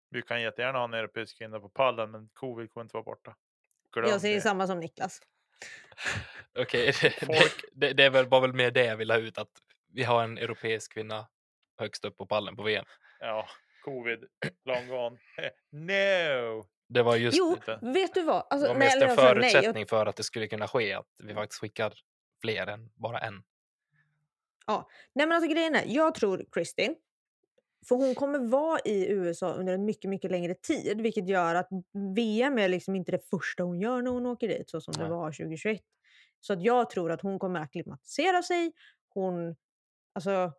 Vi 0.09 0.21
kan 0.21 0.41
jättegärna 0.41 0.77
ha 0.79 0.85
en 0.85 0.93
europeisk 0.93 1.37
kvinna 1.37 1.59
på 1.59 1.69
pallen, 1.69 2.11
men 2.11 2.29
covid 2.33 2.73
kommer 2.73 2.83
inte 2.83 2.93
vara 2.93 3.03
borta. 3.03 3.35
Glöm 3.93 4.09
Jag 4.09 4.21
säger 4.21 4.35
det. 4.35 4.41
samma 4.41 4.67
som 4.67 4.79
Niklas. 4.79 5.19
Okej, 6.59 6.85
det, 7.01 7.09
Folk- 7.25 7.65
det, 7.73 7.93
det 7.93 8.03
är 8.03 8.09
väl, 8.09 8.25
var 8.27 8.41
väl 8.41 8.53
mer 8.53 8.71
det 8.71 8.85
jag 8.85 8.97
ville 8.97 9.13
ha 9.13 9.19
ut, 9.19 9.37
att 9.37 9.51
vi 9.93 10.03
har 10.03 10.23
en 10.23 10.37
europeisk 10.37 10.93
kvinna 10.93 11.27
högst 11.79 12.05
upp 12.05 12.17
på 12.17 12.25
pallen 12.25 12.55
på 12.55 12.63
VM. 12.63 12.85
Ja, 13.19 13.47
covid, 13.83 14.19
long 14.65 14.87
gone. 14.87 15.17
no! 15.71 16.65
Det 16.87 17.03
var 17.03 17.15
just 17.15 17.37
Jo, 17.37 17.55
lite. 17.55 17.79
vet 17.81 18.13
du 18.13 18.23
vad? 18.23 18.35
det 18.35 18.47
Alltså, 18.49 18.67
var 18.67 18.75
nej, 18.75 18.79
mest 18.87 18.95
eller 18.95 19.05
en 19.05 19.09
jag 19.09 19.19
säger 19.19 19.35
nej, 19.35 19.43
jag- 19.43 19.51
förutsättning 19.53 19.85
för 19.85 20.05
att 20.05 20.15
det 20.15 20.23
skulle 20.23 20.47
kunna 20.47 20.67
ske, 20.67 20.93
att 20.93 21.07
vi 21.23 21.33
faktiskt 21.33 21.59
skickar 21.61 21.93
fler 22.45 22.67
än 22.67 22.89
bara 22.95 23.19
en. 23.19 23.43
Nej 25.13 25.27
men 25.27 25.31
alltså 25.31 25.49
grejen 25.51 25.75
är, 25.75 25.83
jag 25.87 26.15
tror 26.15 26.45
Kristin, 26.51 26.95
för 27.87 27.95
hon 27.95 28.15
kommer 28.15 28.39
vara 28.39 28.79
i 28.85 29.07
USA 29.11 29.53
under 29.53 29.73
en 29.73 29.85
mycket, 29.85 30.09
mycket 30.09 30.31
längre 30.31 30.53
tid, 30.53 31.01
vilket 31.01 31.27
gör 31.29 31.55
att 31.55 31.69
VM 32.15 32.57
är 32.57 32.69
liksom 32.69 32.95
inte 32.95 33.11
det 33.11 33.29
första 33.29 33.63
hon 33.63 33.79
gör 33.79 34.01
när 34.01 34.11
hon 34.11 34.25
åker 34.25 34.47
dit, 34.47 34.69
så 34.69 34.81
som 34.81 34.93
det 34.93 34.99
Nej. 34.99 35.09
var 35.09 35.31
2021. 35.31 35.81
Så 36.39 36.53
att 36.53 36.61
jag 36.61 36.89
tror 36.89 37.11
att 37.11 37.21
hon 37.21 37.39
kommer 37.39 37.59
att 37.59 37.71
klimatisera 37.71 38.43
sig. 38.43 38.71
Hon, 39.09 39.55
alltså 40.13 40.51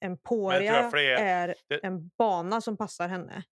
Emporia 0.00 0.90
fler- 0.90 1.16
är 1.16 1.54
det- 1.68 1.84
en 1.84 2.08
bana 2.08 2.60
som 2.60 2.76
passar 2.76 3.08
henne. 3.08 3.42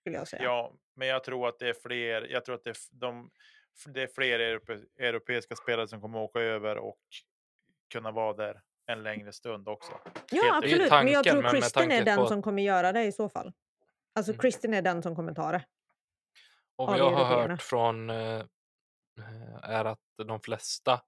Skulle 0.00 0.16
jag 0.16 0.28
säga. 0.28 0.42
Ja, 0.42 0.74
men 0.94 1.08
jag 1.08 1.24
tror 1.24 1.48
att 1.48 1.58
det 1.58 1.68
är 1.68 1.74
fler. 1.82 2.26
Jag 2.30 2.44
tror 2.44 2.54
att 2.54 2.64
det 2.64 2.74
de, 2.90 3.30
det 3.86 4.02
är 4.02 4.06
fler 4.06 4.38
europe, 4.40 4.72
europeiska 4.96 5.56
spelare 5.56 5.88
som 5.88 6.00
kommer 6.00 6.18
åka 6.18 6.40
över 6.40 6.78
och 6.78 6.98
kunna 7.92 8.10
vara 8.10 8.32
där 8.32 8.62
en 8.86 9.02
längre 9.02 9.32
stund 9.32 9.68
också. 9.68 9.92
Ja, 10.30 10.42
Helt 10.42 10.54
absolut. 10.56 10.90
Men 10.90 11.06
jag 11.08 11.24
tanken, 11.24 11.42
tror 11.42 11.50
Kristin 11.50 11.90
är 11.90 12.04
den 12.04 12.16
på- 12.18 12.26
som 12.26 12.42
kommer 12.42 12.62
göra 12.62 12.92
det 12.92 13.04
i 13.04 13.12
så 13.12 13.28
fall. 13.28 13.52
Alltså 14.14 14.32
Mm. 14.32 14.40
Kristin 14.40 14.74
är 14.74 14.82
den 14.82 15.02
som 15.02 15.16
kommer 15.16 15.34
ta 15.34 15.52
det. 15.52 15.64
Och 16.76 16.86
vad 16.86 16.98
jag 16.98 17.10
har 17.10 17.48
hört 17.48 17.62
från 17.62 18.10
eh, 18.10 18.44
är 19.62 19.84
att 19.84 20.00
de 20.26 20.40
flesta, 20.40 21.02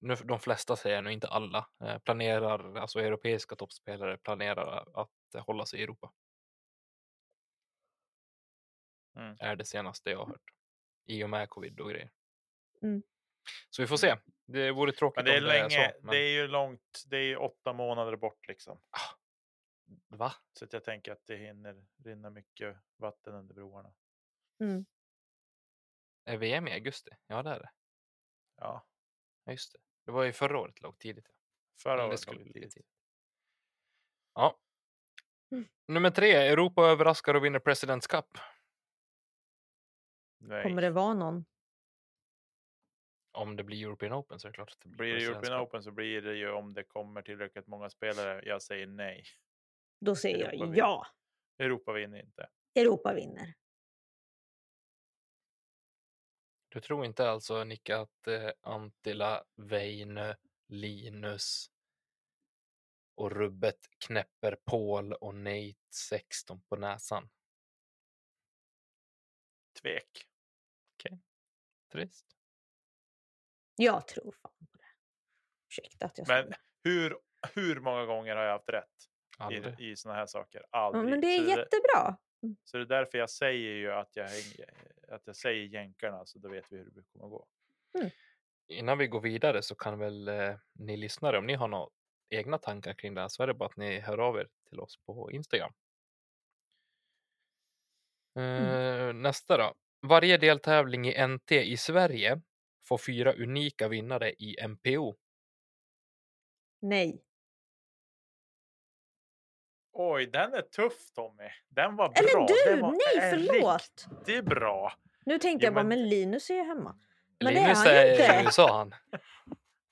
nu, 0.00 0.14
de 0.14 0.40
flesta 0.40 0.76
säger 0.76 1.02
nu 1.02 1.12
inte 1.12 1.28
alla, 1.28 1.66
eh, 1.84 1.98
planerar, 1.98 2.74
alltså 2.76 2.98
europeiska 3.00 3.56
toppspelare 3.56 4.16
planerar 4.16 5.00
att 5.00 5.44
hålla 5.46 5.66
sig 5.66 5.80
i 5.80 5.82
Europa. 5.82 6.12
Mm. 9.16 9.36
Är 9.40 9.56
det 9.56 9.64
senaste 9.64 10.10
jag 10.10 10.18
har 10.18 10.26
hört. 10.26 10.50
I 11.06 11.24
och 11.24 11.30
med 11.30 11.50
covid 11.50 11.80
och 11.80 11.90
grejer. 11.90 12.10
Mm. 12.82 13.02
Så 13.70 13.82
vi 13.82 13.88
får 13.88 13.96
se. 13.96 14.16
Det 14.46 14.70
vore 14.72 14.92
tråkigt 14.92 15.16
Men 15.16 15.24
det 15.24 15.34
är 15.36 15.38
om 15.42 15.48
det 15.48 15.58
är 15.58 15.68
länge. 15.68 15.92
så. 15.92 16.04
Men, 16.04 16.10
Det 16.12 16.18
är 16.18 16.30
ju 16.32 16.46
långt. 16.48 17.02
Det 17.06 17.16
är 17.16 17.22
ju 17.22 17.36
åtta 17.36 17.72
månader 17.72 18.16
bort 18.16 18.48
liksom. 18.48 18.80
Va? 20.08 20.32
Så 20.52 20.66
jag 20.70 20.84
tänker 20.84 21.12
att 21.12 21.26
det 21.26 21.36
hinner 21.36 21.86
rinna 22.04 22.30
mycket 22.30 22.76
vatten 22.96 23.34
under 23.34 23.54
broarna. 23.54 23.94
Mm. 24.60 24.86
Är 26.24 26.36
VM 26.36 26.68
i 26.68 26.72
augusti? 26.72 27.10
Ja 27.26 27.42
det 27.42 27.50
är 27.50 27.58
det. 27.60 27.70
Ja, 28.56 28.86
Ja, 29.44 29.52
just 29.52 29.72
det. 29.72 29.78
Det 30.06 30.12
var 30.12 30.24
ju 30.24 30.32
förra 30.32 30.58
året 30.58 30.80
låg 30.80 30.98
tidigt. 30.98 31.28
förra 31.82 31.96
Men 31.96 32.06
året 32.06 32.20
skulle 32.20 32.44
bli 32.44 32.52
bli 32.52 32.70
tidigt. 32.70 32.88
Ja. 34.34 34.58
Mm. 35.52 35.68
Nummer 35.88 36.10
tre. 36.10 36.32
Europa 36.32 36.82
överraskar 36.82 37.34
och 37.34 37.44
vinner 37.44 37.58
Presidents 37.58 38.06
Cup. 38.06 38.38
Nej. 40.38 40.62
Kommer 40.62 40.82
det 40.82 40.90
vara 40.90 41.14
någon? 41.14 41.44
Om 43.32 43.56
det 43.56 43.64
blir 43.64 43.86
European 43.86 44.12
Open 44.12 44.40
så 44.40 44.48
är 44.48 44.52
det 44.52 44.56
klart 44.56 44.70
att 44.70 44.80
det 44.80 44.88
blir, 44.88 44.96
Blir 44.98 45.14
det 45.14 45.24
European. 45.24 45.60
Open 45.60 45.82
så 45.82 45.90
blir 45.90 46.22
det 46.22 46.34
ju 46.34 46.50
om 46.50 46.74
det 46.74 46.84
kommer 46.84 47.22
tillräckligt 47.22 47.66
många 47.66 47.90
spelare. 47.90 48.42
Jag 48.44 48.62
säger 48.62 48.86
nej. 48.86 49.24
Då 50.00 50.16
säger 50.16 50.38
Europa 50.38 50.56
jag 50.56 50.66
vinner. 50.66 50.78
ja. 50.78 51.06
Europa 51.58 51.92
vinner 51.92 52.20
inte. 52.20 52.48
Europa 52.74 53.14
vinner. 53.14 53.54
Du 56.68 56.80
tror 56.80 57.04
inte 57.04 57.30
alltså 57.30 57.64
Nicka 57.64 58.00
att 58.00 58.26
eh, 58.26 58.50
Antila, 58.60 59.44
Väinö, 59.56 60.34
Linus 60.68 61.70
och 63.14 63.32
Rubbet 63.32 63.78
knäpper 63.98 64.56
Paul 64.64 65.12
och 65.12 65.34
Nate 65.34 65.74
16 65.94 66.62
på 66.62 66.76
näsan? 66.76 67.28
Tvek. 69.82 70.08
Trist. 71.92 72.26
Jag 73.76 74.08
tror 74.08 74.32
fan 74.42 74.52
på 74.72 74.78
det. 74.78 74.84
Ursäkta 75.68 76.06
att 76.06 76.18
jag 76.18 76.28
Men 76.28 76.52
hur, 76.84 77.18
hur 77.54 77.80
många 77.80 78.04
gånger 78.04 78.36
har 78.36 78.42
jag 78.44 78.52
haft 78.52 78.68
rätt 78.68 79.08
Aldrig. 79.38 79.80
i, 79.80 79.90
i 79.90 79.96
såna 79.96 80.14
här 80.14 80.26
saker? 80.26 80.64
Ja, 80.70 80.78
Aldrig. 80.78 81.10
men 81.10 81.20
det 81.20 81.26
är 81.26 81.38
så, 81.42 81.48
jättebra. 81.48 82.16
så 82.64 82.76
det 82.76 82.82
är 82.82 82.86
därför 82.86 83.18
jag 83.18 83.30
säger 83.30 83.74
ju 83.74 83.92
att 83.92 84.16
jag, 84.16 84.28
hänger- 84.28 84.92
att 85.08 85.26
jag 85.26 85.36
säger 85.36 85.64
jänkarna 85.64 86.26
så 86.26 86.38
då 86.38 86.48
vet 86.48 86.72
vi 86.72 86.76
hur 86.76 86.90
det 86.90 87.02
kommer 87.12 87.24
att 87.24 87.30
gå. 87.30 87.48
Innan 88.68 88.98
vi 88.98 89.06
går 89.06 89.20
vidare 89.20 89.62
så 89.62 89.74
kan 89.74 89.98
väl 89.98 90.28
eh, 90.28 90.56
ni 90.72 90.96
lyssnare, 90.96 91.38
om 91.38 91.46
ni 91.46 91.54
har 91.54 91.68
några 91.68 91.90
egna 92.30 92.58
tankar 92.58 92.92
kring 92.94 93.14
det 93.14 93.20
här 93.20 93.28
så 93.28 93.42
är 93.42 93.46
det 93.46 93.54
bara 93.54 93.68
att 93.68 93.76
ni 93.76 94.00
hör 94.00 94.18
av 94.18 94.36
er 94.38 94.48
till 94.68 94.80
oss 94.80 94.96
på 95.06 95.30
Instagram. 95.32 95.72
Eh, 98.36 99.12
Nästa 99.14 99.56
då. 99.56 99.74
Varje 100.02 100.36
deltävling 100.36 101.08
i 101.08 101.26
NT 101.26 101.52
i 101.52 101.76
Sverige 101.76 102.40
får 102.88 102.98
fyra 102.98 103.32
unika 103.32 103.88
vinnare 103.88 104.30
i 104.32 104.56
MPO. 104.68 105.14
Nej. 106.82 107.22
Oj, 109.92 110.26
den 110.26 110.54
är 110.54 110.62
tuff 110.62 111.10
Tommy. 111.14 111.48
Den 111.68 111.96
var 111.96 112.12
Eller 112.18 112.32
bra. 112.32 112.46
du! 112.46 112.70
Den 112.70 112.80
var 112.80 112.90
Nej, 112.90 113.30
förlåt! 113.30 114.06
Det 114.26 114.36
är 114.36 114.42
bra. 114.42 114.92
Nu 115.26 115.38
tänkte 115.38 115.64
Jo, 115.64 115.66
jag 115.66 115.74
bara, 115.74 115.84
men- 115.84 115.98
men 116.00 116.08
Linus 116.08 116.50
är 116.50 116.54
ju 116.54 116.62
hemma. 116.62 116.96
Men 117.40 117.54
det 117.54 117.60
är 117.60 117.62
Linus 117.64 117.78
han 117.78 117.86
är 117.86 118.10
inte. 118.10 118.22
i 118.40 118.44
USA 118.44 118.76
han. 118.76 118.94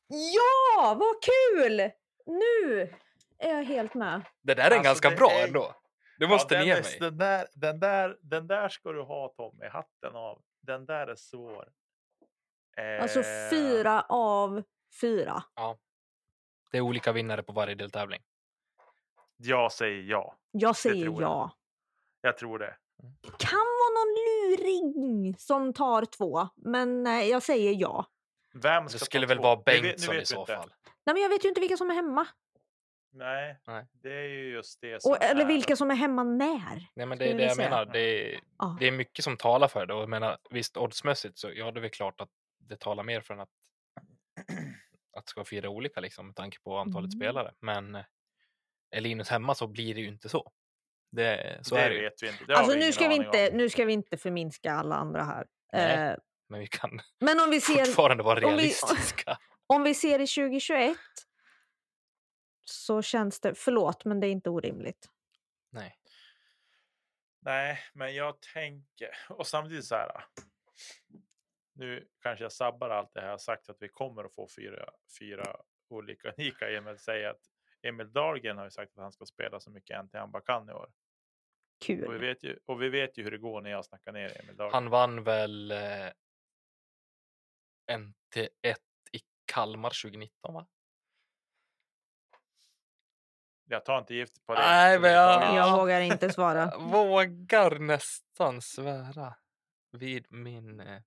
Ja, 0.08 0.94
vad 1.00 1.14
kul! 1.22 1.76
Nu 2.26 2.80
är 3.38 3.48
jag 3.54 3.64
helt 3.64 3.94
med. 3.94 4.22
Det 4.42 4.54
där 4.54 4.62
är 4.62 4.66
en 4.70 4.86
Alltså, 4.86 5.08
ganska 5.08 5.10
bra 5.10 5.30
är- 5.30 5.46
ändå. 5.46 5.74
Du 6.18 6.28
måste 6.28 6.54
ja, 6.54 6.58
den 6.58 6.68
ge 6.68 6.74
mig. 6.74 6.96
Den 7.00 7.18
där, 7.18 7.46
den, 7.54 7.80
där, 7.80 8.18
den 8.20 8.46
där 8.46 8.68
ska 8.68 8.92
du 8.92 9.02
ha 9.02 9.28
Tommy. 9.28 9.66
Hatten 9.68 10.16
av. 10.16 10.42
Den 10.60 10.86
där 10.86 11.06
är 11.06 11.14
svår. 11.16 11.68
Alltså 13.00 13.20
Eh, 13.20 13.50
fyra 13.50 14.02
av 14.08 14.62
fyra. 15.00 15.42
Det 16.70 16.78
är 16.78 16.80
olika 16.80 17.12
vinnare 17.12 17.42
på 17.42 17.52
varje 17.52 17.74
deltävling. 17.74 18.22
Jag 19.36 19.72
säger 19.72 20.02
ja. 20.02 20.36
Jag 20.50 20.76
säger 20.76 21.04
jag. 21.04 21.22
ja. 21.22 21.50
Jag 22.20 22.36
tror 22.36 22.58
det. 22.58 22.76
Kan 23.38 23.58
vara 23.58 23.92
någon 23.98 24.14
luring 24.14 25.36
som 25.38 25.72
tar 25.72 26.04
två, 26.04 26.48
men 26.56 27.02
nej, 27.02 27.30
jag 27.30 27.42
säger 27.42 27.72
ja. 27.72 28.06
Vem 28.54 28.84
Det 28.84 28.90
ska 28.90 28.98
ta 28.98 29.04
skulle 29.04 29.26
väl 29.26 29.38
vara 29.38 29.56
Bengtsson 29.56 30.16
i 30.16 30.26
så 30.26 30.40
inte. 30.40 30.56
fall. 30.56 30.72
Nej, 31.04 31.14
men 31.14 31.22
jag 31.22 31.28
vet 31.28 31.44
ju 31.44 31.48
inte 31.48 31.60
vilka 31.60 31.76
som 31.76 31.90
är 31.90 31.94
hemma. 31.94 32.26
Nej, 33.14 33.58
Nej. 33.66 33.86
det 33.92 34.12
är 34.14 34.28
ju 34.28 34.50
just 34.52 34.80
det 34.80 35.02
som 35.02 35.12
Och, 35.12 35.22
eller 35.24 35.40
är... 35.42 35.46
vilka 35.48 35.76
som 35.76 35.90
är 35.90 35.94
hemma 35.94 36.22
när. 36.24 36.86
Nej, 36.94 37.06
men 37.06 37.18
det 37.18 37.24
är 37.30 37.34
det 37.36 37.42
jag 37.42 37.56
säga? 37.56 37.70
menar. 37.70 37.84
Det 37.84 38.00
är, 38.34 38.40
Ja. 38.58 38.76
det 38.80 38.86
är 38.86 38.92
mycket 38.92 39.24
som 39.24 39.36
talar 39.36 39.68
för 39.68 39.86
det. 39.86 39.94
Och 39.94 40.02
jag 40.02 40.08
menar, 40.08 40.38
visst, 40.50 40.76
oddsmässigt 40.76 41.38
så 41.38 41.50
ja, 41.54 41.70
det 41.70 41.78
är 41.78 41.82
väl 41.82 41.90
klart 41.90 42.20
att 42.20 42.28
det 42.58 42.80
talar 42.80 43.02
mer 43.02 43.20
för 43.20 43.36
att, 43.36 43.48
att 45.16 45.28
ska 45.28 45.44
fyra 45.44 45.68
olika 45.68 46.00
liksom, 46.00 46.26
med 46.26 46.36
tanke 46.36 46.58
på 46.64 46.76
antalet 46.78 47.12
Mm. 47.14 47.20
spelare. 47.20 47.52
Men 47.60 47.94
eh, 47.94 48.04
är 48.90 49.00
Linus 49.00 49.28
hemma 49.28 49.54
så 49.54 49.66
blir 49.66 49.94
det 49.94 50.00
ju 50.00 50.08
inte 50.08 50.28
så. 50.28 50.52
Det, 51.12 51.58
så 51.62 51.74
det 51.74 51.80
är 51.80 51.90
det 51.90 51.96
ju. 51.96 52.02
vet 52.02 52.22
vi 52.22 52.28
inte. 52.28 52.54
Alltså 52.54 52.72
vi 52.74 52.80
nu 52.86 52.92
ska, 52.92 53.08
vi 53.08 53.14
inte, 53.14 53.50
om. 53.50 53.56
nu 53.56 53.68
ska 53.70 53.84
vi 53.84 53.92
inte 53.92 54.16
förminska 54.16 54.72
alla 54.72 54.94
andra 54.96 55.22
här. 55.24 55.46
Nej. 55.72 56.08
Eh, 56.10 56.16
Men 56.48 56.60
vi 56.60 56.66
kan 56.66 57.00
men 57.20 57.40
om 57.40 57.50
vi, 57.50 57.60
ser, 57.60 57.84
fortfarande 57.84 58.22
vara 58.22 58.34
om 58.34 58.40
vi- 58.40 58.48
realistiska. 58.48 59.38
om 59.66 59.82
vi 59.82 59.94
ser 59.94 60.14
i 60.20 60.26
2021 60.26 60.96
så 62.72 63.02
känns 63.02 63.40
det, 63.40 63.54
förlåt 63.54 64.04
men 64.04 64.20
det 64.20 64.26
är 64.26 64.30
inte 64.30 64.50
orimligt. 64.50 65.08
Nej. 65.70 65.98
Nej, 67.40 67.78
men 67.92 68.14
jag 68.14 68.40
tänker, 68.40 69.08
och 69.28 69.46
samtidigt 69.46 69.84
så 69.84 69.94
här. 69.94 70.24
Nu 71.74 72.08
kanske 72.22 72.44
jag 72.44 72.52
sabbar 72.52 72.90
allt 72.90 73.14
det 73.14 73.20
här 73.20 73.28
jag 73.28 73.40
sagt 73.40 73.68
att 73.68 73.76
vi 73.80 73.88
kommer 73.88 74.24
att 74.24 74.34
få 74.34 74.48
fyra, 74.56 74.90
fyra 75.18 75.56
olika 75.88 76.32
unika. 76.38 76.70
Emil 76.70 76.98
säger 76.98 77.28
att 77.28 77.40
Emil 77.82 78.12
Dahlgren 78.12 78.56
har 78.58 78.64
ju 78.64 78.70
sagt 78.70 78.96
att 78.96 79.02
han 79.02 79.12
ska 79.12 79.26
spela 79.26 79.60
så 79.60 79.70
mycket 79.70 80.04
NT 80.04 80.14
han 80.14 80.30
bara 80.30 80.42
kan 80.42 80.68
i 80.68 80.72
år. 80.72 80.84
Och 80.84 80.92
vi 81.88 81.96
Kul. 81.96 82.20
vet 82.20 82.42
ju, 82.42 82.58
och 82.66 82.82
vi 82.82 82.88
vet 82.88 83.18
ju 83.18 83.22
hur 83.24 83.30
det 83.30 83.38
går 83.38 83.60
när 83.60 83.70
jag 83.70 83.84
snackar 83.84 84.12
ner 84.12 84.40
Emil 84.40 84.56
Dahlgren. 84.56 84.74
Han 84.74 84.90
vann 84.90 85.24
väl 85.24 85.70
eh, 85.70 86.10
NT1 87.90 88.76
i 89.12 89.20
Kalmar 89.44 90.02
2019 90.02 90.54
va? 90.54 90.66
Jag 93.72 93.84
tar 93.84 93.98
inte 93.98 94.14
gift 94.14 94.46
på 94.46 94.54
det. 94.54 94.60
Nej, 94.60 94.98
men 94.98 95.12
jag-. 95.12 95.56
Jag 95.56 95.76
vågar 95.76 96.00
inte 96.00 96.32
svara. 96.32 96.58
Jag 96.58 96.80
vågar 96.90 97.78
nästan 97.78 98.62
svära 98.62 99.34
vid 99.92 100.26
min 100.32 100.80
eh, 100.80 101.02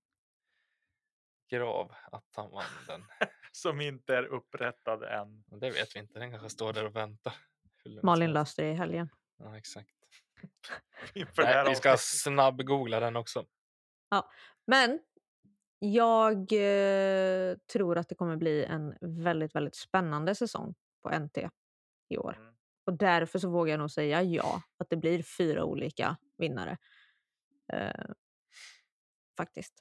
grav 1.49 1.91
att 2.11 2.29
han 2.35 2.51
vann 2.51 2.63
den. 2.87 3.05
Som 3.51 3.81
inte 3.81 4.15
är 4.15 4.23
upprättad 4.23 5.03
än. 5.03 5.43
Men 5.47 5.59
det 5.59 5.69
vet 5.69 5.95
vi 5.95 5.99
inte. 5.99 6.19
Den 6.19 6.31
kanske 6.31 6.49
står 6.49 6.73
där 6.73 6.85
och 6.85 6.95
väntar. 6.95 7.33
Malin 8.03 8.33
löste 8.33 8.61
det 8.61 8.69
i 8.69 8.73
helgen. 8.73 9.09
Ja, 9.37 9.57
exakt. 9.57 9.89
Nej, 11.37 11.65
vi 11.69 11.75
ska 11.75 11.95
snabb-googla 11.97 12.99
den 12.99 13.15
också. 13.15 13.45
Men 14.67 14.99
jag 15.79 16.37
eh, 16.39 17.57
tror 17.73 17.97
att 17.97 18.09
det 18.09 18.15
kommer 18.15 18.35
bli 18.35 18.65
en 18.65 18.97
väldigt, 19.01 19.55
väldigt 19.55 19.75
spännande 19.75 20.35
säsong 20.35 20.75
på 21.01 21.19
NT 21.19 21.37
i 22.09 22.17
år. 22.17 22.44
Och 22.85 22.97
därför 22.97 23.39
så 23.39 23.49
vågar 23.49 23.73
jag 23.73 23.79
nog 23.79 23.91
säga 23.91 24.23
ja, 24.23 24.61
att 24.77 24.89
det 24.89 24.97
blir 24.97 25.23
fyra 25.23 25.63
olika 25.63 26.17
vinnare. 26.37 26.77
Eh, 27.73 28.05
faktiskt. 29.37 29.73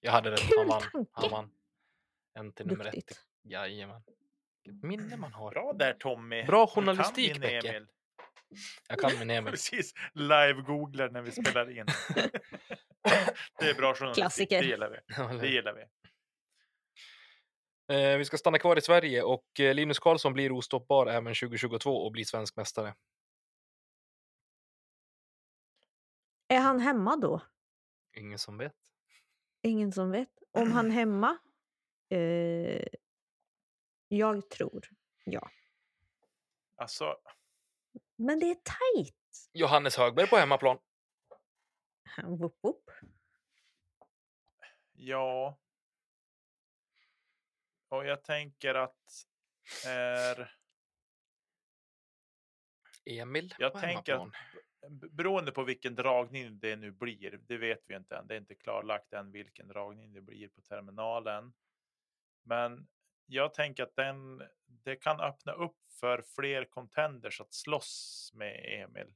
Jag 0.00 0.12
hade 0.12 0.30
rätt. 0.30 0.40
Kul 0.40 0.58
Han 0.58 0.68
vann. 0.68 0.82
tanke. 0.82 1.10
Han 1.12 1.30
vann. 1.30 1.50
En 2.34 2.52
till 2.52 2.66
nummer 2.66 2.84
ett. 2.84 2.94
Duktigt. 2.94 3.24
Jajamän. 3.42 4.02
Vilket 4.64 4.82
minne 4.82 5.16
man 5.16 5.32
har. 5.32 5.50
Bra 5.50 5.72
där 5.72 5.92
Tommy. 5.92 6.42
Bra 6.44 6.66
journalistik, 6.66 7.40
Becke. 7.40 7.86
Jag 8.88 8.98
kan 8.98 9.18
min 9.18 9.30
Emil. 9.38 9.50
Precis, 9.50 9.94
live-googlar 10.14 11.10
när 11.10 11.22
vi 11.22 11.30
spelar 11.30 11.70
in. 11.78 11.86
det 13.58 13.70
är 13.70 13.74
bra 13.74 13.94
journalistik, 13.94 14.22
Klassiker. 14.22 14.62
det 14.62 14.68
gillar 14.68 14.90
vi. 14.90 15.38
Det 15.38 15.48
gillar 15.48 15.74
vi. 15.74 15.84
Eh, 17.88 18.18
vi 18.18 18.24
ska 18.24 18.38
stanna 18.38 18.58
kvar 18.58 18.78
i 18.78 18.80
Sverige 18.80 19.22
och 19.22 19.60
eh, 19.60 19.74
Linus 19.74 19.98
Karlsson 19.98 20.32
blir 20.32 20.52
ostoppbar 20.52 21.06
även 21.06 21.34
2022 21.34 22.04
och 22.04 22.12
blir 22.12 22.24
svensk 22.24 22.56
mästare. 22.56 22.94
Är 26.48 26.60
han 26.60 26.80
hemma 26.80 27.16
då? 27.16 27.40
Ingen 28.16 28.38
som 28.38 28.58
vet. 28.58 28.74
Ingen 29.62 29.92
som 29.92 30.10
vet. 30.10 30.28
Om 30.52 30.72
han 30.72 30.86
är 30.86 30.90
hemma? 30.90 31.38
Eh, 32.10 32.86
jag 34.08 34.50
tror 34.50 34.88
ja. 35.24 35.50
Alltså, 36.76 37.16
Men 38.16 38.40
det 38.40 38.46
är 38.50 38.54
tajt. 38.54 39.14
Johannes 39.52 39.96
Högberg 39.96 40.26
på 40.26 40.36
hemmaplan. 40.36 40.78
Whoop, 42.22 42.58
whoop. 42.62 42.90
ja. 44.92 45.58
Och 47.88 48.06
jag 48.06 48.24
tänker 48.24 48.74
att 48.74 49.26
är, 49.86 50.54
Emil 53.04 53.54
jag 53.58 53.72
på 53.72 53.78
tänker 53.80 54.12
hemmaplan. 54.12 54.42
att 55.04 55.10
beroende 55.12 55.52
på 55.52 55.64
vilken 55.64 55.94
dragning 55.94 56.58
det 56.58 56.76
nu 56.76 56.90
blir, 56.90 57.40
det 57.46 57.56
vet 57.56 57.84
vi 57.86 57.96
inte 57.96 58.16
än. 58.16 58.26
Det 58.26 58.34
är 58.34 58.38
inte 58.38 58.54
klarlagt 58.54 59.12
än 59.12 59.32
vilken 59.32 59.68
dragning 59.68 60.12
det 60.12 60.20
blir 60.20 60.48
på 60.48 60.60
terminalen. 60.60 61.52
Men 62.42 62.88
jag 63.26 63.54
tänker 63.54 63.82
att 63.82 63.96
den, 63.96 64.42
det 64.66 64.96
kan 64.96 65.20
öppna 65.20 65.52
upp 65.52 65.76
för 66.00 66.22
fler 66.22 66.64
contenders 66.64 67.40
att 67.40 67.52
slåss 67.52 68.30
med 68.34 68.64
Emil. 68.64 69.14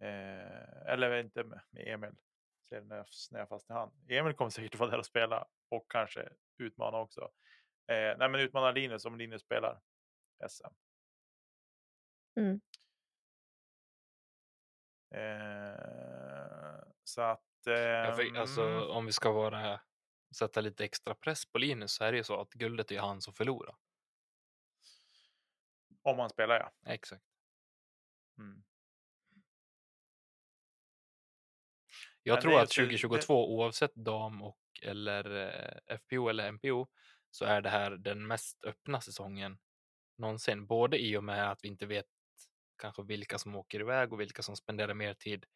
Eh, 0.00 0.92
eller 0.92 1.20
inte 1.20 1.44
med, 1.44 1.60
med 1.70 1.88
Emil. 1.88 2.14
Ser 2.68 2.80
när 2.80 2.96
jag 2.96 3.08
snöar 3.08 3.46
fast 3.46 3.70
i 3.70 3.72
han. 3.72 3.92
Emil 4.08 4.34
kommer 4.34 4.50
säkert 4.50 4.74
vara 4.74 4.90
där 4.90 4.98
och 4.98 5.06
spela 5.06 5.46
och 5.68 5.90
kanske 5.90 6.28
utmana 6.60 6.98
också. 6.98 7.20
Eh, 7.86 8.18
nej 8.18 8.28
men 8.28 8.34
utmana 8.34 8.70
Linus 8.70 9.04
om 9.04 9.16
Linus 9.18 9.42
spelar 9.42 9.80
SM. 10.48 10.74
Mm. 12.40 12.60
Eh, 15.14 16.82
så 17.04 17.22
att... 17.22 17.42
Ja, 17.64 18.12
för, 18.16 18.26
ehm, 18.28 18.36
alltså, 18.36 18.88
om 18.88 19.06
vi 19.06 19.12
ska 19.12 19.32
vara, 19.32 19.80
sätta 20.38 20.60
lite 20.60 20.84
extra 20.84 21.14
press 21.14 21.46
på 21.46 21.58
Linus 21.58 21.92
så 21.92 22.04
är 22.04 22.12
det 22.12 22.18
ju 22.18 22.24
så 22.24 22.40
att 22.40 22.52
guldet 22.52 22.90
är 22.90 22.94
ju 22.94 23.00
han 23.00 23.22
som 23.22 23.34
förlorar. 23.34 23.76
Om 26.02 26.16
man 26.16 26.30
spelar 26.30 26.54
ja. 26.60 26.92
Exakt. 26.92 27.24
Mm. 28.38 28.64
Jag 32.22 32.34
Men 32.34 32.42
tror 32.42 32.60
att 32.60 32.72
så- 32.72 32.80
det- 32.80 32.86
2022 32.86 33.54
oavsett 33.56 33.94
dam 33.94 34.42
och 34.42 34.58
eller 34.82 35.36
eh, 35.88 35.96
FPO 35.96 36.28
eller 36.28 36.48
MPO 36.52 36.86
så 37.30 37.44
är 37.44 37.60
det 37.60 37.68
här 37.70 37.90
den 37.90 38.26
mest 38.26 38.64
öppna 38.64 39.00
säsongen 39.00 39.58
någonsin. 40.18 40.66
Både 40.66 40.98
i 40.98 41.16
och 41.16 41.24
med 41.24 41.50
att 41.50 41.64
vi 41.64 41.68
inte 41.68 41.86
vet 41.86 42.06
kanske 42.78 43.02
vilka 43.02 43.38
som 43.38 43.56
åker 43.56 43.80
iväg 43.80 44.12
och 44.12 44.20
vilka 44.20 44.42
som 44.42 44.56
spenderar 44.56 44.94
mer 44.94 45.14
tid 45.14 45.46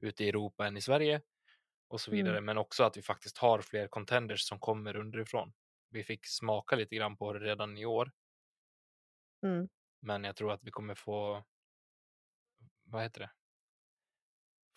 ute 0.00 0.24
i 0.24 0.28
Europa 0.28 0.66
än 0.66 0.76
i 0.76 0.80
Sverige 0.80 1.22
och 1.88 2.00
så 2.00 2.10
Mm. 2.10 2.12
vidare. 2.12 2.40
Men 2.40 2.58
också 2.58 2.84
att 2.84 2.96
vi 2.96 3.02
faktiskt 3.02 3.38
har 3.38 3.60
fler 3.60 3.88
contenders 3.88 4.42
som 4.48 4.60
kommer 4.60 4.96
underifrån. 4.96 5.52
Vi 5.90 6.04
fick 6.04 6.26
smaka 6.26 6.76
lite 6.76 6.96
grann 6.96 7.16
på 7.16 7.32
det 7.32 7.40
redan 7.40 7.78
i 7.78 7.86
år, 7.86 8.12
Mm. 9.44 9.68
men 10.00 10.24
jag 10.24 10.36
tror 10.36 10.52
att 10.52 10.64
vi 10.64 10.70
kommer 10.70 10.94
få. 10.94 11.44
Vad 12.84 13.02
heter 13.02 13.20
det? 13.20 13.30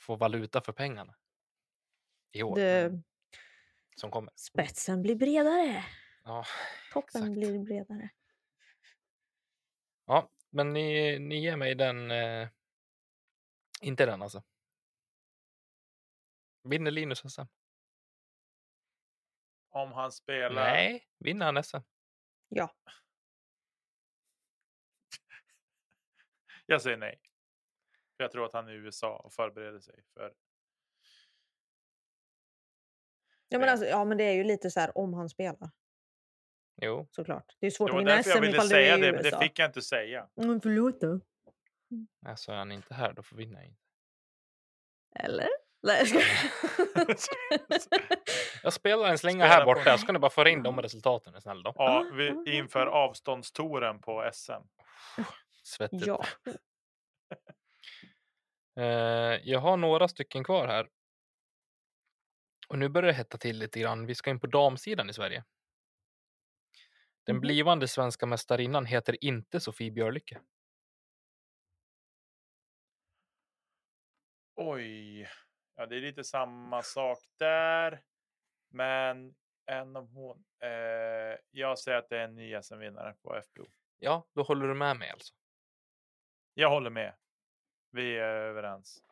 Få 0.01 0.15
valuta 0.15 0.61
för 0.61 0.73
pengarna. 0.73 1.15
I 2.31 2.43
år 2.43 2.57
Det, 2.57 2.91
som 3.95 4.11
kommer. 4.11 4.31
spetsen 4.35 5.01
blir 5.01 5.15
bredare. 5.15 5.83
Ja, 6.23 6.45
Toppen 6.93 7.21
Exakt. 7.21 7.33
blir 7.33 7.59
bredare. 7.59 8.09
ja 10.05 10.29
men 10.49 10.73
ni, 10.73 11.19
ni 11.19 11.41
ger 11.41 11.55
mig 11.55 11.75
den. 11.75 12.11
Eh, 12.11 12.49
inte 13.81 14.05
den 14.05 14.21
alltså. 14.21 14.43
Vinner 16.63 16.91
Linus 16.91 17.33
SM? 17.33 17.41
Om 19.69 19.91
han 19.91 20.11
spelar... 20.11 20.55
Nej, 20.55 21.07
vinner 21.19 21.45
han 21.45 21.63
SM? 21.63 21.77
Ja. 22.47 22.75
Jag 26.65 26.81
säger 26.81 26.97
nej. 26.97 27.21
För 28.17 28.23
Jag 28.23 28.31
tror 28.31 28.45
att 28.45 28.53
han 28.53 28.67
är 28.67 28.71
i 28.71 28.75
USA 28.75 29.17
och 29.17 29.33
förbereder 29.33 29.79
sig 29.79 30.03
för... 30.13 30.33
Ja 33.49 33.59
men, 33.59 33.67
Eh. 33.67 33.71
alltså, 33.71 33.87
ja 33.87 34.05
men 34.05 34.17
det 34.17 34.23
är 34.23 34.33
ju 34.33 34.43
lite 34.43 34.71
så 34.71 34.79
här 34.79 34.97
om 34.97 35.13
han 35.13 35.29
spelar 35.29 35.69
Jo, 36.81 37.07
såklart. 37.11 37.55
Det 37.59 37.65
är 37.65 37.71
svårt 37.71 37.89
Det 37.89 37.93
var 37.93 37.99
att 37.99 38.05
vinna 38.05 38.15
därför 38.15 38.29
jag 38.29 38.37
SM 38.37 38.41
ville 38.41 38.55
ifall 38.57 38.67
du 38.69 38.75
är 38.75 38.79
säga 38.79 38.97
i 38.97 39.01
det, 39.01 39.11
men 39.11 39.21
det 39.23 39.27
USA. 39.29 39.39
fick 39.41 39.59
jag 39.59 39.69
inte 39.69 39.81
säga. 39.81 40.27
Mm, 40.41 40.61
förlåt 40.61 41.01
då. 41.01 41.19
alltså 42.25 42.51
är 42.51 42.55
han 42.55 42.71
inte 42.71 42.93
här 42.93 43.13
då 43.13 43.23
får 43.23 43.35
vinna 43.37 43.63
inte. 43.65 43.81
Eller? 45.15 45.47
Nej, 45.83 45.97
jag 45.99 46.07
skojar. 46.07 46.27
Jag 48.63 48.73
spelar 48.73 49.09
en 49.09 49.17
slinga 49.17 49.43
Spela 49.45 49.53
här 49.53 49.65
på- 49.65 49.73
borta. 49.73 49.97
Så 49.97 50.05
kan 50.05 50.13
du 50.15 50.19
bara 50.19 50.31
föra 50.31 50.49
in 50.49 50.63
de 50.63 50.81
resultaten 50.81 51.35
är 51.35 51.39
snäll 51.39 51.63
då. 51.63 51.73
Ja, 51.75 52.05
vi, 52.13 52.57
inför 52.57 52.85
avståndstouren 52.87 54.01
på 54.01 54.29
SM. 54.33 54.51
Svettigt. 55.63 56.07
ja. 56.07 56.25
Eh, 58.77 59.39
jag 59.43 59.59
har 59.59 59.77
några 59.77 60.07
stycken 60.07 60.43
kvar 60.43 60.67
här. 60.67 60.87
Och 62.67 62.79
nu 62.79 62.89
börjar 62.89 63.07
det 63.07 63.13
hetta 63.13 63.37
till 63.37 63.57
lite 63.59 63.79
grann. 63.79 64.05
Vi 64.05 64.15
ska 64.15 64.29
in 64.29 64.39
på 64.39 64.47
damsidan 64.47 65.09
i 65.09 65.13
Sverige. 65.13 65.43
Den 67.25 67.35
Mhm. 67.35 67.41
blivande 67.41 67.87
svenska 67.87 68.25
mästarinnan 68.25 68.85
heter 68.85 69.23
inte 69.25 69.59
Sofie 69.59 69.91
Björlycke. 69.91 70.41
Oj, 74.55 75.27
ja 75.75 75.85
det 75.85 75.95
är 75.95 76.01
lite 76.01 76.23
samma 76.23 76.81
sak 76.81 77.19
där. 77.37 78.01
Men 78.69 79.35
en 79.65 79.95
av 79.95 80.07
hon... 80.09 80.43
Eh, 80.59 81.37
jag 81.51 81.79
säger 81.79 81.97
att 81.97 82.09
det 82.09 82.17
är 82.19 82.23
en 82.23 82.35
ny 82.35 82.55
SM-vinnare 82.61 83.13
på 83.21 83.35
FBO. 83.35 83.65
Ja, 83.97 84.27
då 84.33 84.43
håller 84.43 84.67
du 84.67 84.73
med 84.73 84.97
mig 84.97 85.09
alltså. 85.09 85.33
Jag 86.53 86.69
håller 86.69 86.89
med. 86.89 87.15
Vi 87.91 88.17
är 88.17 88.27
överens. 88.35 89.03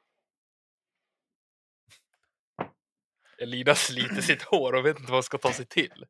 Elina 3.37 3.75
sliter 3.75 4.21
sitt 4.21 4.41
hår 4.51 4.73
och 4.73 4.85
vet 4.85 4.99
inte 4.99 5.11
vad 5.11 5.17
hon 5.17 5.23
ska 5.23 5.37
ta 5.37 5.53
sig 5.53 5.65
till. 5.65 6.05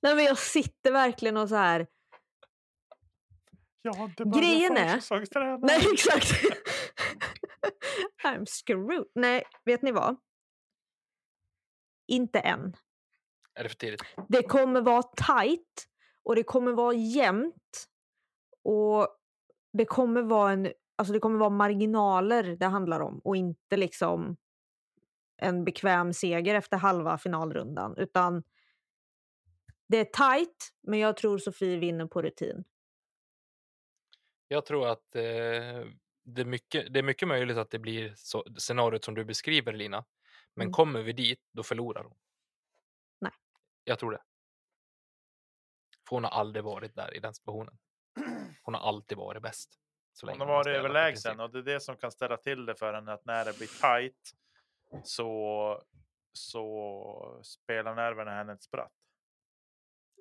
Nej, 0.00 0.14
men 0.14 0.24
jag 0.24 0.38
sitter 0.38 0.92
verkligen 0.92 1.36
och 1.36 1.48
så 1.48 1.56
här. 1.56 1.86
Inte 3.96 4.24
Grejen 4.24 4.76
är-. 4.76 5.66
Nej, 5.66 5.86
exakt. 5.92 6.42
I'm 8.24 8.46
screwed. 8.46 9.04
Nej, 9.14 9.42
vet 9.64 9.82
ni 9.82 9.92
vad? 9.92 10.16
Inte 12.08 12.38
än. 12.38 12.76
Är 13.54 13.62
det 13.62 13.68
för 13.68 13.76
tidigt? 13.76 14.02
Det 14.28 14.42
kommer 14.42 14.80
vara 14.80 15.02
tight 15.02 15.86
och 16.22 16.34
det 16.36 16.42
kommer 16.42 16.72
vara 16.72 16.94
jämnt. 16.94 17.88
Och 18.64 19.08
det 19.72 19.84
kommer 19.84 20.22
vara 20.22 20.52
en 20.52 20.72
alltså 20.98 21.12
det 21.12 21.20
kommer 21.20 21.38
vara 21.38 21.50
marginaler 21.50 22.56
det 22.56 22.66
handlar 22.66 23.00
om 23.00 23.20
och 23.24 23.36
inte 23.36 23.76
liksom 23.76 24.36
en 25.38 25.64
bekväm 25.64 26.12
seger 26.12 26.54
efter 26.54 26.76
halva 26.76 27.18
finalrundan. 27.18 27.96
Utan 27.96 28.42
det 29.88 29.98
är 29.98 30.04
tight, 30.38 30.72
men 30.82 30.98
jag 30.98 31.16
tror 31.16 31.38
Sofie 31.38 31.76
vinner 31.78 32.06
på 32.06 32.22
rutin. 32.22 32.64
Jag 34.48 34.66
tror 34.66 34.88
att 34.88 35.14
eh, 35.16 35.22
det, 36.24 36.40
är 36.40 36.44
mycket, 36.44 36.92
det 36.92 36.98
är 36.98 37.02
mycket 37.02 37.28
möjligt 37.28 37.56
att 37.56 37.70
det 37.70 37.78
blir 37.78 38.12
så, 38.16 38.44
scenariot 38.58 39.04
som 39.04 39.14
du 39.14 39.24
beskriver, 39.24 39.72
Lina. 39.72 40.04
Men 40.54 40.64
Mm. 40.64 40.72
kommer 40.72 41.02
vi 41.02 41.12
dit, 41.12 41.40
då 41.52 41.62
förlorar 41.62 42.04
hon. 42.04 42.16
Nej. 43.20 43.32
Jag 43.84 43.98
tror 43.98 44.10
det. 44.10 44.22
För 46.08 46.16
hon 46.16 46.24
har 46.24 46.30
aldrig 46.30 46.64
varit 46.64 46.94
där 46.94 47.16
i 47.16 47.20
den 47.20 47.34
situationen. 47.34 47.78
Hon 48.62 48.74
har 48.74 48.80
alltid 48.88 49.18
varit 49.18 49.42
bäst. 49.42 49.78
Så 50.12 50.30
Hon 50.30 50.40
har 50.40 50.46
varit 50.46 50.66
överlägsen 50.66 51.40
och 51.40 51.50
det 51.50 51.58
är 51.58 51.62
det 51.62 51.80
som 51.80 51.96
kan 51.96 52.12
ställa 52.12 52.36
till 52.36 52.66
det 52.66 52.74
för 52.74 52.94
henne 52.94 53.12
att 53.12 53.24
när 53.24 53.44
det 53.44 53.58
blir 53.58 53.66
tight 53.66 54.32
så, 55.04 55.82
så 56.32 57.40
spelar 57.42 57.94
nerverna 57.94 58.30
henne 58.30 58.52
ett 58.52 58.62
spratt. 58.62 58.92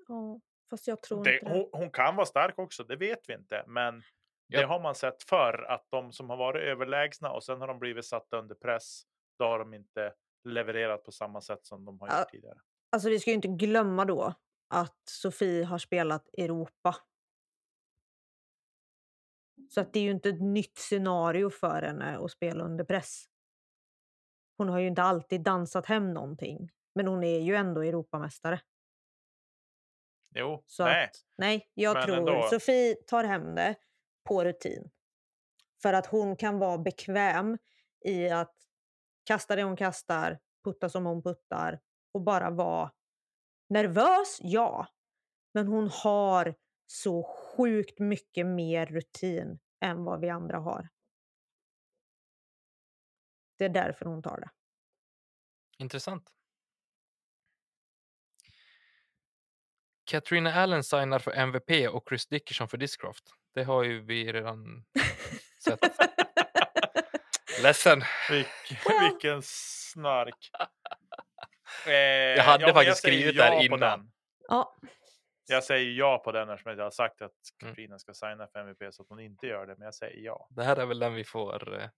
Ja, 0.08 0.40
fast 0.70 0.88
jag 0.88 1.02
tror 1.02 1.24
Det, 1.24 1.34
inte 1.34 1.46
det. 1.46 1.52
hon, 1.54 1.70
hon 1.82 1.92
kan 1.92 2.16
vara 2.16 2.26
stark 2.26 2.60
också, 2.60 2.84
det 2.84 2.96
vet 2.96 3.30
vi 3.30 3.34
inte. 3.34 3.64
Men 3.68 4.00
det 4.48 4.62
Ja. 4.62 4.68
har 4.68 4.80
man 4.80 4.96
sett 4.96 5.24
förr 5.24 5.64
att 5.70 5.86
de 5.90 6.12
som 6.12 6.30
har 6.30 6.38
varit 6.38 6.64
överlägsna 6.64 7.32
och 7.32 7.44
sen 7.44 7.60
har 7.62 7.68
de 7.68 7.80
blivit 7.80 8.06
satta 8.06 8.38
under 8.38 8.56
press. 8.56 9.02
Då 9.40 9.46
har 9.46 9.60
de 9.60 9.74
inte 9.74 10.14
levererat 10.44 11.04
på 11.04 11.12
samma 11.12 11.42
sätt 11.42 11.66
som 11.66 11.86
de 11.86 12.00
har 12.00 12.08
Ja. 12.08 12.20
gjort 12.20 12.30
tidigare. 12.32 12.60
Alltså 12.90 13.10
vi 13.10 13.20
ska 13.20 13.30
ju 13.32 13.36
inte 13.36 13.48
glömma 13.48 14.06
då 14.06 14.34
att 14.70 14.98
Sofie 15.10 15.64
har 15.66 15.78
spelat 15.78 16.28
Europa. 16.38 16.96
Så 19.70 19.82
att 19.82 19.94
det 19.94 20.00
är 20.00 20.04
ju 20.04 20.12
inte 20.12 20.30
ett 20.30 20.42
nytt 20.42 20.78
scenario 20.78 21.50
för 21.50 21.82
henne 21.82 22.18
att 22.18 22.32
spela 22.32 22.64
under 22.64 22.84
press. 22.86 23.26
Hon 24.58 24.70
har 24.70 24.80
ju 24.80 24.88
inte 24.88 25.02
alltid 25.02 25.42
dansat 25.42 25.86
hem 25.86 26.14
någonting. 26.14 26.70
Men 26.96 27.08
hon 27.08 27.24
är 27.24 27.40
ju 27.40 27.56
ändå 27.56 27.82
Europamästare. 27.82 28.62
Jo, 30.36 30.64
Så 30.66 30.84
nej. 30.84 31.04
Att, 31.06 31.16
nej, 31.38 31.72
jag 31.74 31.94
Men 31.94 32.06
tror 32.06 32.18
ändå. 32.18 32.48
Sofie 32.50 32.96
tar 32.96 33.24
hem 33.24 33.56
det 33.56 33.76
på 34.24 34.44
rutin. 34.44 34.90
För 35.82 35.94
att 35.94 36.06
hon 36.06 36.36
kan 36.36 36.60
vara 36.60 36.78
bekväm 36.78 37.58
i 38.06 38.30
att 38.30 38.54
kasta 39.24 39.56
det 39.56 39.64
hon 39.64 39.76
kastar, 39.76 40.40
putta 40.64 40.90
som 40.90 41.06
hon 41.06 41.24
puttar 41.24 41.80
och 42.14 42.22
bara 42.22 42.50
vara 42.50 42.92
nervös, 43.70 44.38
ja. 44.42 44.88
Men 45.54 45.68
hon 45.68 45.90
har 46.04 46.56
så 46.88 47.24
sjukt 47.24 48.00
mycket 48.00 48.46
mer 48.46 48.86
rutin 48.86 49.60
än 49.82 50.04
vad 50.04 50.20
vi 50.22 50.30
andra 50.30 50.58
har. 50.58 50.90
Det 53.58 53.66
är 53.66 53.70
därför 53.70 54.06
hon 54.06 54.22
tar 54.22 54.38
det. 54.40 54.50
Intressant. 55.78 56.30
Katrina 60.06 60.54
Allen 60.54 60.84
signar 60.84 61.20
för 61.20 61.32
MVP 61.32 61.88
och 61.90 62.04
Chris 62.10 62.28
Dickerson 62.28 62.68
för 62.68 62.78
Discraft. 62.78 63.24
Det 63.54 63.64
har 63.64 63.84
ju 63.84 64.02
vi 64.02 64.34
redan 64.34 64.86
sett. 65.64 65.80
Ledsen. 67.64 68.02
Vilk, 68.30 68.48
Well. 68.86 69.10
vilken 69.12 69.42
snark. 69.44 70.52
Eh, 71.88 71.94
Jag 71.94 72.44
hade 72.44 72.66
men 72.66 72.74
faktiskt 72.74 73.02
säger 73.02 73.18
skrivit 73.18 73.36
ja 73.36 73.44
där 73.50 73.58
på 73.58 73.64
innan. 73.64 73.80
den. 73.80 74.12
ja, 74.48 74.76
Jag 75.48 75.64
säger 75.64 75.92
ja 75.92 76.18
på 76.18 76.32
den 76.32 76.50
eftersom 76.50 76.78
jag 76.78 76.84
har 76.84 76.92
sagt 76.92 77.22
att 77.22 77.32
Mm. 77.62 77.72
Katrina 77.74 78.00
ska 78.00 78.14
signa 78.14 78.48
för 78.48 78.60
MVP 78.60 78.94
så 78.94 79.02
att 79.04 79.10
hon 79.10 79.20
inte 79.20 79.48
gör 79.48 79.66
det. 79.68 79.76
Men 79.76 79.86
jag 79.86 79.96
säger 79.96 80.20
ja. 80.26 80.48
Det 80.50 80.64
här 80.64 80.76
är 80.76 80.86
väl 80.86 81.00
den 81.00 81.14
vi 81.14 81.24
får, 81.24 81.80
eh, 81.82 81.90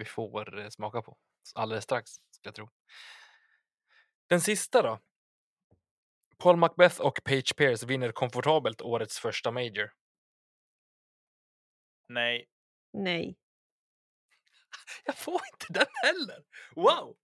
vi 0.00 0.04
får 0.04 0.58
eh, 0.58 0.68
smaka 0.68 1.02
på 1.02 1.16
alldeles 1.54 1.84
strax, 1.84 2.10
ska 2.10 2.48
jag 2.48 2.54
tro. 2.54 2.68
Den 4.28 4.40
sista 4.40 4.82
då. 4.82 5.00
Paul 6.38 6.56
Macbeth 6.56 7.00
och 7.00 7.20
Paige 7.24 7.56
Pierce 7.56 7.86
vinner 7.86 8.12
komfortabelt 8.12 8.80
årets 8.80 9.18
första 9.18 9.50
major. 9.50 9.92
Nej, 12.08 12.48
nej. 12.92 13.36
Jag 15.04 15.16
får 15.16 15.40
inte 15.52 15.72
den 15.72 15.86
heller! 16.02 16.44
Wow! 16.74 17.16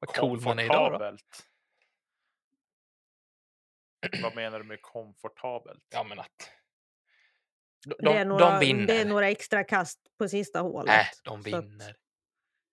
Vad 0.00 0.16
cool 0.16 0.40
man 0.40 0.58
är 0.58 0.64
idag 0.64 0.92
då. 0.92 0.98
komfortabelt. 0.98 1.48
Vad 4.22 4.34
menar 4.34 4.58
du 4.58 4.64
med 4.64 4.82
komfortabelt? 4.82 5.84
Ja, 5.88 6.04
men 6.04 6.18
att... 6.18 6.50
De, 7.86 7.94
det, 7.98 8.12
är 8.18 8.24
några, 8.24 8.50
de 8.50 8.60
vinner. 8.60 8.86
det 8.86 9.00
är 9.00 9.04
några 9.04 9.28
extra 9.30 9.64
kast 9.64 10.00
på 10.18 10.28
sista 10.28 10.60
hålet. 10.60 10.86
Nej, 10.86 11.06
de 11.24 11.42
så 11.42 11.56
att- 11.56 11.64
vinner. 11.64 11.96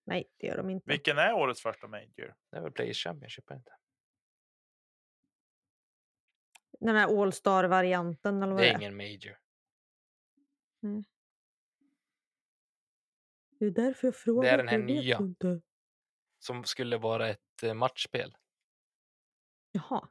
nej, 0.05 0.29
det 0.37 0.47
gör 0.47 0.57
de 0.57 0.69
inte. 0.69 0.89
Vilken 0.89 1.17
är 1.17 1.33
årets 1.33 1.61
första 1.61 1.87
major? 1.87 2.35
Det 2.51 2.57
är 2.57 2.61
väl 2.61 2.71
Players 2.71 3.03
Championship, 3.03 3.49
är 3.49 3.53
det 3.55 3.57
inte? 3.57 3.71
Den 6.79 6.95
här 6.95 7.21
All 7.21 7.33
Star-varianten 7.33 8.43
eller 8.43 8.53
vad 8.53 8.61
Det 8.61 8.65
det 8.65 8.69
är 8.69 8.73
är. 8.73 8.79
ingen 8.79 8.97
major. 8.97 9.37
Det 13.59 13.65
är 13.65 13.71
därför 13.71 14.07
jag 14.07 14.15
frågar. 14.15 14.43
Det 14.43 14.49
är 14.49 14.57
den 14.57 14.67
här 14.67 14.77
nya. 14.77 15.17
Inte. 15.17 15.61
Som 16.39 16.63
skulle 16.63 16.97
vara 16.97 17.29
ett 17.29 17.63
eh, 17.63 17.73
matchspel. 17.73 18.37
Jaha. 19.71 20.07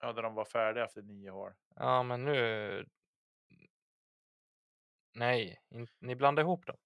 Ja, 0.00 0.12
där 0.12 0.22
de 0.22 0.34
var 0.34 0.44
färdiga 0.44 0.84
efter 0.84 1.02
nio 1.02 1.30
år. 1.30 1.56
Ja, 1.74 2.02
men 2.02 2.24
nu... 2.24 2.88
Nej, 5.14 5.60
in... 5.70 5.86
ni 6.00 6.16
blandar 6.16 6.42
ihop 6.42 6.66
dem. 6.66 6.76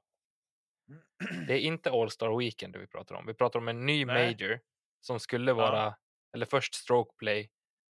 Det 1.47 1.55
är 1.55 1.59
inte 1.66 1.91
All 1.91 2.11
Star 2.11 2.39
Weekend 2.39 2.76
vi 2.76 2.87
pratar 2.87 3.14
om. 3.14 3.26
Vi 3.26 3.35
pratar 3.35 3.59
om 3.59 3.68
en 3.68 3.87
ny 3.87 4.05
Nej. 4.05 4.26
major 4.26 4.61
som 5.01 5.20
skulle 5.20 5.53
vara, 5.53 5.97
eller 6.33 6.47
först 6.47 6.74
stroke 6.74 7.16
play 7.16 7.51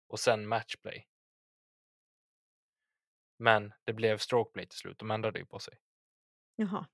och 0.08 0.20
sen 0.20 0.48
match 0.48 0.76
play. 0.82 1.08
Men 3.40 3.74
det 3.84 3.94
blev 3.94 4.18
stroke 4.18 4.52
play 4.52 4.68
till 4.68 4.78
slut. 4.78 5.00
De 5.00 5.12
ändrade 5.12 5.40
ju 5.40 5.46
på 5.46 5.60
sig. 5.60 5.78
Jaha. 6.56 6.88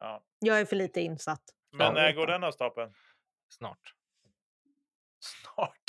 Ja. 0.00 0.24
Jag 0.38 0.60
är 0.60 0.64
för 0.64 0.76
lite 0.76 1.00
insatt. 1.00 1.42
Men 1.70 1.86
Ja, 1.86 1.92
när 1.92 2.06
vet 2.06 2.16
går 2.16 2.26
den 2.26 2.44
av 2.44 2.52
stapeln? 2.52 2.94
Snart. 3.48 3.94
Snart. 5.18 5.82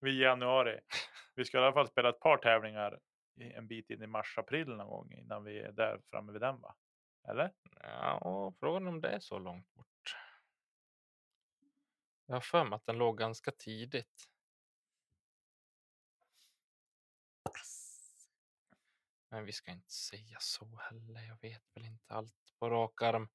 Vi 0.00 0.10
är 0.10 0.14
i 0.14 0.22
januari. 0.22 0.80
Vi 1.34 1.44
ska 1.44 1.58
i 1.58 1.60
alla 1.60 1.72
fall 1.72 1.88
spela 1.88 2.08
ett 2.08 2.20
par 2.20 2.36
tävlingar 2.36 3.00
en 3.36 3.66
bit 3.66 3.90
in 3.90 4.02
i 4.02 4.06
mars-april 4.06 4.68
någon 4.68 4.88
gång 4.88 5.12
innan 5.12 5.44
vi 5.44 5.60
är 5.60 5.72
där 5.72 6.00
framme 6.10 6.32
vid 6.32 6.40
den 6.40 6.60
va? 6.60 6.76
Eller? 7.28 7.52
Ja, 7.80 8.18
och 8.18 8.56
frågan 8.58 8.86
är 8.86 8.88
om 8.90 9.00
det 9.00 9.08
är 9.08 9.20
så 9.20 9.38
långt 9.38 9.74
bort. 9.74 10.16
Jag 12.26 12.36
har 12.36 12.40
för 12.40 12.64
mig 12.64 12.76
att 12.76 12.86
den 12.86 12.98
låg 12.98 13.18
ganska 13.18 13.50
tidigt. 13.50 14.28
Men 19.28 19.44
vi 19.44 19.52
ska 19.52 19.70
inte 19.70 19.92
säga 19.92 20.36
så 20.40 20.76
heller. 20.76 21.22
Jag 21.22 21.40
vet 21.40 21.62
väl 21.74 21.84
inte 21.84 22.14
allt 22.14 22.54
på 22.58 22.70
rak 22.70 23.02
arm. 23.02 23.28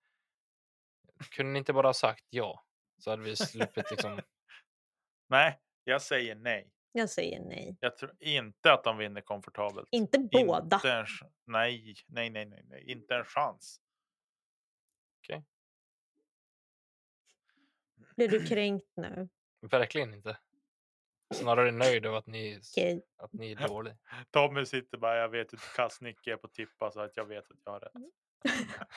Kunde 1.31 1.51
ni 1.51 1.59
inte 1.59 1.73
bara 1.73 1.87
ha 1.87 1.93
sagt 1.93 2.25
ja? 2.29 2.65
Så 2.97 3.09
hade 3.09 3.23
vi 3.23 3.35
sluppit 3.35 3.91
liksom. 3.91 4.21
Nej, 5.27 5.59
jag 5.83 6.01
säger 6.01 6.35
nej. 6.35 6.71
Jag 6.91 7.09
säger 7.09 7.39
nej. 7.39 7.77
Jag 7.79 7.97
tror 7.97 8.15
inte 8.19 8.73
att 8.73 8.83
de 8.83 8.97
vinner 8.97 9.21
komfortabelt. 9.21 9.87
Inte 9.91 10.19
båda. 10.19 10.75
Inte 10.75 10.91
en, 10.91 11.05
nej, 11.45 11.95
nej, 12.07 12.29
nej, 12.29 12.45
nej, 12.45 12.63
nej, 12.69 12.91
inte 12.91 13.15
en 13.15 13.25
chans. 13.25 13.81
Blir 18.19 18.27
du 18.27 18.45
kränkt 18.47 18.91
nu? 18.95 19.29
Verkligen 19.61 20.13
inte. 20.13 20.37
Snarare 21.33 21.71
nöjd 21.71 22.05
över 22.05 22.17
att 22.17 22.27
ni, 22.27 22.59
Okej. 22.59 23.01
att 23.17 23.33
ni 23.33 23.51
är 23.51 23.67
dåliga. 23.67 23.95
Tommy 24.31 24.65
sitter 24.65 24.97
bara, 24.97 25.17
jag 25.17 25.29
vet 25.29 25.53
inte, 25.53 25.65
kass 25.75 26.01
Nicke 26.01 26.31
är 26.33 26.37
på 26.37 26.47
tippa 26.47 26.91
så 26.91 27.01
att 27.01 27.17
jag 27.17 27.25
vet 27.25 27.51
att 27.51 27.57
jag 27.65 27.71
har 27.71 27.79
rätt. 27.79 27.91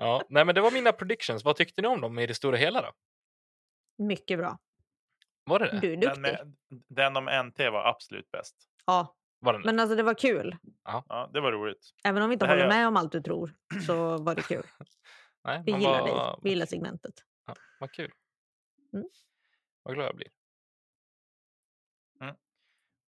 Ja, 0.00 0.22
nej, 0.28 0.44
men 0.44 0.54
det 0.54 0.60
var 0.60 0.70
mina 0.70 0.92
predictions. 0.92 1.44
Vad 1.44 1.56
tyckte 1.56 1.82
ni 1.82 1.88
om 1.88 2.00
dem 2.00 2.18
i 2.18 2.26
det 2.26 2.34
stora 2.34 2.56
hela 2.56 2.82
då? 2.82 2.92
Mycket 4.04 4.38
bra. 4.38 4.58
Var 5.44 5.58
det 5.58 5.70
det? 5.70 5.80
Du 5.80 5.92
är 5.92 5.96
Den, 5.96 6.00
duktig. 6.00 6.20
med, 6.22 6.54
den 6.88 7.16
om 7.16 7.24
NT 7.48 7.58
var 7.70 7.84
absolut 7.88 8.30
bäst. 8.30 8.56
Ja, 8.86 9.14
Var 9.40 9.52
den 9.52 9.62
det? 9.62 9.66
Men 9.66 9.80
alltså 9.80 9.96
det 9.96 10.02
var 10.02 10.14
kul. 10.14 10.56
Ja, 10.84 11.30
det 11.32 11.40
var 11.40 11.52
roligt. 11.52 11.90
Även 12.04 12.22
om 12.22 12.28
vi 12.28 12.32
inte 12.32 12.44
Det 12.44 12.48
här 12.48 12.54
håller 12.56 12.64
gör- 12.70 12.78
med 12.78 12.88
om 12.88 12.96
allt 12.96 13.12
du 13.12 13.22
tror 13.22 13.54
så 13.86 14.18
var 14.22 14.34
det 14.34 14.42
kul. 14.42 14.66
Nej, 15.44 15.62
Vi 15.66 15.72
men 15.72 15.80
gillar 15.80 16.00
vad- 16.00 16.08
dig. 16.34 16.40
Vi 16.42 16.50
gillar 16.50 16.66
segmentet. 16.66 17.14
Ja, 17.46 17.54
vad 17.80 17.92
kul. 17.92 18.12
Mm. 18.92 19.06
Vad 19.82 19.94
glad 19.94 20.06
jag 20.06 20.16
blir. 20.16 20.28
Mm. 22.20 22.34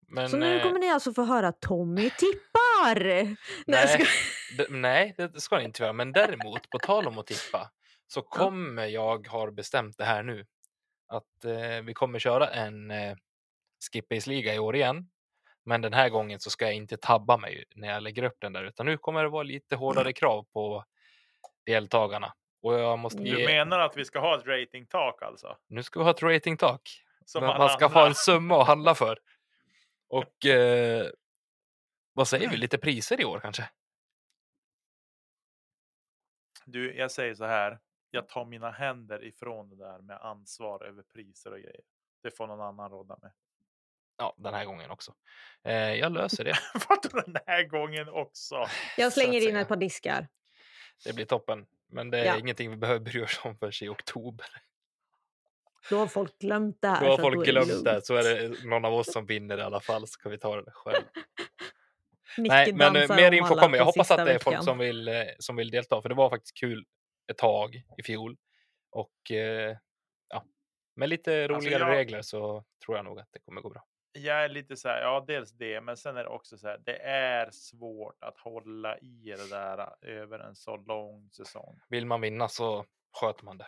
Men, 0.08 0.30
så 0.30 0.38
nu 0.38 0.56
eh, 0.58 0.64
kommer 0.64 0.80
ni 0.80 0.90
alltså 0.90 1.14
få 1.14 1.24
höra 1.24 1.52
Tommy 1.52 2.10
tippar! 2.10 3.04
Nej, 3.04 3.36
jag 3.66 3.76
Nej. 3.86 3.88
skojar. 3.88 4.70
nej, 4.70 5.16
det 5.18 5.42
ska 5.42 5.58
ni 5.58 5.64
inte 5.64 5.84
göra. 5.84 5.94
Men 5.94 6.12
däremot, 6.12 6.70
på 6.70 6.80
tal 6.80 7.08
om 7.08 7.18
att 7.18 7.28
tippa, 7.28 7.72
så 8.08 8.22
kommer 8.22 8.86
jag, 8.86 9.28
har 9.28 9.52
bestämt 9.52 9.98
det 9.98 10.04
här 10.06 10.24
nu, 10.24 10.46
att 11.08 11.45
eh, 11.45 11.82
vi 11.84 11.93
kommer 11.93 12.20
köra 12.20 12.49
en 12.49 12.91
eh, 12.91 13.16
skippace-liga 13.91 14.56
i 14.56 14.60
år 14.60 14.76
igen. 14.76 15.10
Men 15.64 15.82
den 15.82 15.93
här 15.93 16.10
gången 16.10 16.39
så 16.39 16.49
ska 16.49 16.66
jag 16.66 16.74
inte 16.74 16.97
tabba 16.97 17.38
mig 17.38 17.64
när 17.76 17.88
jag 17.88 18.03
lägger 18.03 18.24
upp 18.24 18.38
den 18.39 18.53
där, 18.53 18.64
utan 18.64 18.86
nu 18.86 18.97
kommer 18.97 19.24
det 19.24 19.30
vara 19.30 19.43
lite 19.43 19.76
hårdare 19.76 20.14
krav 20.14 20.43
på 20.53 20.86
deltagarna. 21.66 22.34
Och 22.62 22.74
jag 22.74 22.99
måste 22.99 23.24
Du 23.24 23.39
ge... 23.39 23.47
menar 23.47 23.80
att 23.80 23.97
vi 23.97 24.06
ska 24.06 24.20
ha 24.20 24.39
ett 24.39 24.45
ratingtak 24.45 25.22
alltså? 25.22 25.58
Nu 25.68 25.84
ska 25.84 25.99
vi 25.99 26.03
ha 26.03 26.12
ett 26.12 26.24
ratingtak. 26.24 26.82
Som 27.26 27.43
Man, 27.43 27.58
man 27.58 27.70
ska 27.70 27.89
få 27.89 28.06
en 28.06 28.16
summa 28.16 28.62
att 28.62 28.68
handla 28.68 28.95
för. 28.95 29.20
Och 30.08 30.45
eh, 30.45 31.08
vad 32.14 32.28
säger 32.28 32.49
vi, 32.49 32.58
lite 32.58 32.78
priser 32.78 33.22
i 33.22 33.26
år 33.26 33.39
kanske? 33.39 33.70
Du, 36.66 36.95
jag 36.95 37.12
säger 37.12 37.36
så 37.36 37.45
här. 37.45 37.80
Jag 38.16 38.28
tar 38.28 38.45
mina 38.45 38.72
händer 38.72 39.24
ifrån 39.24 39.70
det 39.70 39.76
där 39.76 39.99
med 39.99 40.18
ansvar 40.22 40.86
över 40.86 41.03
priser 41.03 41.51
och 41.51 41.59
grejer. 41.59 41.82
Det 42.24 42.32
får 42.32 42.47
någon 42.47 42.61
annan 42.61 42.91
råda 42.91 43.18
med. 43.22 43.32
Ja, 44.18 44.36
den 44.38 44.53
här 44.53 44.66
gången 44.66 44.91
också. 44.91 45.13
Eh, 45.63 45.74
jag 45.93 46.11
löser 46.11 46.43
det. 46.43 46.53
Vadå 46.89 47.22
den 47.26 47.38
här 47.45 47.63
gången 47.63 48.09
också? 48.09 48.66
Jag 48.97 49.13
slänger 49.13 49.49
in 49.49 49.55
ett 49.55 49.68
par 49.68 49.76
diskar. 49.76 50.28
Det 51.05 51.13
blir 51.13 51.26
toppen. 51.26 51.66
Men 51.88 52.09
det 52.09 52.20
är 52.20 52.26
Ja. 52.26 52.38
ingenting 52.38 52.70
vi 52.70 52.78
behöver 52.78 52.99
bry 52.99 53.24
oss 53.24 53.39
om 53.43 53.57
förrän 53.57 53.72
i 53.82 53.89
oktober. 53.89 54.45
Då 55.89 55.97
har 55.97 56.07
folk 56.07 56.39
glömt 56.39 56.82
det 56.82 56.88
här. 56.88 57.01
Då 57.05 57.11
har 57.11 57.18
folk 57.18 57.45
det 57.45 57.51
glömt 57.51 57.84
det. 57.84 58.05
Så 58.05 58.16
är 58.16 58.24
det 58.24 58.66
någon 58.66 58.86
av 58.86 58.93
oss 58.93 59.13
som 59.13 59.26
vinner 59.26 59.57
i 59.57 59.61
alla 59.61 59.80
fall. 59.80 60.07
Så 60.07 60.20
kan 60.20 60.32
vi 60.32 60.38
ta 60.38 60.61
det 60.61 60.72
själv. 60.72 61.03
Nej, 62.38 62.74
men 62.74 62.95
eh, 62.95 63.16
mer 63.16 63.32
info 63.32 63.55
kommer. 63.55 63.78
Jag 63.78 63.86
hoppas 63.86 64.11
att 64.11 64.26
det 64.26 64.34
är 64.34 64.39
folk 64.39 64.63
som 64.63 64.78
vill, 64.78 65.07
eh, 65.07 65.24
som 65.39 65.55
vill 65.55 65.72
delta. 65.72 66.01
För 66.01 66.09
det 66.09 66.16
var 66.16 66.30
faktiskt 66.30 66.57
kul 66.57 66.86
ett 67.28 67.38
tag 67.38 67.84
i 67.97 68.03
fjol. 68.03 68.38
Och 68.89 69.32
eh, 69.32 69.78
ja, 70.30 70.43
med 70.95 71.09
lite 71.09 71.43
Alltså, 71.43 71.55
roligare 71.55 71.84
jag- 71.84 71.97
regler 71.97 72.21
så 72.21 72.63
tror 72.86 72.97
jag 72.97 73.05
nog 73.05 73.19
att 73.19 73.32
det 73.32 73.39
kommer 73.39 73.61
gå 73.61 73.69
bra. 73.69 73.86
Jag 74.17 74.43
är 74.45 74.49
lite 74.49 74.78
så 74.78 74.88
här, 74.89 75.01
ja 75.01 75.23
dels 75.28 75.51
det, 75.51 75.82
men 75.82 75.97
sen 75.97 76.17
är 76.17 76.23
det 76.23 76.30
också 76.30 76.57
så 76.57 76.67
här, 76.67 76.78
det 76.78 76.97
är 77.01 77.51
svårt 77.51 78.23
att 78.23 78.38
hålla 78.38 78.97
i 78.97 79.34
det 79.38 79.49
där 79.49 79.78
äh, 79.80 79.88
över 80.01 80.39
en 80.39 80.55
så 80.55 80.78
lång 80.78 81.30
säsong. 81.32 81.80
Vill 81.89 82.05
man 82.05 82.21
vinna 82.21 82.47
så 82.47 82.86
sköter 83.21 83.45
man 83.45 83.57
det. 83.57 83.67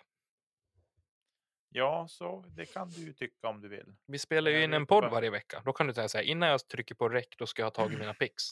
Ja, 1.69 2.05
så 2.09 2.45
det 2.47 2.65
kan 2.65 2.89
du 2.89 3.01
ju 3.01 3.13
tycka 3.13 3.47
om 3.47 3.61
du 3.61 3.67
vill. 3.67 3.95
Vi 4.05 4.19
spelar 4.19 4.51
ju 4.51 4.63
in 4.63 4.73
en 4.73 4.85
podd 4.87 5.11
varje 5.11 5.29
vecka. 5.29 5.61
Då 5.65 5.73
kan 5.73 5.87
du 5.87 5.93
säga 5.93 6.07
så 6.07 6.17
här, 6.17 6.25
innan 6.25 6.49
jag 6.49 6.67
trycker 6.67 6.95
på 6.95 7.09
rec, 7.09 7.27
då 7.37 7.45
ska 7.45 7.61
jag 7.61 7.65
ha 7.65 7.71
tagit 7.71 7.99
mina 7.99 8.13
picks 8.19 8.43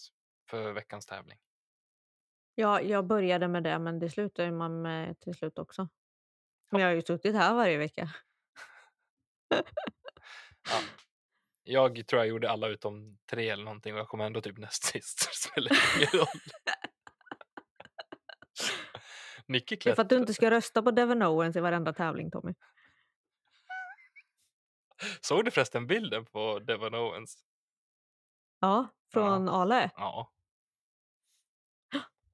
för 0.49 0.71
veckans 0.71 1.05
tävling. 1.05 1.37
Ja, 2.55 2.81
jag 2.81 3.07
började 3.07 3.47
med 3.47 3.63
det, 3.63 3.79
men 3.79 3.99
det 3.99 4.09
slutar 4.09 4.43
ju 4.45 4.51
man 4.51 4.81
med 4.81 5.19
till 5.19 5.33
slut 5.33 5.59
också. 5.59 5.89
Men 6.71 6.81
jag 6.81 6.87
har 6.87 6.93
ju 6.93 7.01
suttit 7.01 7.35
här 7.35 7.55
varje 7.55 7.77
vecka. 7.77 8.09
Ja. 10.69 10.81
Jag 11.63 12.07
tror 12.07 12.19
jag 12.19 12.27
gjorde 12.27 12.51
alla 12.51 12.67
utom 12.67 13.17
tre 13.29 13.49
eller 13.49 13.63
någonting 13.63 13.93
och 13.93 13.99
jag 13.99 14.07
kom 14.07 14.21
ändå 14.21 14.41
typ 14.41 14.57
näst 14.57 14.83
sist. 14.93 15.19
så 15.19 15.29
Det 15.29 15.35
spelar 15.35 15.97
ingen 15.97 16.11
roll. 16.11 16.41
Nicke 19.47 19.75
Det 19.75 19.89
är 19.89 19.95
för 19.95 20.01
att 20.01 20.09
du 20.09 20.17
inte 20.17 20.33
ska 20.33 20.51
rösta 20.51 20.81
på 20.81 20.91
Devon 20.91 21.21
Owens 21.21 21.55
i 21.55 21.59
varenda 21.59 21.93
tävling, 21.93 22.31
Tommy. 22.31 22.53
Såg 25.21 25.45
du 25.45 25.51
förresten 25.51 25.87
bilden 25.87 26.25
på 26.25 26.59
Devon 26.59 26.95
Owens? 26.95 27.45
Ja, 28.59 28.87
från 29.11 29.49
Ale. 29.49 29.89
Ja. 29.95 30.31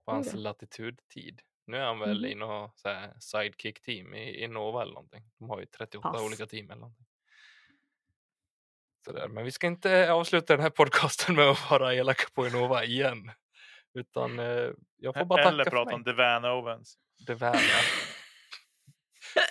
På 0.05 0.11
hans 0.11 0.31
då. 0.31 0.37
latitudtid. 0.37 1.41
Nu 1.65 1.77
är 1.77 1.85
han 1.85 1.99
väl 1.99 2.17
Mhm. 2.21 2.25
i 2.31 2.35
något 2.35 2.79
så 2.79 2.89
här 2.89 3.13
sidekick-team 3.19 4.13
i 4.13 4.43
Innova 4.43 4.81
eller 4.81 4.93
någonting. 4.93 5.23
De 5.39 5.49
har 5.49 5.59
ju 5.59 5.65
38 5.65 6.11
Pass. 6.11 6.21
olika 6.21 6.45
team 6.45 6.65
eller 6.71 6.79
någonting. 6.81 7.05
Sådär. 9.05 9.27
Men 9.27 9.43
vi 9.43 9.51
ska 9.51 9.67
inte 9.67 10.11
avsluta 10.11 10.53
den 10.55 10.63
här 10.63 10.69
podcasten 10.69 11.35
med 11.35 11.45
att 11.45 11.69
vara 11.71 11.93
elaka 11.95 12.23
på 12.33 12.47
Innova 12.47 12.83
igen. 12.83 13.31
Utan 13.93 14.39
eh, 14.39 14.69
jag 14.97 15.13
får 15.13 15.25
bara 15.25 15.43
Eller 15.43 15.63
tacka 15.63 15.69
för 15.77 15.77
prata 15.77 15.95
om 15.95 16.03
Devan 16.03 16.45
Owens. 16.45 16.97
Det 17.27 17.35
väl, 17.35 17.55
ja. 17.55 17.79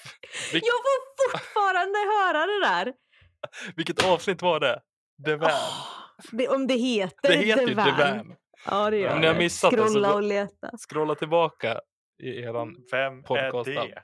Vil- 0.52 0.62
Jag 0.64 0.80
får 0.84 1.38
fortfarande 1.38 1.98
höra 1.98 2.46
det 2.46 2.60
där! 2.60 2.94
Vilket 3.76 4.04
avsnitt 4.04 4.42
var 4.42 4.60
det? 4.60 4.82
Åh, 5.28 5.86
det, 6.32 6.48
om 6.48 6.66
det 6.66 6.74
heter 6.74 7.28
Det 7.28 7.36
heter 7.36 7.62
ju 7.62 7.68
The 7.68 7.74
Van. 7.74 7.86
Devan. 7.98 8.36
Ja, 8.66 8.90
det 8.90 8.96
gör 8.96 9.14
Om 9.14 9.20
ni 9.20 9.26
har 9.26 9.34
missat 9.34 9.70
det 9.70 9.88
så 9.88 10.00
gå- 10.00 10.14
och 10.14 10.22
leta. 10.22 10.70
Scrolla 10.88 11.14
tillbaka 11.14 11.80
i 12.22 12.40
eran 12.42 12.76
Vem 12.90 13.22
Podcast 13.22 13.68
är 13.68 13.74
det? 13.88 14.02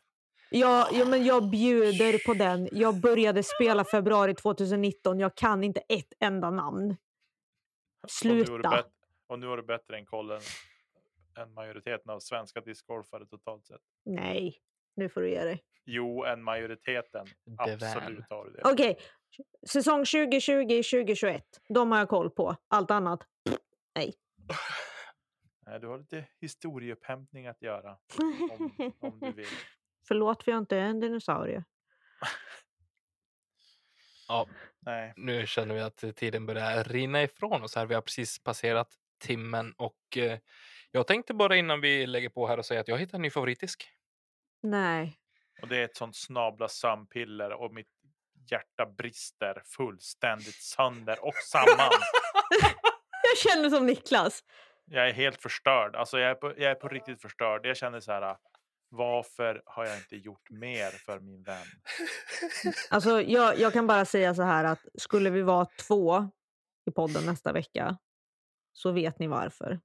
Ja, 0.51 0.89
ja, 0.93 1.05
men 1.05 1.25
jag 1.25 1.51
bjuder 1.51 2.27
på 2.27 2.35
den. 2.35 2.69
Jag 2.73 3.01
började 3.01 3.43
spela 3.43 3.85
februari 3.85 4.35
2019. 4.35 5.21
Jag 5.21 5.35
kan 5.35 5.65
inte 5.65 5.81
ett 5.81 6.13
enda 6.21 6.51
namn. 6.51 6.91
Och 8.03 8.09
nu, 8.25 8.45
Sluta. 8.45 8.69
har 8.69 8.77
du 8.77 8.83
bet- 8.83 8.93
och 9.29 9.39
nu 9.39 9.47
har 9.47 9.57
du 9.57 9.63
bättre 9.63 9.97
än 9.97 10.07
kollen 10.07 10.41
än 11.39 11.55
majoriteten 11.55 12.11
av 12.11 12.21
svenska 12.21 12.61
discgolfare 12.61 13.27
totalt 13.27 13.67
sett. 13.67 13.81
Nej, 14.05 14.57
nu 14.97 15.09
får 15.09 15.21
du 15.21 15.31
ge 15.31 15.45
dig. 15.45 15.63
Jo, 15.85 16.25
än 16.25 16.43
majoriteten. 16.43 17.27
Absolut 17.59 18.25
har 18.31 18.45
du 18.45 18.51
det. 18.51 18.63
Okej, 18.65 18.99
säsong 19.69 20.05
2020-2021. 20.05 21.41
De 21.69 21.93
har 21.93 21.99
jag 21.99 22.09
koll 22.09 22.31
på. 22.31 22.57
Allt 22.69 22.91
annat? 22.91 23.21
Nej, 23.97 24.15
du 25.81 25.87
har 25.87 25.99
lite 25.99 26.25
historieupphämtning 26.41 27.47
att 27.47 27.63
göra 27.63 27.99
om, 28.19 28.93
om 29.01 29.21
du 29.21 29.33
vill. 29.33 29.47
Förlåt 30.09 30.43
för 30.43 30.53
jag 30.53 30.59
inte 30.59 30.77
är 30.77 30.81
en 30.81 31.01
dinosaurie. 31.01 31.65
Ja, 34.29 34.47
Nej, 34.87 35.13
nu 35.17 35.47
känner 35.47 35.75
vi 35.75 35.81
att 35.81 36.17
tiden 36.17 36.47
börjar 36.47 36.85
rinna 36.85 37.23
ifrån 37.23 37.63
oss 37.63 37.77
här. 37.77 37.87
Vi 37.87 37.95
har 37.95 38.03
precis 38.03 38.39
passerat 38.39 38.95
timmen 39.19 39.73
och 39.77 40.17
eh, 40.17 40.39
jag 40.91 41.07
tänkte 41.07 41.35
bara 41.35 41.57
innan 41.57 41.81
vi 41.81 42.07
lägger 42.07 42.29
på 42.29 42.47
här 42.47 42.59
och 42.59 42.67
säga 42.67 42.81
att 42.81 42.89
jag 42.89 42.99
hittar 42.99 43.19
en 43.19 43.23
ny 43.23 43.31
favoritdisk. 43.31 43.89
Nej. 44.63 45.19
och 45.63 45.69
det 45.69 45.77
är 45.77 45.85
ett 45.85 45.97
sånt 45.97 46.17
snabla 46.17 46.69
sömnpiller 46.69 47.53
och 47.53 47.75
mitt 47.75 47.89
hjärta 48.51 48.87
brister 48.87 49.63
fullständigt 49.65 50.63
sönder 50.63 51.25
och 51.25 51.35
samman. 51.35 51.91
Jag 53.45 53.53
känner 53.53 53.71
som 53.71 53.87
Niklas. 53.87 54.45
Jag 54.85 55.09
är 55.09 55.13
helt 55.13 55.43
förstörd. 55.43 55.97
Alltså 55.97 56.19
jag 56.19 56.31
är 56.31 56.35
på, 56.35 56.47
jag 56.57 56.71
är 56.71 56.75
på 56.75 56.89
riktigt 56.89 57.23
förstörd. 57.23 57.67
Jag 57.67 57.77
känner 57.77 58.01
så 58.01 58.13
här. 58.13 58.37
Varför 58.89 59.63
har 59.67 59.87
jag 59.87 59.97
inte 59.97 60.17
gjort 60.17 60.51
mer 60.51 60.91
för 60.91 61.21
min 61.21 61.43
vän? 61.43 61.67
Alltså, 62.91 63.23
jag, 63.23 63.59
jag 63.59 63.73
kan 63.73 63.87
bara 63.87 64.05
säga 64.05 64.35
så 64.35 64.43
här 64.43 64.65
att 64.65 64.81
skulle 64.95 65.31
vi 65.31 65.43
vara 65.43 65.67
två 65.87 66.31
i 66.87 66.91
podden 66.91 67.27
nästa 67.27 67.53
vecka 67.53 67.99
så 68.73 68.93
vet 68.93 69.19
ni 69.19 69.27
varför. 69.27 69.81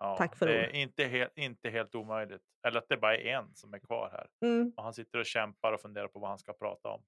Ja, 0.00 0.16
Tack 0.16 0.36
för 0.36 0.46
det 0.46 0.58
ord. 0.58 0.64
är 0.64 0.74
inte 0.74 1.04
helt, 1.04 1.32
inte 1.36 1.70
helt 1.70 1.94
omöjligt. 1.94 2.42
Eller 2.66 2.78
att 2.78 2.88
det 2.88 2.96
bara 2.96 3.16
är 3.16 3.24
en 3.24 3.54
som 3.54 3.74
är 3.74 3.78
kvar 3.78 4.10
här. 4.12 4.48
Mm. 4.48 4.72
Och 4.76 4.82
han 4.82 4.94
sitter 4.94 5.18
och 5.18 5.26
kämpar 5.26 5.72
och 5.72 5.80
funderar 5.80 6.08
på 6.08 6.18
vad 6.18 6.28
han 6.28 6.38
ska 6.38 6.52
prata 6.52 6.88
om. 6.88 7.02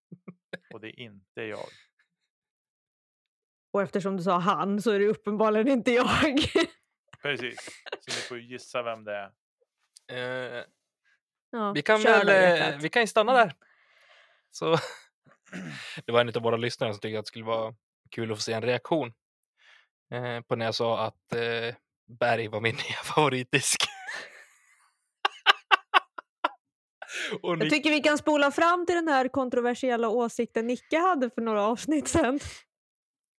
Och 0.74 0.80
det 0.80 0.88
är 0.88 1.00
inte 1.00 1.42
jag. 1.42 1.68
Och 3.78 3.82
eftersom 3.82 4.16
du 4.16 4.22
sa 4.22 4.38
han 4.38 4.82
så 4.82 4.90
är 4.90 4.98
det 4.98 5.06
uppenbarligen 5.06 5.68
inte 5.68 5.92
jag. 5.92 6.08
Precis. 7.22 7.82
Så 8.00 8.10
ni 8.10 8.16
får 8.28 8.38
gissa 8.38 8.82
vem 8.82 9.04
det 9.04 9.16
är. 9.16 9.30
Eh, 10.12 10.64
ja, 11.50 11.72
vi, 11.72 11.82
kan 11.82 12.02
väl, 12.02 12.28
eh, 12.28 12.78
vi 12.78 12.88
kan 12.88 13.02
ju 13.02 13.06
stanna 13.06 13.32
där. 13.32 13.54
Så 14.50 14.78
det 16.06 16.12
var 16.12 16.20
en 16.20 16.28
av 16.28 16.42
våra 16.42 16.56
lyssnare 16.56 16.92
som 16.92 17.00
tyckte 17.00 17.18
att 17.18 17.24
det 17.24 17.28
skulle 17.28 17.44
vara 17.44 17.74
kul 18.10 18.32
att 18.32 18.38
få 18.38 18.42
se 18.42 18.52
en 18.52 18.62
reaktion 18.62 19.12
eh, 20.12 20.40
på 20.40 20.56
när 20.56 20.64
jag 20.64 20.74
sa 20.74 21.06
att 21.06 21.34
eh, 21.34 21.74
Berg 22.20 22.48
var 22.48 22.60
min 22.60 22.74
nya 22.74 23.02
favoritdisk. 23.04 23.82
Och 27.42 27.56
Jag 27.58 27.70
tycker 27.70 27.90
vi 27.90 28.00
kan 28.00 28.18
spola 28.18 28.50
fram 28.50 28.86
till 28.86 28.94
den 28.94 29.08
här 29.08 29.28
kontroversiella 29.28 30.08
åsikten 30.08 30.66
Nicke 30.66 30.98
hade 30.98 31.30
för 31.30 31.42
några 31.42 31.62
avsnitt 31.62 32.08
sen. 32.08 32.40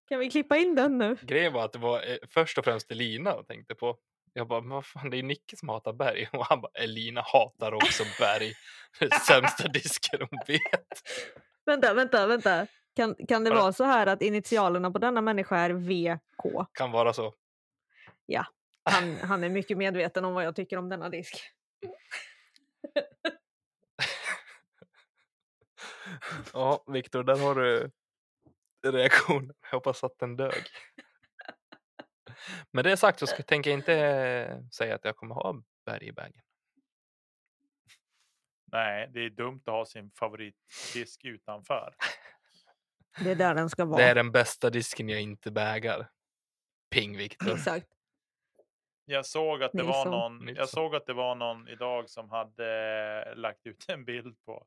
Kan 0.10 0.20
vi 0.20 0.30
klippa 0.30 0.58
in 0.58 0.76
den 0.76 0.98
nu? 0.98 1.18
grejen 1.22 1.54
var 1.54 1.66
att 1.66 1.74
det 1.74 1.80
var 1.80 2.12
eh, 2.12 2.18
först 2.30 2.58
och 2.58 2.66
främst 2.66 2.92
Elina 2.92 3.30
jag 3.30 3.48
tänkte 3.48 3.76
på. 3.76 3.98
Jag 4.34 4.48
bara, 4.48 4.62
men 4.62 4.70
vad 4.70 4.86
fan, 4.86 5.10
det 5.10 5.18
är 5.18 5.24
Nicke 5.24 5.58
som 5.58 5.70
hatar 5.70 5.94
Berg. 5.94 6.30
Och 6.34 6.46
han 6.46 6.62
bara, 6.62 6.72
Elina 6.74 7.22
hatar 7.22 7.74
också 7.74 8.04
Berg. 8.20 8.54
Sämsta 9.28 9.68
disken 9.74 10.20
hon 10.20 10.40
vet. 10.48 11.02
Vänta, 11.66 11.94
vänta, 11.94 12.28
vänta. 12.28 12.68
Kan, 12.96 13.16
kan 13.28 13.44
det 13.44 13.50
vara 13.50 13.74
så 13.74 13.84
här 13.84 14.08
att 14.08 14.22
initialerna 14.22 14.92
på 14.92 15.00
denna 15.00 15.22
människa 15.22 15.58
är 15.58 15.70
VK? 15.70 16.68
Kan 16.74 16.92
vara 16.92 17.14
så. 17.14 17.34
Han, 18.84 19.16
han 19.16 19.44
är 19.44 19.50
mycket 19.50 19.78
medveten 19.78 20.26
om 20.26 20.34
vad 20.34 20.46
jag 20.46 20.56
tycker 20.56 20.78
om 20.78 20.90
denna 20.90 21.10
disk. 21.10 21.36
Ja, 26.54 26.84
Viktor, 26.88 27.24
där 27.24 27.38
har 27.38 27.56
du 27.56 27.92
reaktion. 28.86 29.54
Jag 29.62 29.70
hoppas 29.72 30.04
att 30.04 30.20
den 30.20 30.36
dög. 30.36 30.64
Med 32.72 32.86
det 32.86 32.98
sagt 32.98 33.20
så 33.20 33.28
ska, 33.28 33.44
tänker 33.44 33.70
jag 33.70 33.80
inte 33.80 34.70
säga 34.74 34.96
att 34.96 35.06
jag 35.06 35.16
kommer 35.16 35.36
ha 35.36 35.64
berg 35.86 36.08
i 36.08 36.12
bagen. 36.12 36.42
Nej, 38.72 39.10
det 39.14 39.20
är 39.20 39.30
dumt 39.30 39.62
att 39.66 39.74
ha 39.74 39.86
sin 39.86 40.12
favoritdisk 40.12 41.26
utanför. 41.26 41.96
Det 43.24 43.32
är 43.32 43.36
där 43.36 43.56
den 43.56 43.70
ska 43.70 43.86
vara. 43.86 43.98
Det 43.98 44.10
är 44.10 44.16
den 44.16 44.32
bästa 44.32 44.70
disken 44.70 45.10
jag 45.10 45.22
inte 45.22 45.52
bägar. 45.52 46.10
Ping 46.90 47.18
Viktor. 47.18 47.54
Exakt. 47.54 47.88
Jag 49.06 49.26
såg 49.26 49.64
att 49.64 49.72
det 49.72 49.84
var 49.84 50.06
någon. 50.06 50.56
Jag 50.56 50.70
såg 50.70 50.96
att 50.96 51.06
det 51.06 51.14
var 51.14 51.36
någon 51.36 51.68
idag 51.68 52.10
som 52.10 52.30
hade 52.30 53.34
lagt 53.36 53.66
ut 53.66 53.86
en 53.88 54.06
bild 54.06 54.38
på 54.46 54.54
eh, 54.54 54.64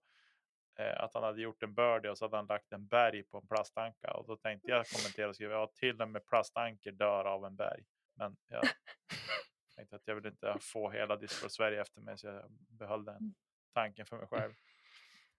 att 0.76 1.14
han 1.14 1.22
hade 1.22 1.40
gjort 1.40 1.62
en 1.62 1.74
birdie 1.74 2.10
och 2.10 2.18
så 2.18 2.24
hade 2.24 2.36
han 2.36 2.46
lagt 2.46 2.72
en 2.72 2.86
berg 2.86 3.22
på 3.22 3.38
en 3.38 3.46
plastanka 3.46 4.10
och 4.14 4.26
då 4.26 4.36
tänkte 4.36 4.70
jag 4.70 4.86
kommentera 4.86 5.28
och 5.28 5.34
skriva 5.34 5.54
ja, 5.54 5.66
till 5.66 6.02
och 6.02 6.08
med 6.08 6.26
plastanker 6.26 6.92
dör 6.92 7.24
av 7.24 7.44
en 7.44 7.56
berg. 7.56 7.84
Men 8.14 8.36
jag 8.48 8.62
tänkte 9.76 9.96
att 9.96 10.02
jag 10.04 10.14
vill 10.14 10.26
inte 10.26 10.56
få 10.60 10.90
hela 10.90 11.16
Discord 11.16 11.50
Sverige 11.50 11.80
efter 11.80 12.00
mig 12.00 12.18
så 12.18 12.26
jag 12.26 12.44
behöll 12.50 13.04
den 13.04 13.34
tanken 13.74 14.06
för 14.06 14.16
mig 14.16 14.26
själv. 14.26 14.52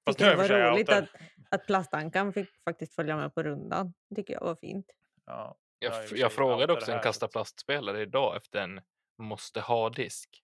Fast 0.05 0.19
det 0.19 0.35
var 0.35 0.47
roligt 0.47 0.89
att, 0.89 1.09
att 1.49 1.65
plastankan 1.65 2.33
fick 2.33 2.49
faktiskt 2.63 2.95
följa 2.95 3.15
med 3.15 3.35
på 3.35 3.43
rundan. 3.43 3.93
tycker 4.15 4.33
jag 4.33 4.41
var 4.41 4.55
fint. 4.55 4.91
Ja, 5.25 5.57
Jag, 5.79 5.93
jag 5.93 6.17
jag 6.17 6.31
frågade 6.31 6.73
också 6.73 6.91
en 6.91 6.99
kasta 6.99 7.27
plastspelare 7.27 8.01
idag 8.01 8.35
efter 8.35 8.59
en 8.59 8.81
måste 9.17 9.61
ha-disk. 9.61 10.43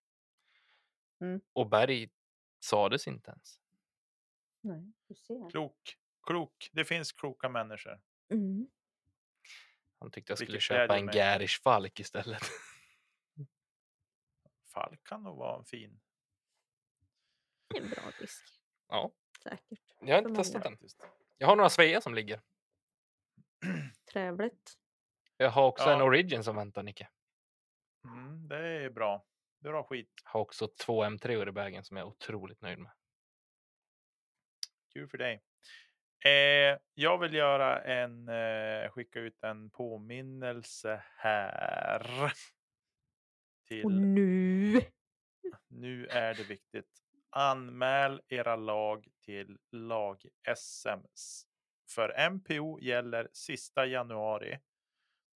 Mm. 1.22 1.42
Och 1.54 1.70
Berg 1.70 2.10
sades 2.60 3.08
inte 3.08 3.32
ens. 3.32 3.59
Nej, 4.62 4.94
du 5.08 5.16
ser. 5.16 5.50
klok, 5.50 5.98
klok. 6.28 6.70
Det 6.74 6.86
finns 6.86 7.12
kloka 7.12 7.50
människor. 7.50 8.02
Mm. 8.32 8.68
Han 10.00 10.12
tyckte 10.12 10.32
jag 10.32 10.38
skulle 10.38 10.52
Vilket 10.52 10.64
köpa 10.64 10.98
en 10.98 11.06
mig. 11.06 11.16
Garish 11.16 11.62
Falk 11.62 12.00
istället. 12.00 12.42
Falk 14.74 15.04
kan 15.04 15.24
nog 15.24 15.38
vara 15.38 15.58
en 15.58 15.66
fin. 15.66 16.00
Det 17.70 17.78
är 17.78 17.82
en 17.82 17.90
bra 17.90 18.04
disk. 18.20 18.44
Ja, 18.88 19.12
Säkert. 19.44 19.80
jag 20.02 20.16
har 20.16 20.30
inte 20.30 20.44
testat 20.44 20.64
den. 20.64 20.78
Jag 21.38 21.48
har 21.48 21.56
några 21.56 21.70
Svea 21.70 22.02
som 22.02 22.14
ligger. 22.16 22.42
Trevligt. 24.12 24.74
Jag 25.38 25.50
har 25.52 25.68
också 25.68 25.90
en 25.90 26.00
Ja. 26.00 26.04
Origin 26.06 26.44
som 26.44 26.56
väntar, 26.56 26.84
Nicke. 26.84 27.10
Mm, 28.04 28.48
det 28.48 28.58
är 28.58 28.90
bra. 28.90 29.26
Bra 29.60 29.84
skit. 29.84 30.14
Jag 30.24 30.32
har 30.32 30.40
också 30.40 30.68
två 30.68 31.04
M3 31.04 31.50
i 31.50 31.52
bagen 31.52 31.84
som 31.84 31.98
jag 31.98 32.04
är 32.04 32.10
otroligt 32.10 32.62
nöjd 32.62 32.80
med. 32.80 32.92
Kul 34.94 35.08
för 35.08 35.18
dig. 35.18 35.44
Eh, 36.26 36.78
jag 36.94 37.18
vill 37.18 37.34
göra 37.34 37.82
en, 37.82 38.30
eh, 38.30 38.90
skicka 38.92 39.20
ut 39.20 39.44
en 39.44 39.70
påminnelse 39.70 41.04
här. 41.18 42.34
Till, 43.68 43.86
Och 43.86 43.92
nu. 43.92 44.82
nu 45.68 46.08
är 46.08 46.34
det 46.34 46.44
viktigt. 46.44 46.90
Anmäl 47.30 48.22
era 48.28 48.56
lag 48.56 49.08
till 49.26 49.58
lag-SM. 49.72 51.06
För 51.90 52.30
MPO 52.30 52.80
gäller 52.80 53.30
sista 53.34 53.86
januari. 53.86 54.60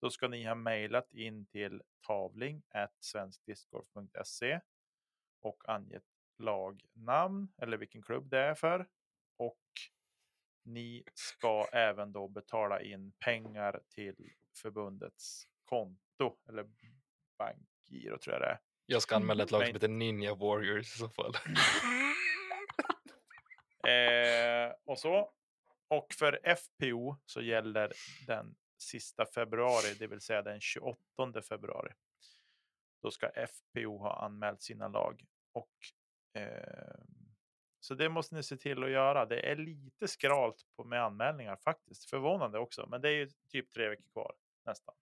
Då 0.02 0.10
ska 0.10 0.28
ni 0.28 0.44
ha 0.44 0.56
mejlat 0.56 1.14
in 1.14 1.46
till 1.46 1.82
tavling 2.08 2.64
svenskdiscgolf.se 3.00 4.60
och 5.42 5.70
angett 5.70 6.04
lagnamn 6.38 7.54
eller 7.58 7.78
vilken 7.78 8.02
klubb 8.02 8.30
det 8.30 8.40
är 8.40 8.56
för. 8.56 8.88
Och 9.42 9.58
ni 10.64 11.04
ska 11.14 11.68
även 11.72 12.12
då 12.12 12.28
betala 12.28 12.82
in 12.82 13.12
pengar 13.12 13.82
till 13.90 14.32
förbundets 14.62 15.48
konto 15.66 16.38
eller 16.50 16.70
bankgiro 17.38 18.18
tror 18.18 18.34
jag 18.34 18.42
det 18.42 18.48
är. 18.48 18.60
Jag 18.86 19.02
ska 19.02 19.16
anmäla 19.16 19.44
ett 19.44 19.52
lag 19.52 19.66
som 19.66 19.74
heter 19.74 19.88
Ninja 19.88 20.36
Warriors 20.36 20.96
i 20.96 20.98
så 20.98 21.10
fall. 21.10 21.34
Eh, 23.88 24.74
och 24.84 25.00
så. 25.00 25.32
Och 25.88 26.14
för 26.14 26.56
FPO 26.56 27.16
så 27.26 27.42
gäller 27.42 27.94
den 28.28 28.56
sista 28.78 29.26
februari, 29.26 29.96
det 30.00 30.08
vill 30.08 30.22
säga 30.22 30.42
den 30.42 30.62
28 30.62 31.42
februari. 31.50 31.94
Då 33.02 33.12
ska 33.12 33.30
FPO 33.30 33.98
ha 33.98 34.26
anmält 34.26 34.62
sina 34.62 34.88
lag. 34.88 35.26
Och, 35.52 35.76
eh, 36.42 37.04
så 37.84 37.94
det 37.94 38.10
måste 38.10 38.36
ni 38.36 38.44
se 38.44 38.58
till 38.58 38.84
att 38.84 38.90
göra. 38.90 39.26
Det 39.26 39.52
är 39.52 39.56
lite 39.56 40.08
skralt 40.08 40.66
på, 40.76 40.84
med 40.84 41.04
anmälningar 41.04 41.56
faktiskt. 41.56 42.10
Förvånande 42.10 42.60
också, 42.60 42.88
men 42.90 43.02
det 43.02 43.10
är 43.10 43.14
ju 43.14 43.30
typ 43.50 43.72
tre 43.72 43.90
veckor 43.90 44.04
kvar 44.14 44.36
nästan. 44.66 44.96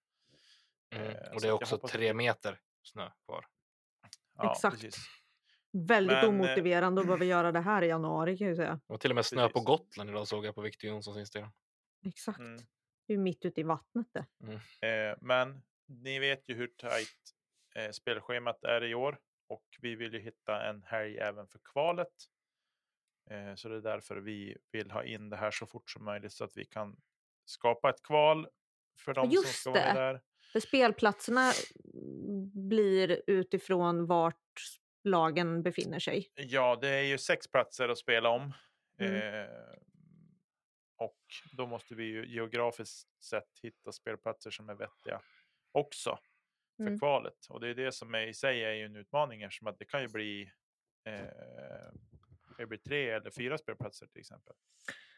Mm. 0.95 1.07
Eh, 1.07 1.31
Och 1.33 1.41
det 1.41 1.47
är 1.47 1.51
också 1.51 1.75
hoppas 1.75 1.91
tre 1.91 2.13
meter 2.13 2.59
snö 2.81 3.09
kvar. 3.25 3.45
Ja, 4.37 4.51
Exakt. 4.51 4.81
precis. 4.81 5.05
Väldigt 5.71 6.15
Men, 6.15 6.23
eh, 6.23 6.29
omotiverande 6.29 7.01
att 7.01 7.07
behöva 7.07 7.25
göra 7.35 7.51
det 7.51 7.59
här 7.59 7.81
i 7.81 7.87
januari 7.87 8.37
kan 8.37 8.47
jag 8.47 8.55
säga. 8.55 8.79
Och 8.87 9.01
till 9.01 9.11
och 9.11 9.15
med 9.15 9.25
snö 9.25 9.41
på 9.41 9.49
Precis. 9.53 9.65
Gotland 9.65 10.09
idag 10.09 10.27
såg 10.27 10.45
jag 10.45 10.55
på 10.55 10.61
Victor 10.61 10.89
Jonssons 10.89 11.17
Instagram. 11.17 11.51
Exakt. 12.05 12.39
Mm. 12.39 12.57
Det 13.07 13.13
är 13.13 13.17
ju 13.17 13.23
mitt 13.23 13.45
ute 13.45 13.61
i 13.61 13.63
vattnet 13.63 14.07
det. 14.11 14.25
Eh, 14.87 15.17
men 15.21 15.61
ni 15.85 16.19
vet 16.19 16.49
ju 16.49 16.55
hur 16.55 16.67
tajt 16.67 17.35
eh, 17.75 17.91
spelschemat 17.91 18.63
är 18.63 18.83
i 18.83 18.95
år 18.95 19.19
och 19.47 19.65
vi 19.81 19.95
vill 19.95 20.13
ju 20.13 20.19
hitta 20.19 20.63
en 20.69 20.83
helg 20.83 21.17
även 21.17 21.47
för 21.47 21.59
kvalet. 21.63 22.13
Eh, 23.29 23.55
så 23.55 23.69
det 23.69 23.75
är 23.75 23.81
därför 23.81 24.15
vi 24.15 24.57
vill 24.71 24.91
ha 24.91 25.03
in 25.03 25.29
det 25.29 25.37
här 25.37 25.51
så 25.51 25.65
fort 25.65 25.89
som 25.89 26.05
möjligt 26.05 26.33
så 26.33 26.43
att 26.43 26.57
vi 26.57 26.65
kan 26.65 26.95
skapa 27.45 27.89
ett 27.89 28.03
kval 28.03 28.47
för 28.99 29.13
de 29.13 29.25
som 29.25 29.31
just 29.31 29.59
ska 29.61 29.71
vara 29.71 29.81
med 29.83 29.95
det. 29.95 30.01
där. 30.01 30.21
För 30.51 30.59
spelplatserna 30.59 31.51
blir 32.69 33.21
utifrån 33.27 34.05
vart 34.05 34.35
lagen 35.03 35.63
befinner 35.63 35.99
sig. 35.99 36.31
Ja, 36.35 36.77
det 36.81 36.89
är 36.89 37.03
ju 37.03 37.17
sex 37.17 37.47
platser 37.51 37.89
att 37.89 37.97
spela 37.97 38.29
om. 38.29 38.53
Mm. 38.99 39.15
Eh, 39.15 39.49
och 40.97 41.17
då 41.57 41.67
måste 41.67 41.95
vi 41.95 42.03
ju 42.03 42.25
geografiskt 42.27 43.23
sett 43.23 43.59
hitta 43.61 43.91
spelplatser 43.91 44.51
som 44.51 44.69
är 44.69 44.75
vettiga 44.75 45.21
också 45.71 46.19
för 46.77 46.83
Mm. 46.83 46.99
kvalet. 46.99 47.45
Och 47.49 47.59
det 47.59 47.69
är 47.69 47.73
det 47.75 47.91
som 47.91 48.15
är, 48.15 48.27
i 48.27 48.33
sig 48.33 48.63
är 48.63 48.71
ju 48.73 48.85
en 48.85 48.95
utmaning 48.95 49.41
eftersom 49.41 49.67
att 49.67 49.79
det 49.79 49.85
kan 49.85 50.01
ju 50.01 50.07
bli, 50.07 50.51
eh, 51.05 51.91
det 52.59 52.67
blir 52.67 52.79
tre 52.79 53.09
eller 53.09 53.31
fyra 53.31 53.57
spelplatser 53.57 54.07
till 54.07 54.19
exempel. 54.19 54.53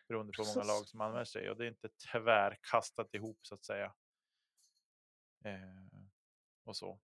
Beroende 0.07 0.33
på 0.37 0.43
hur 0.43 0.55
många 0.55 0.67
lag 0.67 0.87
som 0.87 1.01
använder 1.01 1.25
sig 1.25 1.49
och 1.49 1.57
det 1.57 1.65
är 1.65 1.69
inte 1.69 1.89
tvärkastat 2.11 3.13
ihop 3.13 3.39
så 3.41 3.55
att 3.55 3.65
säga. 3.65 3.93
Eh, 5.45 6.01
och 6.63 6.77
så. 6.77 6.99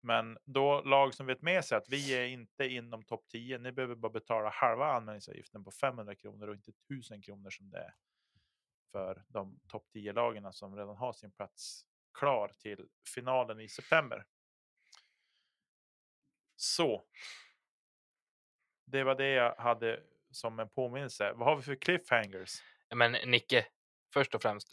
Men 0.00 0.38
då 0.44 0.80
lag 0.80 1.14
som 1.14 1.26
vet 1.26 1.42
med 1.42 1.64
sig 1.64 1.78
att 1.78 1.88
vi 1.88 2.14
är 2.14 2.26
inte 2.26 2.64
inom 2.64 3.04
topp 3.04 3.28
10, 3.28 3.58
ni 3.58 3.72
behöver 3.72 3.94
bara 3.94 4.12
betala 4.12 4.50
halva 4.50 4.86
anmälningsavgiften 4.86 5.64
på 5.64 5.70
500 5.70 6.14
kronor 6.14 6.48
och 6.48 6.54
inte 6.54 6.72
1000 6.90 7.22
kronor 7.22 7.50
som 7.50 7.70
det 7.70 7.78
är 7.78 7.94
för 8.92 9.24
de 9.28 9.60
topp 9.68 9.86
10-lagen 9.94 10.52
som 10.52 10.76
redan 10.76 10.96
har 10.96 11.12
sin 11.12 11.30
plats 11.30 11.86
klar 12.12 12.52
till 12.58 12.88
finalen 13.14 13.60
i 13.60 13.68
september. 13.68 14.26
Så. 16.56 17.04
Det 18.90 19.04
var 19.04 19.14
det 19.14 19.28
jag 19.30 19.54
hade 19.58 20.00
som 20.30 20.58
en 20.58 20.68
påminnelse. 20.68 21.32
Vad 21.32 21.48
har 21.48 21.56
vi 21.56 21.62
för 21.62 21.74
cliffhangers? 21.74 22.50
Men 22.94 23.12
Nicke, 23.12 23.66
först 24.14 24.34
och 24.34 24.42
främst. 24.42 24.68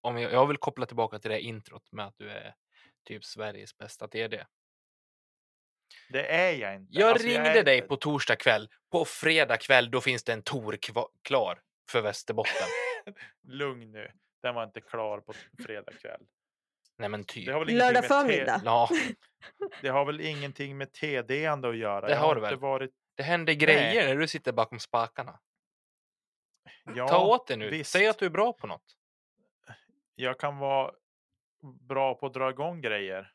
Om 0.00 0.18
jag, 0.18 0.32
jag 0.32 0.46
vill 0.46 0.56
koppla 0.56 0.86
tillbaka 0.86 1.18
till 1.18 1.28
det 1.30 1.34
här 1.34 1.42
introt 1.42 1.92
med 1.92 2.06
att 2.06 2.14
du 2.18 2.30
är 2.30 2.54
typ 3.04 3.24
Sveriges 3.24 3.78
bästa 3.78 4.08
TD. 4.08 4.44
Det 6.12 6.26
är 6.26 6.52
jag 6.52 6.74
inte. 6.76 6.98
Jag 6.98 7.10
Alltså, 7.10 7.26
ringde 7.26 7.60
är- 7.60 7.64
dig 7.64 7.82
på 7.82 7.96
torsdag 7.96 8.36
kväll. 8.36 8.68
På 8.92 9.04
fredag 9.04 9.56
kväll 9.56 9.90
då 9.90 10.00
finns 10.00 10.24
det 10.24 10.32
en 10.32 10.42
tour 10.42 10.72
kva- 10.72 11.08
klar 11.22 11.62
för 11.90 12.00
Västerbotten. 12.02 12.66
Lugn 13.48 13.92
nu. 13.92 14.12
Den 14.42 14.54
var 14.54 14.64
inte 14.64 14.80
klar 14.80 15.20
på 15.20 15.32
fredag 15.64 15.92
kväll. 15.92 16.20
Nej 16.98 17.08
men 17.08 17.24
typ. 17.24 17.46
Det 17.46 17.52
har 17.52 17.60
väl 17.60 17.68
ingenting 17.70 17.86
Lördag 17.86 18.02
med 18.02 18.08
förmiddag. 18.08 18.62
Ja, 18.64 18.88
Det 19.82 19.88
har 19.88 20.04
väl 20.04 20.20
ingenting 20.20 20.78
med 20.78 20.92
TD-ande 20.92 21.68
att 21.68 21.76
göra. 21.76 22.06
Det 22.06 22.12
Jag 22.12 22.18
har 22.20 22.34
det 22.34 22.38
inte 22.38 22.50
väl. 22.50 22.58
Varit, 22.58 22.90
det 23.20 23.24
händer 23.24 23.52
grejer 23.52 24.08
när 24.08 24.16
du 24.16 24.28
sitter 24.28 24.52
bakom 24.52 24.78
spakarna. 24.78 25.40
ja, 26.94 27.08
Ta 27.08 27.26
åt 27.26 27.46
dig 27.46 27.56
nu. 27.56 27.70
visst. 27.70 27.90
Säg 27.90 28.06
att 28.08 28.18
du 28.18 28.26
är 28.26 28.30
bra 28.30 28.52
på 28.52 28.66
något. 28.66 28.96
Jag 30.14 30.40
kan 30.40 30.58
vara 30.58 30.92
bra 31.62 32.14
på 32.14 32.26
att 32.26 32.34
dra 32.34 32.50
igång 32.50 32.80
grejer. 32.80 33.32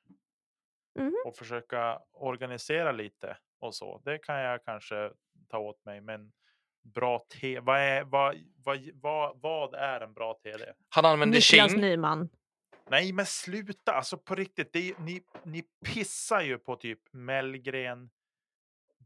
Mhm. 1.00 1.16
Och 1.26 1.36
försöka 1.38 2.02
organisera 2.12 2.92
lite 2.92 3.38
och 3.60 3.76
så. 3.76 4.02
Det 4.06 4.18
kan 4.18 4.40
jag 4.40 4.66
kanske 4.66 5.12
ta 5.50 5.58
åt 5.58 5.86
mig. 5.86 6.02
Men 6.02 6.32
Bra 6.94 7.26
te. 7.30 7.60
Vad 7.60 7.80
är, 7.80 8.04
vad, 8.04 8.36
vad, 8.64 8.90
vad, 8.94 9.42
vad 9.42 9.74
är 9.74 10.02
en 10.02 10.14
bra 10.14 10.34
TD? 10.34 10.74
Han 10.90 11.06
använde 11.06 11.38
Niklas 11.38 11.72
Qing. 11.72 11.82
Nyman. 11.82 12.30
Nej, 12.90 13.14
men 13.14 13.26
sluta! 13.26 13.92
Alltså 13.92 14.18
på 14.18 14.36
riktigt, 14.36 14.76
är, 14.76 15.00
ni, 15.00 15.24
ni 15.44 15.64
pissar 15.86 16.42
ju 16.42 16.58
på 16.58 16.76
typ 16.76 17.00
Mellgren, 17.12 18.10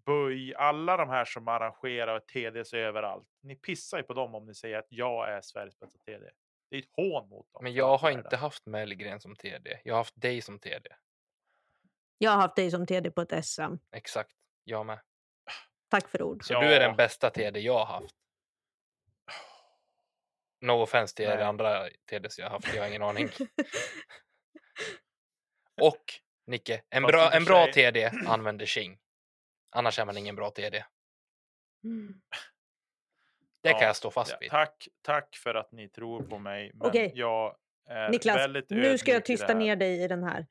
Böj, 0.10 0.56
alla 0.56 0.98
de 0.98 1.10
här 1.10 1.26
som 1.26 1.48
arrangerar 1.48 2.20
TDs 2.20 2.74
överallt. 2.74 3.28
Ni 3.44 3.56
pissar 3.56 3.98
ju 3.98 4.04
på 4.04 4.14
dem 4.14 4.36
om 4.36 4.46
ni 4.46 4.56
säger 4.56 4.78
att 4.78 4.88
jag 4.90 5.30
är 5.30 5.42
Sveriges 5.42 5.80
bästa 5.80 6.00
TD. 6.00 6.30
Det 6.70 6.76
är 6.76 6.80
ett 6.80 6.90
hån 6.92 7.30
mot 7.30 7.52
dem. 7.54 7.64
Men 7.64 7.74
jag 7.74 7.98
har 7.98 8.12
inte 8.12 8.38
haft 8.38 8.66
Mellgren 8.66 9.20
som 9.22 9.36
TD. 9.36 9.80
Jag 9.84 9.94
har 9.94 9.98
haft 10.00 10.22
dig 10.22 10.42
som 10.42 10.60
TD. 10.60 10.90
Jag 12.18 12.32
har 12.32 12.38
haft 12.42 12.56
dig 12.56 12.72
som 12.72 12.86
TD 12.86 13.12
på 13.12 13.22
ett 13.22 13.46
SM. 13.46 13.76
Exakt. 13.96 14.32
Jag 14.64 14.86
med. 14.86 15.00
Tack 15.90 16.10
för 16.10 16.22
ord. 16.22 16.44
Så 16.44 16.54
du 16.54 16.60
är 16.68 16.82
Ja. 16.82 16.88
den 16.88 16.96
bästa 16.96 17.30
TD 17.30 17.60
jag 17.60 17.86
har 17.86 17.86
haft. 17.86 18.16
No 20.62 20.72
offense 20.72 21.16
till 21.16 21.26
er 21.26 21.38
andra 21.38 21.88
TDs 22.10 22.40
jag 22.40 22.46
har 22.46 22.52
haft. 22.52 22.76
Jag 22.76 22.82
har 22.82 22.90
ingen 22.90 23.02
aning. 23.02 23.30
Och 25.82 26.04
Nicke, 26.48 26.84
en 26.90 27.04
Fast 27.04 27.12
bra, 27.12 27.32
en 27.32 27.46
bra 27.46 27.68
TD 27.74 28.12
använder 28.28 28.66
Qing. 28.66 29.00
Annars 29.70 30.00
är 30.00 30.06
man 30.06 30.18
ingen 30.18 30.36
bra 30.36 30.50
TD. 30.50 30.84
Mm. 31.84 32.22
Det 33.64 33.70
kan 33.70 33.80
Ja, 33.82 33.86
jag 33.88 33.96
stå 33.96 34.12
fast 34.12 34.32
Ja, 34.32 34.38
vid. 34.42 34.50
tack, 34.50 34.88
tack 35.02 35.36
för 35.36 35.56
att 35.56 35.72
ni 35.72 35.90
tror 35.90 36.24
på 36.24 36.38
mig. 36.40 36.72
Men 36.74 36.88
Okej. 36.88 37.12
jag 37.16 37.56
är 37.90 38.10
Niklas, 38.10 38.36
väldigt 38.38 38.70
nu 38.70 38.98
ska 38.98 39.12
jag 39.12 39.26
tysta 39.26 39.54
ner 39.54 39.76
dig 39.76 40.04
i 40.04 40.08
den 40.08 40.24
här. 40.24 40.46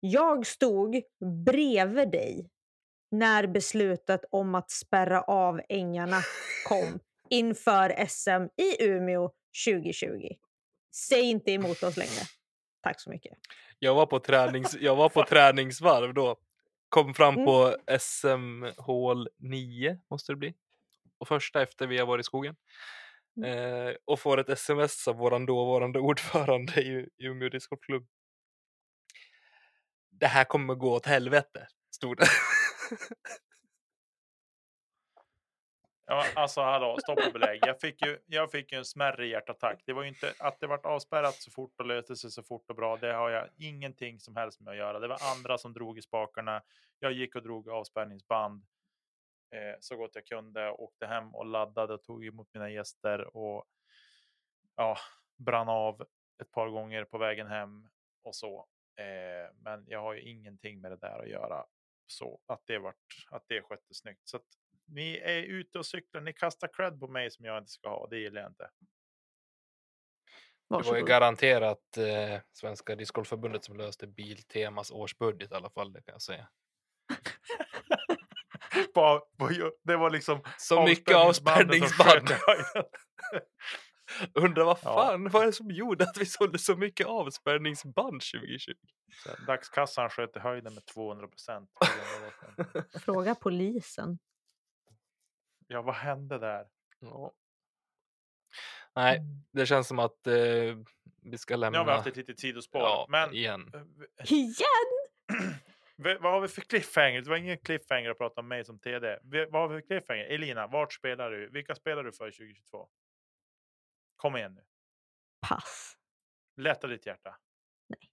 Jag 0.00 0.46
stod 0.46 1.02
bredvid 1.46 2.10
dig 2.10 2.50
när 3.10 3.46
beslutet 3.46 4.20
om 4.30 4.54
att 4.54 4.70
spärra 4.70 5.22
av 5.22 5.60
ängarna 5.68 6.20
kom 6.68 6.98
inför 7.30 8.06
SM 8.06 8.60
i 8.62 8.84
Umeå 8.84 9.30
2020. 9.66 10.28
Säg 10.94 11.22
inte 11.30 11.50
emot 11.50 11.82
oss 11.82 11.96
längre. 11.96 12.20
Tack 12.82 13.00
så 13.00 13.10
mycket. 13.10 13.38
Jag 13.78 13.94
var 13.94 14.06
på, 14.06 14.18
tränings, 14.18 14.76
jag 14.80 14.96
var 14.96 15.08
på 15.08 15.24
träningsvarv 15.24 16.14
då. 16.14 16.36
Kom 16.94 17.14
fram 17.14 17.34
Mm. 17.34 17.46
på 17.46 17.76
SM 17.98 18.64
hål 18.76 19.28
9 19.38 19.98
måste 20.10 20.32
det 20.32 20.36
bli. 20.36 20.54
Och 21.18 21.28
första 21.28 21.62
efter 21.62 21.86
vi 21.86 21.98
har 21.98 22.06
varit 22.06 22.22
i 22.22 22.24
skogen. 22.24 22.56
Mm. 23.36 23.50
Eh, 23.88 23.94
och 24.04 24.20
får 24.20 24.40
ett 24.40 24.48
sms 24.48 25.08
av 25.08 25.16
våran 25.16 25.46
dåvarande 25.46 25.98
ordförande 26.08 26.82
i, 26.82 27.08
i 27.18 27.26
Umeå 27.26 27.48
discgolfklubb. 27.48 28.06
Det 30.10 30.26
här 30.26 30.44
kommer 30.44 30.74
gå 30.74 30.92
åt 30.94 31.06
helvete, 31.06 31.66
stod 31.94 32.16
det. 32.16 32.26
Ja, 36.06 36.24
alltså 36.34 36.60
hallå, 36.60 36.96
stopp 37.02 37.18
och 37.26 37.32
belägg. 37.32 37.60
Jag 37.62 37.80
fick 37.80 38.06
ju, 38.06 38.18
jag 38.26 38.50
fick 38.50 38.72
ju 38.72 38.78
en 38.78 38.84
smärre 38.84 39.26
hjärtattack. 39.26 39.82
Det 39.86 39.92
var 39.92 40.02
ju 40.02 40.08
inte 40.08 40.34
att 40.38 40.60
det 40.60 40.66
vart 40.66 40.86
avspärrat 40.86 41.34
så 41.34 41.50
fort 41.50 41.80
och 41.80 41.86
löste 41.86 42.16
sig 42.16 42.30
så 42.30 42.42
fort 42.42 42.70
och 42.70 42.76
bra. 42.76 42.96
Det 42.96 43.12
har 43.12 43.30
jag 43.30 43.48
ingenting 43.56 44.20
som 44.20 44.36
helst 44.36 44.60
med 44.60 44.70
att 44.70 44.76
göra. 44.76 44.98
Det 44.98 45.08
var 45.08 45.18
andra 45.36 45.58
som 45.58 45.72
drog 45.72 45.98
i 45.98 46.02
spakarna. 46.02 46.62
Jag 46.98 47.12
gick 47.12 47.34
och 47.34 47.42
drog 47.42 47.68
avspärrningsband 47.68 48.66
eh, 49.50 49.76
så 49.80 49.96
gott 49.96 50.14
jag 50.14 50.26
kunde. 50.26 50.70
Åkte 50.70 51.06
hem 51.06 51.34
och 51.34 51.46
laddade 51.46 51.94
och 51.94 52.02
tog 52.02 52.26
emot 52.26 52.48
mina 52.54 52.70
gäster 52.70 53.36
och 53.36 53.64
ja, 54.76 54.96
brann 55.36 55.68
av 55.68 56.06
ett 56.42 56.50
par 56.50 56.68
gånger 56.68 57.04
på 57.04 57.18
vägen 57.18 57.46
hem 57.46 57.88
och 58.22 58.34
så. 58.34 58.66
Eh, 58.96 59.54
men 59.56 59.84
jag 59.88 60.02
har 60.02 60.14
ju 60.14 60.20
ingenting 60.20 60.80
med 60.80 60.90
det 60.90 60.96
där 60.96 61.22
att 61.22 61.28
göra. 61.28 61.64
Så 62.06 62.40
att 62.46 62.62
det 62.66 62.78
vart, 62.78 63.26
att 63.30 63.44
det 63.48 63.62
skötte 63.62 63.94
snyggt. 63.94 64.28
Så 64.28 64.36
att 64.36 64.46
ni 64.86 65.16
är 65.16 65.42
ute 65.42 65.78
och 65.78 65.86
cyklar, 65.86 66.20
ni 66.20 66.32
kastar 66.32 66.68
cred 66.72 67.00
på 67.00 67.08
mig 67.08 67.30
som 67.30 67.44
jag 67.44 67.58
inte 67.58 67.70
ska 67.70 67.88
ha, 67.88 68.06
det 68.10 68.18
gillar 68.18 68.40
jag 68.40 68.50
inte. 68.50 68.70
Det 70.68 70.82
var 70.90 70.96
ju 70.96 71.04
garanterat 71.04 71.96
eh, 71.96 72.40
Svenska 72.52 72.96
discgolfförbundet 72.96 73.64
som 73.64 73.76
löste 73.76 74.06
Biltemas 74.06 74.90
årsbudget 74.90 75.52
i 75.52 75.54
alla 75.54 75.70
fall, 75.70 75.92
det 75.92 76.02
kan 76.02 76.12
jag 76.12 76.22
säga. 76.22 76.48
På, 78.94 79.26
på, 79.38 79.50
det 79.82 79.96
var 79.96 80.10
liksom 80.10 80.42
Så 80.58 80.84
mycket 80.84 81.16
avspärrningsband. 81.16 82.28
Undrar 84.34 84.64
vad 84.64 84.78
Ja. 84.82 84.94
fan 84.94 85.28
vad 85.28 85.42
är 85.42 85.46
det 85.46 85.52
som 85.52 85.70
gjorde 85.70 86.04
att 86.04 86.16
vi 86.16 86.26
sålde 86.26 86.58
så 86.58 86.76
mycket 86.76 87.06
avspärrningsband 87.06 88.22
2020? 88.34 88.72
Så 89.22 89.28
här, 89.28 89.46
Dagskassan 89.46 90.10
sköt 90.10 90.36
i 90.36 90.38
höjden 90.38 90.74
med 90.74 90.84
200 90.86 91.28
procent. 91.28 91.70
Fråga 93.04 93.34
polisen. 93.34 94.18
Ja, 95.66 95.82
vad 95.82 95.94
hände 95.94 96.38
där? 96.38 96.68
Ja. 96.98 97.32
Nej, 98.94 99.20
det 99.50 99.66
känns 99.66 99.88
som 99.88 99.98
att 99.98 100.26
eh, 100.26 100.34
vi 101.22 101.38
ska 101.38 101.54
Nu 101.54 101.60
lämna. 101.60 101.78
har 101.78 101.84
vi 101.84 101.90
haft 101.92 102.06
ett 102.06 102.16
litet 102.16 102.38
sidospår. 102.40 102.80
ja, 102.82 103.06
men 103.08 103.32
igen. 103.34 103.70
eh, 103.74 104.32
Igen? 104.32 104.58
v- 105.96 106.16
vad 106.20 106.32
har 106.32 106.40
vi 106.40 106.48
för 106.48 106.60
cliffhanger? 106.62 107.20
Det 107.22 107.30
var 107.30 107.36
ingen 107.36 107.58
cliffhanger 107.58 108.10
att 108.10 108.18
prata 108.18 108.40
om 108.40 108.48
mig 108.48 108.64
som 108.64 108.78
TD. 108.78 109.18
Vad 109.22 109.52
har 109.62 109.68
vi 109.68 109.80
för 109.80 109.86
cliffhanger? 109.86 110.24
Elina, 110.24 110.66
vart 110.66 110.92
spelar 110.92 111.30
du? 111.30 111.48
Vilka 111.50 111.74
spelar 111.74 112.02
du 112.04 112.12
för 112.12 112.30
2022? 112.30 112.88
Kom 114.16 114.36
igen 114.36 114.54
nu. 114.54 114.64
Pass. 115.48 115.96
Lätta 116.56 116.86
ditt 116.86 117.06
hjärta. 117.06 117.36
Nej. 117.88 118.10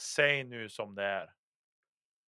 Säg 0.00 0.44
nu 0.44 0.68
som 0.68 0.94
det 0.94 1.04
är. 1.04 1.34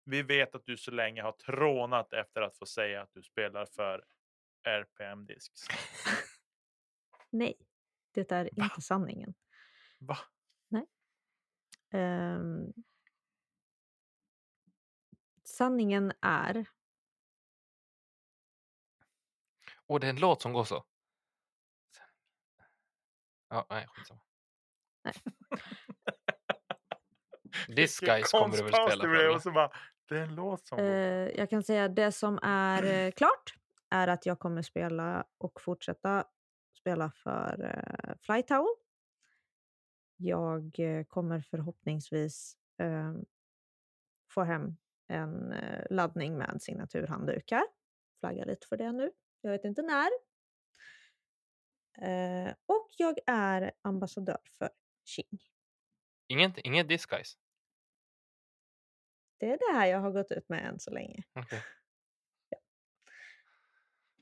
Vi 0.05 0.23
vet 0.23 0.55
att 0.55 0.67
du 0.67 0.77
så 0.77 0.91
länge 0.91 1.23
har 1.23 1.33
trånat 1.33 2.13
efter 2.13 2.41
att 2.43 2.57
få 2.57 2.67
säga 2.67 3.03
att 3.03 3.13
du 3.15 3.23
spelar 3.23 3.67
för 3.67 4.05
RPM 4.63 5.27
Discs. 5.27 5.67
Nej, 7.31 7.55
det 8.13 8.33
är 8.33 8.65
inte 8.65 8.81
sanningen. 8.81 9.35
Va? 9.99 10.19
Ehm, 11.91 12.73
sanningen 15.45 16.13
är... 16.21 16.67
Och 19.87 20.01
det 20.01 20.07
är 20.07 20.11
en 20.11 20.21
låt 20.21 20.43
som 20.43 20.53
går 20.53 20.65
så. 20.65 20.85
Ja, 23.49 23.67
nej, 23.71 23.87
skitsamma. 23.89 24.21
Nej. 25.05 25.15
This 27.77 28.01
guys 28.01 28.31
kommer 28.31 28.57
du 28.57 28.63
väl 28.63 28.73
spela 28.73 29.07
det 29.07 29.29
och 29.29 29.43
så 29.43 29.51
bara, 29.51 29.73
Det 30.09 30.19
är 30.19 30.23
en 30.23 30.35
låt 30.35 30.67
som. 30.67 30.79
Eh, 30.85 30.85
jag 31.29 31.51
kan 31.51 31.63
säga 31.63 31.89
det 31.89 32.13
som 32.13 32.39
är 32.43 32.85
eh, 32.85 33.11
klart 33.11 33.55
är 33.91 34.09
att 34.09 34.27
jag 34.27 34.39
kommer 34.39 34.63
spela 34.63 35.27
och 35.39 35.61
fortsätta 35.61 36.25
spela 36.81 37.11
för 37.11 37.65
eh, 37.65 38.15
Flight 38.21 38.51
Owl. 38.51 38.77
Jag 40.17 40.79
eh, 40.79 41.05
kommer 41.05 41.41
förhoppningsvis 41.41 42.57
eh, 42.79 43.15
få 44.31 44.43
hem 44.43 44.77
en 45.09 45.53
eh, 45.53 45.87
laddning 45.91 46.39
med 46.39 46.63
signaturhanddukar. 46.63 47.63
Flagga 48.21 48.45
lite 48.45 48.67
för 48.67 48.77
det 48.77 48.93
nu. 48.93 49.13
Jag 49.41 49.51
vet 49.51 49.65
inte 49.65 49.83
när. 49.83 50.11
Eh, 52.09 52.55
och 52.67 52.89
jag 52.97 53.19
är 53.27 53.73
ambassadör 53.83 54.41
för 54.59 54.71
Qing. 55.05 55.41
Inget, 56.27 56.59
inget 56.59 56.89
this 56.89 57.07
guys? 57.07 57.39
Det 59.39 59.47
är 59.47 59.59
det 59.59 59.79
här 59.79 59.87
jag 59.87 60.01
har 60.01 60.11
gått 60.11 60.33
ut 60.33 60.49
med 60.49 60.65
än 60.65 60.81
så 60.81 60.91
länge. 60.91 61.23
Okej. 61.35 61.63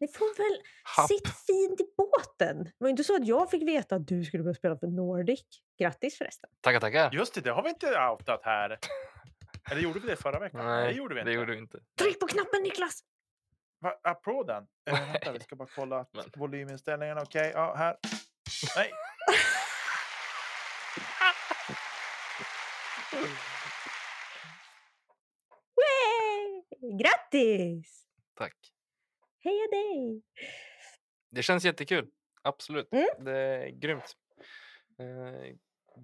Ni 0.01 0.09
får 0.09 0.37
väl 0.37 0.63
Happ. 0.83 1.09
sitt 1.09 1.29
fint 1.29 1.81
i 1.81 1.85
båten. 1.97 2.65
Det 2.65 2.73
var 2.79 2.89
inte 2.89 3.05
så 3.05 3.17
att 3.17 3.27
jag 3.27 3.51
fick 3.51 3.63
veta 3.69 3.97
att 3.97 4.07
du 4.09 4.25
skulle 4.25 4.43
börja 4.43 4.55
spela 4.55 4.77
för 4.77 4.87
Nordic. 4.87 5.45
Grattis 5.79 6.19
förresten. 6.19 6.51
Tackar, 6.61 6.81
tackar. 6.81 7.11
Just 7.13 7.35
det, 7.35 7.41
det 7.41 7.51
har 7.51 7.63
vi 7.63 7.69
inte 7.69 7.87
outat 7.87 8.41
här. 8.45 8.79
Eller 9.71 9.81
gjorde 9.83 10.01
vi 10.01 10.07
det 10.09 10.17
förra 10.17 10.39
veckan? 10.39 10.65
Nej, 10.67 10.87
det 10.89 10.93
gjorde 10.93 11.15
vi 11.15 11.21
inte. 11.21 11.31
det 11.31 11.35
gjorde 11.37 11.53
vi 11.53 11.59
inte. 11.59 11.79
Tryck 11.99 12.21
på 12.21 12.27
knappen 12.27 12.63
Niklas! 12.63 13.01
Va, 13.81 13.95
applåden? 14.03 14.67
Eh, 14.91 14.95
vänta, 15.13 15.33
vi 15.33 15.41
ska 15.41 15.57
bara 15.57 15.69
kolla 15.75 15.99
att 15.99 16.15
Men- 16.15 16.25
volyminställningarna. 16.37 17.21
Okej, 17.23 17.51
ja, 17.55 17.75
här. 17.77 17.97
Nej. 18.77 18.91
Grattis! 27.01 28.05
Tack. 28.35 28.57
Heja 29.41 29.67
dig! 29.71 30.23
Det 31.31 31.43
känns 31.43 31.65
jättekul. 31.65 32.11
Absolut. 32.43 32.93
Mm. 32.93 33.25
Det 33.25 33.39
är 33.39 33.69
grymt. 33.69 34.17
Eh, 34.99 35.57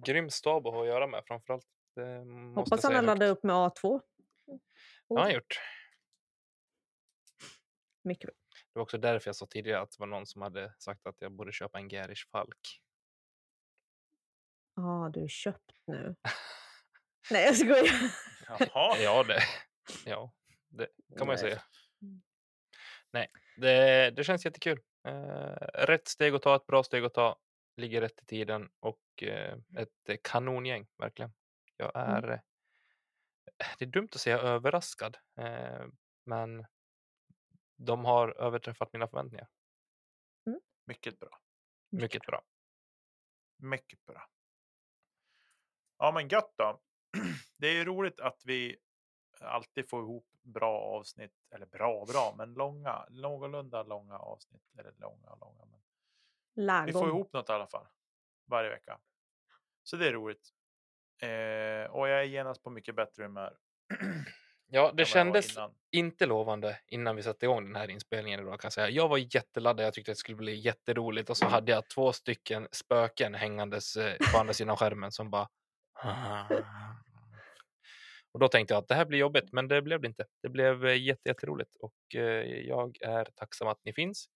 grym 0.05 0.29
stab 0.29 0.67
att 0.67 0.73
ha 0.73 0.81
att 0.81 0.87
göra 0.87 1.07
med 1.07 1.23
framförallt. 1.27 1.65
Det 1.95 2.25
Hoppas 2.55 2.83
han 2.83 2.95
har 2.95 3.01
laddat 3.01 3.29
upp 3.29 3.43
med 3.43 3.55
A2. 3.55 4.01
Det 4.45 5.15
har 5.15 5.19
han 5.19 5.33
gjort. 5.33 5.59
Mycket 8.03 8.27
bra. 8.27 8.35
Det 8.73 8.79
var 8.79 8.81
också 8.81 8.97
därför 8.97 9.27
jag 9.27 9.35
sa 9.35 9.45
tidigare 9.45 9.81
att 9.81 9.91
det 9.91 9.99
var 9.99 10.07
någon 10.07 10.25
som 10.25 10.41
hade 10.41 10.73
sagt 10.79 11.05
att 11.05 11.15
jag 11.19 11.31
borde 11.31 11.51
köpa 11.51 11.77
en 11.77 11.87
Garish 11.87 12.29
Falk. 12.31 12.81
Ja, 14.75 15.05
ah, 15.05 15.09
du 15.09 15.23
är 15.23 15.27
köpt 15.27 15.71
nu. 15.85 16.15
Nej, 17.31 17.45
jag 17.45 17.57
skojar. 17.57 18.11
Jaha. 18.47 18.97
Ja, 19.01 19.23
det, 19.23 19.39
ja, 20.05 20.33
det 20.69 20.87
kan 21.17 21.27
man 21.27 21.37
ju 21.37 21.41
Nej. 21.43 21.51
säga. 21.51 21.61
Nej, 23.15 23.27
det, 23.57 24.11
det 24.11 24.23
känns 24.23 24.45
jättekul. 24.45 24.79
Eh, 25.07 25.55
rätt 25.73 26.07
steg 26.07 26.35
att 26.35 26.41
ta, 26.41 26.55
ett 26.55 26.67
bra 26.67 26.83
steg 26.83 27.03
att 27.05 27.13
ta, 27.13 27.39
ligger 27.77 28.01
rätt 28.01 28.21
i 28.21 28.25
tiden 28.25 28.69
och 28.79 29.23
eh, 29.23 29.57
ett 29.77 30.09
eh, 30.09 30.17
kanongäng 30.23 30.87
verkligen. 30.97 31.33
Jag 31.77 31.91
är, 31.95 32.23
Mm. 32.23 32.39
det 33.79 33.85
är 33.85 33.89
dumt 33.89 34.09
att 34.11 34.21
säga 34.21 34.37
överraskad, 34.39 35.17
eh, 35.39 35.85
men 36.25 36.65
de 37.77 38.05
har 38.05 38.29
överträffat 38.41 38.93
mina 38.93 39.07
förväntningar. 39.07 39.47
Mycket 40.85 41.19
bra. 41.19 41.29
Mycket 41.91 42.25
bra. 42.25 42.43
Mycket 43.57 44.05
bra. 44.05 44.29
Ja, 45.97 46.11
men 46.11 46.27
gött 46.27 46.53
då. 46.57 46.81
Det 47.57 47.67
är 47.67 47.73
ju 47.73 47.85
roligt 47.85 48.19
att 48.19 48.41
vi 48.45 48.77
alltid 49.41 49.89
får 49.89 50.03
ihop 50.03 50.27
bra 50.41 50.79
avsnitt, 50.79 51.33
eller 51.51 51.65
bra 51.65 52.05
bra, 52.05 52.33
men 52.37 52.53
långa, 52.53 53.05
någorlunda 53.09 53.83
långa 53.83 54.17
avsnitt. 54.17 54.63
Eller 54.79 54.93
långa, 54.97 55.35
långa, 55.41 55.65
men 55.65 56.85
vi 56.85 56.93
får 56.93 57.07
ihop 57.07 57.33
något 57.33 57.49
i 57.49 57.51
alla 57.51 57.67
fall 57.67 57.85
varje 58.45 58.69
vecka. 58.69 58.99
Så 59.83 59.97
det 59.97 60.07
är 60.07 60.13
roligt. 60.13 60.49
Eh, 61.17 61.91
och 61.91 62.09
jag 62.09 62.19
är 62.19 62.23
genast 62.23 62.63
på 62.63 62.69
mycket 62.69 62.95
bättre 62.95 63.23
humör. 63.23 63.57
Ja, 64.67 64.91
det 64.93 65.05
kändes 65.05 65.57
inte 65.91 66.25
lovande 66.25 66.79
innan 66.87 67.15
vi 67.15 67.23
satte 67.23 67.45
igång 67.45 67.65
den 67.65 67.75
här 67.75 67.89
inspelningen 67.89 68.39
idag 68.39 68.59
kan 68.59 68.65
jag 68.67 68.73
säga. 68.73 68.89
Jag 68.89 69.07
var 69.07 69.35
jätteladdad, 69.35 69.85
jag 69.85 69.93
tyckte 69.93 70.11
det 70.11 70.15
skulle 70.15 70.35
bli 70.37 70.55
jätteroligt 70.55 71.29
och 71.29 71.37
så 71.37 71.45
hade 71.45 71.71
jag 71.71 71.89
två 71.89 72.13
stycken 72.13 72.67
spöken 72.71 73.35
hängandes 73.35 73.95
eh, 73.95 74.17
på 74.33 74.39
andra 74.39 74.53
sidan 74.53 74.77
skärmen 74.77 75.11
som 75.11 75.29
bara 75.29 75.47
och 78.35 78.39
då 78.39 78.47
tänkte 78.47 78.73
jag 78.73 78.81
att 78.81 78.87
det 78.87 78.95
här 78.95 79.05
blir 79.05 79.19
jobbigt, 79.19 79.51
men 79.51 79.67
det 79.67 79.81
blev 79.81 80.01
det 80.01 80.07
inte. 80.07 80.25
Det 80.41 80.49
blev 80.49 80.85
eh, 80.85 81.01
jätte, 81.03 81.29
jätteroligt 81.29 81.75
och 81.75 82.15
eh, 82.15 82.45
jag 82.67 82.97
är 83.01 83.25
tacksam 83.25 83.67
att 83.67 83.79
ni 83.85 83.93
finns. 83.93 84.29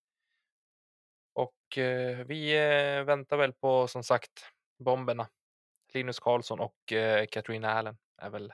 Och 1.34 1.78
eh, 1.78 2.26
vi 2.26 2.54
väntar 3.06 3.38
väl 3.38 3.54
på 3.54 3.88
som 3.88 4.04
sagt 4.04 4.52
bomberna. 4.84 5.30
Linus 5.94 6.20
Karlsson 6.20 6.60
och 6.60 6.94
Katrina 7.32 7.72
Allen 7.72 7.98
är 8.18 8.30
väl 8.30 8.54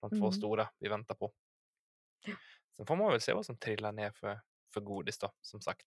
de 0.00 0.10
två 0.10 0.16
Mm. 0.16 0.32
stora 0.32 0.70
vi 0.78 0.88
väntar 0.88 1.14
på. 1.14 1.32
Sen 2.76 2.86
får 2.86 2.96
man 2.96 3.10
väl 3.10 3.20
se 3.20 3.32
vad 3.32 3.46
som 3.46 3.56
trillar 3.58 3.92
ner 3.92 4.10
för, 4.10 4.40
för 4.74 4.80
godis 4.80 5.18
då, 5.18 5.32
som 5.40 5.60
sagt. 5.60 5.86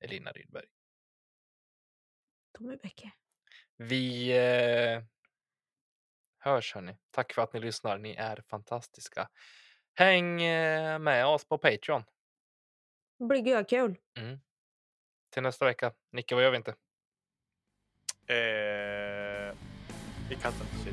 Elina 0.00 0.32
Rydberg. 0.32 0.66
Tommy 2.58 2.76
Bäcke. 2.76 3.12
Vi 3.76 4.30
eh, 4.38 5.02
hörs 6.38 6.74
hörni. 6.74 6.96
Tack 7.10 7.32
för 7.32 7.42
att 7.42 7.52
ni 7.52 7.60
lyssnar. 7.60 7.98
Ni 7.98 8.14
är 8.14 8.42
fantastiska. 8.48 9.28
Häng 9.94 10.42
eh, 10.42 10.98
med 10.98 11.26
oss 11.26 11.44
på 11.44 11.58
Patreon. 11.58 12.04
Det 13.18 13.24
blir 13.24 13.46
görkul. 13.46 13.96
Mm. 14.18 14.40
Till 15.30 15.42
nästa 15.42 15.64
vecka. 15.64 15.92
Nicke, 16.12 16.34
vad 16.34 16.44
gör 16.44 16.50
vi 16.50 16.56
inte? 16.56 16.74
Eh, 18.26 19.56
vi 20.28 20.34
kastar 20.34 20.64
inte 20.64 20.78
sig 20.84 20.92